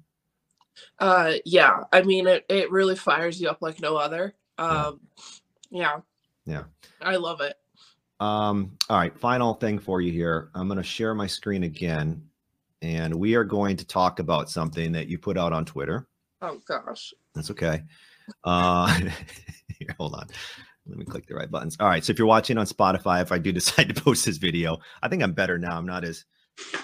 Uh, 0.99 1.35
yeah. 1.45 1.85
I 1.93 2.01
mean, 2.01 2.27
it, 2.27 2.47
it 2.49 2.71
really 2.71 2.97
fires 2.97 3.39
you 3.39 3.51
up 3.51 3.59
like 3.61 3.83
no 3.83 3.99
other. 3.99 4.35
Um, 4.57 5.01
yeah. 5.69 6.01
Yeah. 6.47 6.65
I 7.03 7.17
love 7.17 7.43
it. 7.43 7.55
Um, 8.21 8.73
all 8.89 8.99
right, 8.99 9.17
final 9.19 9.55
thing 9.55 9.79
for 9.79 10.01
you 10.01 10.13
here. 10.13 10.51
I'm 10.55 10.69
going 10.69 10.79
to 10.79 10.83
share 10.85 11.15
my 11.15 11.27
screen 11.27 11.65
again, 11.65 12.23
and 12.83 13.15
we 13.15 13.35
are 13.35 13.45
going 13.45 13.77
to 13.77 13.87
talk 13.87 14.19
about 14.21 14.51
something 14.51 14.93
that 14.93 15.09
you 15.09 15.19
put 15.19 15.37
out 15.37 15.53
on 15.53 15.65
Twitter. 15.65 16.07
Oh 16.43 16.59
gosh. 16.67 17.13
That's 17.35 17.51
okay. 17.51 17.83
Uh, 18.45 18.87
here, 19.79 19.95
hold 19.99 20.15
on. 20.15 20.27
Let 20.87 20.99
me 20.99 21.05
click 21.05 21.27
the 21.27 21.35
right 21.35 21.51
buttons. 21.51 21.77
All 21.81 21.89
right. 21.89 22.05
So 22.05 22.13
if 22.13 22.19
you're 22.19 22.29
watching 22.29 22.59
on 22.59 22.67
Spotify, 22.67 23.21
if 23.23 23.33
I 23.33 23.39
do 23.39 23.53
decide 23.61 23.89
to 23.95 24.01
post 24.01 24.25
this 24.25 24.37
video, 24.37 24.79
I 25.03 25.09
think 25.09 25.23
I'm 25.23 25.33
better 25.33 25.59
now. 25.59 25.77
I'm 25.77 25.87
not 25.87 26.05
as 26.05 26.25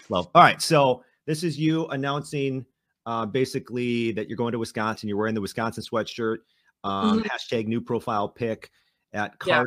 well. 0.09 0.31
All 0.35 0.43
right. 0.43 0.61
So 0.61 1.05
this 1.27 1.43
is 1.45 1.59
you 1.59 1.87
announcing 1.89 2.67
uh, 3.07 3.27
basically 3.27 4.13
that 4.13 4.29
you're 4.29 4.37
going 4.37 4.53
to 4.53 4.59
Wisconsin. 4.59 5.09
You're 5.09 5.19
wearing 5.19 5.35
the 5.35 5.41
Wisconsin 5.41 5.83
sweatshirt. 5.85 6.39
Um, 6.85 7.21
Mhm. 7.23 7.27
Hashtag 7.27 7.67
new 7.67 7.81
profile 7.81 8.29
pic 8.29 8.71
at 9.13 9.35
Yeah. 9.47 9.63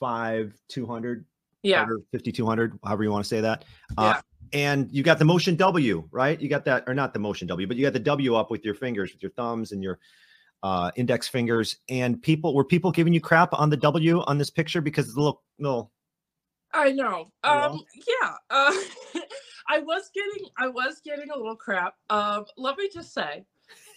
Five 0.00 0.54
two 0.68 0.86
hundred. 0.86 1.24
Yeah. 1.62 1.86
5200, 2.12 2.78
however 2.84 3.02
you 3.02 3.10
want 3.10 3.24
to 3.24 3.28
say 3.28 3.40
that. 3.40 3.64
Yeah. 3.98 4.04
Uh, 4.04 4.20
and 4.52 4.88
you 4.90 5.02
got 5.02 5.18
the 5.18 5.24
motion 5.24 5.56
W, 5.56 6.08
right? 6.10 6.40
You 6.40 6.48
got 6.48 6.64
that, 6.64 6.84
or 6.86 6.94
not 6.94 7.12
the 7.12 7.18
motion 7.18 7.46
W, 7.48 7.66
but 7.66 7.76
you 7.76 7.84
got 7.84 7.92
the 7.92 7.98
W 7.98 8.34
up 8.36 8.50
with 8.50 8.64
your 8.64 8.74
fingers, 8.74 9.12
with 9.12 9.22
your 9.22 9.32
thumbs 9.32 9.72
and 9.72 9.82
your 9.82 9.98
uh, 10.62 10.90
index 10.96 11.28
fingers. 11.28 11.76
And 11.88 12.22
people 12.22 12.54
were 12.54 12.64
people 12.64 12.90
giving 12.90 13.12
you 13.12 13.20
crap 13.20 13.52
on 13.52 13.70
the 13.70 13.76
W 13.76 14.22
on 14.22 14.38
this 14.38 14.50
picture 14.50 14.80
because 14.80 15.06
it's 15.06 15.16
a 15.16 15.20
little, 15.20 15.42
little. 15.58 15.92
I 16.72 16.92
know. 16.92 17.30
Yeah. 17.44 17.66
Um, 17.66 17.80
yeah. 17.94 18.34
Uh, 18.50 18.72
I 19.68 19.80
was 19.80 20.10
getting, 20.14 20.48
I 20.56 20.68
was 20.68 21.00
getting 21.04 21.30
a 21.30 21.36
little 21.36 21.56
crap. 21.56 21.94
Um, 22.08 22.46
let 22.56 22.78
me 22.78 22.88
just 22.92 23.12
say, 23.12 23.44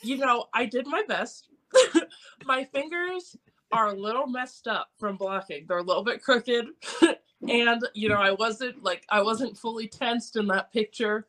you 0.04 0.18
know, 0.18 0.48
I 0.54 0.66
did 0.66 0.86
my 0.88 1.04
best. 1.08 1.48
my 2.46 2.66
fingers 2.66 3.38
are 3.72 3.90
a 3.90 3.94
little 3.94 4.28
messed 4.28 4.68
up 4.68 4.90
from 4.98 5.18
blocking. 5.18 5.66
They're 5.68 5.78
a 5.78 5.84
little 5.84 6.04
bit 6.04 6.24
crooked. 6.24 6.68
and, 7.50 7.84
you 7.94 8.10
know, 8.10 8.16
I 8.16 8.32
wasn't 8.32 8.84
like, 8.84 9.06
I 9.10 9.22
wasn't 9.22 9.58
fully 9.58 9.88
tensed 9.88 10.36
in 10.36 10.48
that 10.48 10.72
picture. 10.72 11.28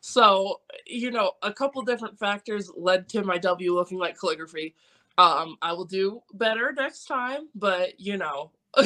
So, 0.00 0.60
you 0.86 1.10
know, 1.10 1.32
a 1.42 1.52
couple 1.52 1.82
different 1.82 2.18
factors 2.18 2.70
led 2.76 3.08
to 3.10 3.22
my 3.22 3.38
W 3.38 3.74
looking 3.74 3.98
like 3.98 4.18
calligraphy. 4.18 4.74
Um, 5.18 5.56
I 5.60 5.72
will 5.72 5.84
do 5.84 6.22
better 6.32 6.72
next 6.72 7.04
time, 7.04 7.48
but 7.54 8.00
you 8.00 8.16
know, 8.16 8.52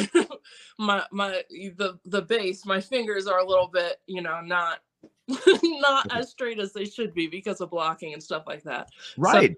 my 0.77 1.03
my 1.11 1.43
the 1.49 1.97
the 2.05 2.21
base, 2.21 2.65
my 2.65 2.81
fingers 2.81 3.27
are 3.27 3.39
a 3.39 3.47
little 3.47 3.67
bit, 3.67 4.01
you 4.07 4.21
know, 4.21 4.41
not 4.41 4.79
not 5.63 6.13
as 6.13 6.29
straight 6.29 6.59
as 6.59 6.73
they 6.73 6.85
should 6.85 7.13
be 7.13 7.27
because 7.27 7.61
of 7.61 7.69
blocking 7.69 8.13
and 8.13 8.21
stuff 8.21 8.43
like 8.45 8.63
that. 8.63 8.89
Right. 9.17 9.55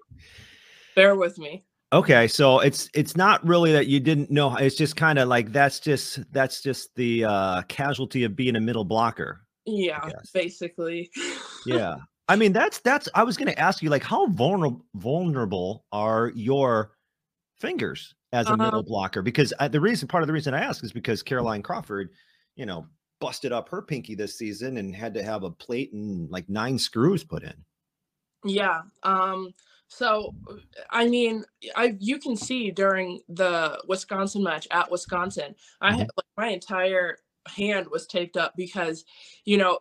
Bear 0.94 1.16
with 1.16 1.38
me. 1.38 1.64
Okay. 1.92 2.28
So 2.28 2.60
it's 2.60 2.88
it's 2.94 3.16
not 3.16 3.44
really 3.46 3.72
that 3.72 3.86
you 3.86 4.00
didn't 4.00 4.30
know. 4.30 4.56
It's 4.56 4.76
just 4.76 4.96
kind 4.96 5.18
of 5.18 5.28
like 5.28 5.52
that's 5.52 5.80
just 5.80 6.20
that's 6.32 6.62
just 6.62 6.94
the 6.96 7.24
uh 7.24 7.62
casualty 7.62 8.24
of 8.24 8.34
being 8.36 8.56
a 8.56 8.60
middle 8.60 8.84
blocker. 8.84 9.40
Yeah, 9.66 10.08
basically. 10.32 11.10
yeah 11.66 11.96
i 12.30 12.36
mean 12.36 12.52
that's 12.52 12.78
that's 12.80 13.08
i 13.14 13.22
was 13.22 13.36
going 13.38 13.48
to 13.48 13.58
ask 13.58 13.82
you 13.82 13.88
like 13.90 14.02
how 14.02 14.26
vulnerable 14.28 14.84
vulnerable 14.94 15.84
are 15.92 16.30
your 16.34 16.92
fingers 17.58 18.14
as 18.32 18.46
a 18.48 18.56
middle 18.56 18.80
Um, 18.80 18.84
blocker 18.84 19.22
because 19.22 19.52
I, 19.58 19.68
the 19.68 19.80
reason 19.80 20.08
part 20.08 20.22
of 20.22 20.26
the 20.26 20.32
reason 20.32 20.52
i 20.54 20.60
ask 20.60 20.84
is 20.84 20.92
because 20.92 21.22
caroline 21.22 21.62
crawford 21.62 22.10
you 22.54 22.66
know 22.66 22.86
busted 23.20 23.50
up 23.52 23.68
her 23.70 23.80
pinky 23.82 24.14
this 24.14 24.36
season 24.38 24.76
and 24.76 24.94
had 24.94 25.14
to 25.14 25.22
have 25.22 25.42
a 25.42 25.50
plate 25.50 25.92
and 25.94 26.30
like 26.30 26.48
nine 26.48 26.78
screws 26.78 27.24
put 27.24 27.42
in 27.42 27.54
Yeah. 28.44 28.82
Um 29.02 29.52
So, 29.88 30.34
I 30.90 31.08
mean, 31.08 31.44
I 31.76 31.96
you 31.98 32.18
can 32.18 32.36
see 32.36 32.70
during 32.70 33.20
the 33.28 33.82
Wisconsin 33.88 34.42
match 34.42 34.68
at 34.70 34.90
Wisconsin, 34.90 35.54
I 35.80 35.92
had 35.92 36.06
like 36.16 36.26
my 36.36 36.48
entire 36.48 37.18
hand 37.48 37.86
was 37.90 38.06
taped 38.06 38.36
up 38.36 38.54
because, 38.56 39.04
you 39.44 39.56
know, 39.56 39.78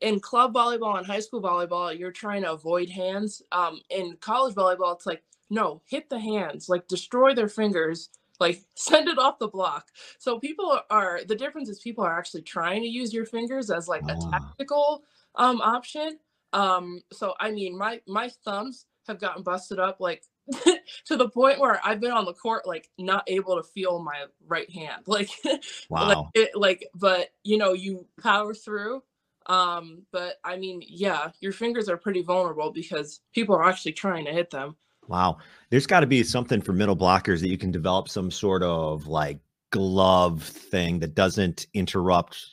in 0.00 0.20
club 0.20 0.54
volleyball 0.54 0.96
and 0.98 1.06
high 1.06 1.20
school 1.20 1.42
volleyball, 1.42 1.96
you're 1.96 2.12
trying 2.12 2.42
to 2.42 2.52
avoid 2.52 2.88
hands. 2.88 3.42
Um, 3.52 3.80
in 3.90 4.16
college 4.20 4.54
volleyball, 4.54 4.94
it's 4.94 5.06
like 5.06 5.22
no, 5.50 5.82
hit 5.86 6.08
the 6.10 6.18
hands, 6.18 6.68
like 6.68 6.86
destroy 6.88 7.34
their 7.34 7.48
fingers, 7.48 8.10
like 8.40 8.60
send 8.76 9.08
it 9.08 9.18
off 9.18 9.38
the 9.38 9.48
block. 9.48 9.88
So 10.18 10.38
people 10.38 10.80
are 10.90 11.20
the 11.26 11.36
difference 11.36 11.68
is 11.68 11.80
people 11.80 12.04
are 12.04 12.16
actually 12.18 12.42
trying 12.42 12.82
to 12.82 12.88
use 12.88 13.12
your 13.12 13.26
fingers 13.26 13.70
as 13.70 13.88
like 13.88 14.04
a 14.08 14.14
Ah. 14.14 14.30
tactical 14.32 15.02
um 15.34 15.60
option. 15.60 16.18
Um, 16.52 17.02
so 17.12 17.34
I 17.40 17.50
mean, 17.50 17.76
my 17.76 18.00
my 18.06 18.28
thumbs 18.44 18.86
have 19.08 19.20
gotten 19.20 19.42
busted 19.42 19.78
up 19.80 19.98
like 20.00 20.22
to 21.06 21.16
the 21.16 21.28
point 21.28 21.58
where 21.58 21.80
I've 21.84 22.00
been 22.00 22.12
on 22.12 22.24
the 22.24 22.32
court 22.32 22.66
like 22.66 22.88
not 22.98 23.24
able 23.26 23.56
to 23.56 23.62
feel 23.62 23.98
my 24.02 24.24
right 24.46 24.70
hand. 24.70 25.02
Like, 25.06 25.30
like 25.44 25.62
Wow. 25.90 26.30
it 26.34 26.50
like 26.54 26.88
but 26.94 27.30
you 27.42 27.58
know, 27.58 27.72
you 27.72 28.06
power 28.22 28.54
through. 28.54 29.02
Um, 29.46 30.02
but 30.12 30.36
I 30.44 30.56
mean, 30.56 30.82
yeah, 30.86 31.30
your 31.40 31.52
fingers 31.52 31.88
are 31.88 31.96
pretty 31.96 32.22
vulnerable 32.22 32.70
because 32.70 33.20
people 33.34 33.54
are 33.56 33.64
actually 33.64 33.92
trying 33.92 34.26
to 34.26 34.32
hit 34.32 34.50
them. 34.50 34.76
Wow. 35.08 35.38
There's 35.70 35.86
got 35.86 36.00
to 36.00 36.06
be 36.06 36.22
something 36.22 36.60
for 36.60 36.72
middle 36.74 36.96
blockers 36.96 37.40
that 37.40 37.48
you 37.48 37.56
can 37.58 37.70
develop 37.70 38.08
some 38.08 38.30
sort 38.30 38.62
of 38.62 39.06
like 39.06 39.40
glove 39.70 40.42
thing 40.42 40.98
that 41.00 41.14
doesn't 41.14 41.66
interrupt 41.74 42.44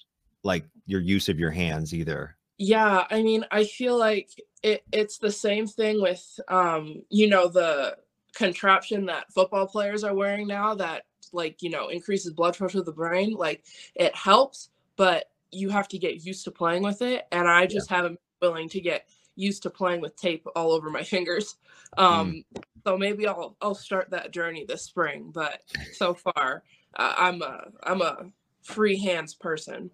like 0.44 0.66
your 0.86 1.02
use 1.02 1.28
of 1.28 1.40
your 1.40 1.52
hands 1.52 1.94
either. 1.94 2.38
Yeah, 2.58 3.06
I 3.10 3.22
mean, 3.22 3.46
I 3.52 3.66
feel 3.66 3.98
like 3.98 4.30
it, 4.64 4.84
it's 4.92 5.18
the 5.18 5.32
same 5.32 5.68
thing 5.68 6.02
with 6.02 6.24
um, 6.48 7.02
you 7.10 7.28
know, 7.28 7.48
the 7.48 7.98
contraption 8.34 9.06
that 9.06 9.32
football 9.34 9.68
players 9.68 10.04
are 10.04 10.14
wearing 10.14 10.48
now 10.48 10.76
that 10.76 11.04
like, 11.34 11.62
you 11.62 11.70
know, 11.70 11.90
increases 11.90 12.34
blood 12.34 12.56
flow 12.56 12.68
to 12.68 12.82
the 12.82 12.92
brain. 12.92 13.34
Like 13.34 13.64
it 13.96 14.16
helps, 14.16 14.70
but 14.96 15.26
you 15.52 15.70
have 15.70 15.88
to 15.90 15.98
get 15.98 16.26
used 16.26 16.44
to 16.46 16.52
playing 16.52 16.84
with 16.84 17.02
it. 17.02 17.28
And 17.32 17.48
I 17.48 17.66
just 17.66 17.90
haven't 17.90 18.20
been 18.40 18.50
willing 18.50 18.70
to 18.70 18.82
get 18.82 19.08
used 19.36 19.64
to 19.64 19.70
playing 19.70 20.02
with 20.02 20.16
tape 20.16 20.46
all 20.56 20.72
over 20.72 20.90
my 20.90 21.04
fingers. 21.04 21.58
Um, 21.98 22.44
so 22.86 22.98
maybe 22.98 23.28
I'll 23.28 23.56
I'll 23.62 23.76
start 23.76 24.12
that 24.12 24.32
journey 24.32 24.66
this 24.68 24.84
spring. 24.84 25.32
But 25.34 25.62
so 25.94 26.14
far, 26.14 26.64
uh, 26.96 27.14
I'm 27.18 27.42
a 27.42 27.66
I'm 27.84 28.02
a 28.02 28.28
free 28.66 28.98
hands 28.98 29.36
person. 29.36 29.90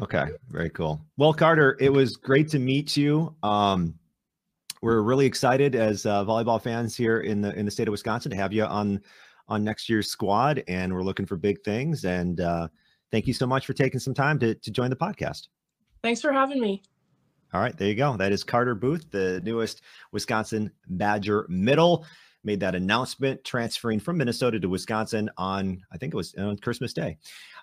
Okay, 0.00 0.28
very 0.48 0.70
cool. 0.70 1.04
Well, 1.16 1.32
Carter, 1.32 1.76
it 1.80 1.92
was 1.92 2.16
great 2.16 2.48
to 2.50 2.58
meet 2.58 2.96
you. 2.96 3.34
Um, 3.42 3.94
we're 4.80 5.02
really 5.02 5.26
excited 5.26 5.74
as 5.74 6.06
uh, 6.06 6.24
volleyball 6.24 6.60
fans 6.60 6.96
here 6.96 7.20
in 7.20 7.40
the 7.40 7.54
in 7.54 7.64
the 7.64 7.70
state 7.70 7.88
of 7.88 7.92
Wisconsin 7.92 8.30
to 8.30 8.36
have 8.36 8.52
you 8.52 8.64
on 8.64 9.00
on 9.48 9.64
next 9.64 9.88
year's 9.88 10.08
squad, 10.08 10.62
and 10.68 10.92
we're 10.92 11.02
looking 11.02 11.26
for 11.26 11.36
big 11.36 11.62
things. 11.62 12.04
And 12.04 12.40
uh, 12.40 12.68
thank 13.10 13.26
you 13.26 13.34
so 13.34 13.46
much 13.46 13.66
for 13.66 13.74
taking 13.74 14.00
some 14.00 14.14
time 14.14 14.38
to 14.40 14.54
to 14.54 14.70
join 14.70 14.90
the 14.90 14.96
podcast. 14.96 15.48
Thanks 16.02 16.20
for 16.20 16.32
having 16.32 16.60
me. 16.60 16.82
All 17.54 17.60
right, 17.60 17.76
there 17.76 17.88
you 17.88 17.94
go. 17.94 18.16
That 18.16 18.32
is 18.32 18.42
Carter 18.42 18.74
Booth, 18.74 19.10
the 19.10 19.40
newest 19.44 19.82
Wisconsin 20.10 20.70
Badger 20.88 21.46
middle. 21.48 22.06
Made 22.44 22.60
that 22.60 22.74
announcement 22.74 23.44
transferring 23.44 24.00
from 24.00 24.18
Minnesota 24.18 24.58
to 24.60 24.68
Wisconsin 24.68 25.30
on, 25.36 25.82
I 25.92 25.98
think 25.98 26.12
it 26.12 26.16
was 26.16 26.34
on 26.34 26.56
Christmas 26.58 26.92
Day. 26.92 27.18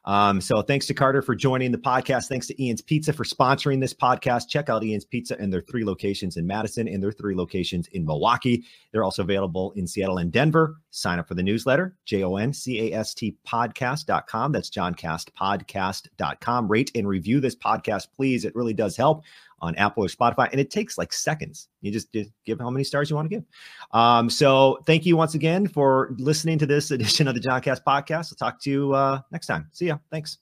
Um, 0.06 0.42
so 0.42 0.62
thanks 0.62 0.86
to 0.88 0.94
Carter 0.94 1.22
for 1.22 1.36
joining 1.36 1.72
the 1.72 1.78
podcast. 1.78 2.28
Thanks 2.28 2.48
to 2.48 2.64
Ian's 2.64 2.82
Pizza 2.82 3.14
for 3.14 3.24
sponsoring 3.24 3.80
this 3.80 3.94
podcast. 3.94 4.48
Check 4.48 4.70
out 4.70 4.84
Ian's 4.84 5.06
Pizza 5.06 5.38
and 5.40 5.52
their 5.52 5.62
three 5.62 5.84
locations 5.84 6.38
in 6.38 6.48
Madison 6.48 6.88
and 6.88 7.04
their 7.04 7.12
three 7.12 7.36
locations 7.36 7.88
in 7.90 8.06
Milwaukee. 8.06 8.66
They're 8.92 9.04
also 9.04 9.24
available 9.24 9.74
in 9.76 9.88
Seattle 9.88 10.18
and 10.18 10.32
Denver. 10.32 10.78
Sign 10.92 11.20
up 11.20 11.28
for 11.28 11.36
the 11.36 11.44
newsletter, 11.44 11.96
J 12.06 12.24
O 12.24 12.38
N 12.38 12.54
C 12.54 12.92
A 12.92 12.98
S 12.98 13.14
T 13.14 13.36
podcast.com. 13.48 14.52
That's 14.52 14.70
joncastpodcast.com. 14.70 16.68
Rate 16.68 16.92
and 16.96 17.08
review 17.08 17.40
this 17.40 17.56
podcast, 17.56 18.08
please. 18.16 18.46
It 18.46 18.56
really 18.56 18.74
does 18.74 18.96
help 18.96 19.24
on 19.62 19.76
Apple 19.76 20.04
or 20.04 20.08
Spotify. 20.08 20.50
And 20.52 20.60
it 20.60 20.72
takes 20.72 20.98
like 20.98 21.14
seconds. 21.14 21.68
You 21.82 21.92
just, 21.92 22.12
just 22.14 22.32
give 22.46 22.60
how 22.60 22.70
many 22.70 22.84
stars 22.84 23.10
you 23.10 23.16
want 23.16 23.30
to 23.30 23.36
give. 23.36 23.46
Um, 23.92 24.30
so 24.30 24.80
thank 24.86 25.06
you 25.06 25.18
once 25.18 25.36
again 25.36 25.68
for 25.68 26.16
listening 26.18 26.58
to 26.60 26.66
this 26.66 26.92
edition 26.92 27.28
of 27.28 27.36
the 27.36 27.42
JonCast 27.42 27.84
podcast. 27.86 28.34
I'll 28.34 28.52
talk 28.52 28.62
to 28.64 28.70
you 28.70 28.94
uh, 28.94 29.22
next 29.32 29.48
time. 29.48 29.68
See 29.72 29.88
ya. 29.88 29.98
Thanks. 30.12 30.40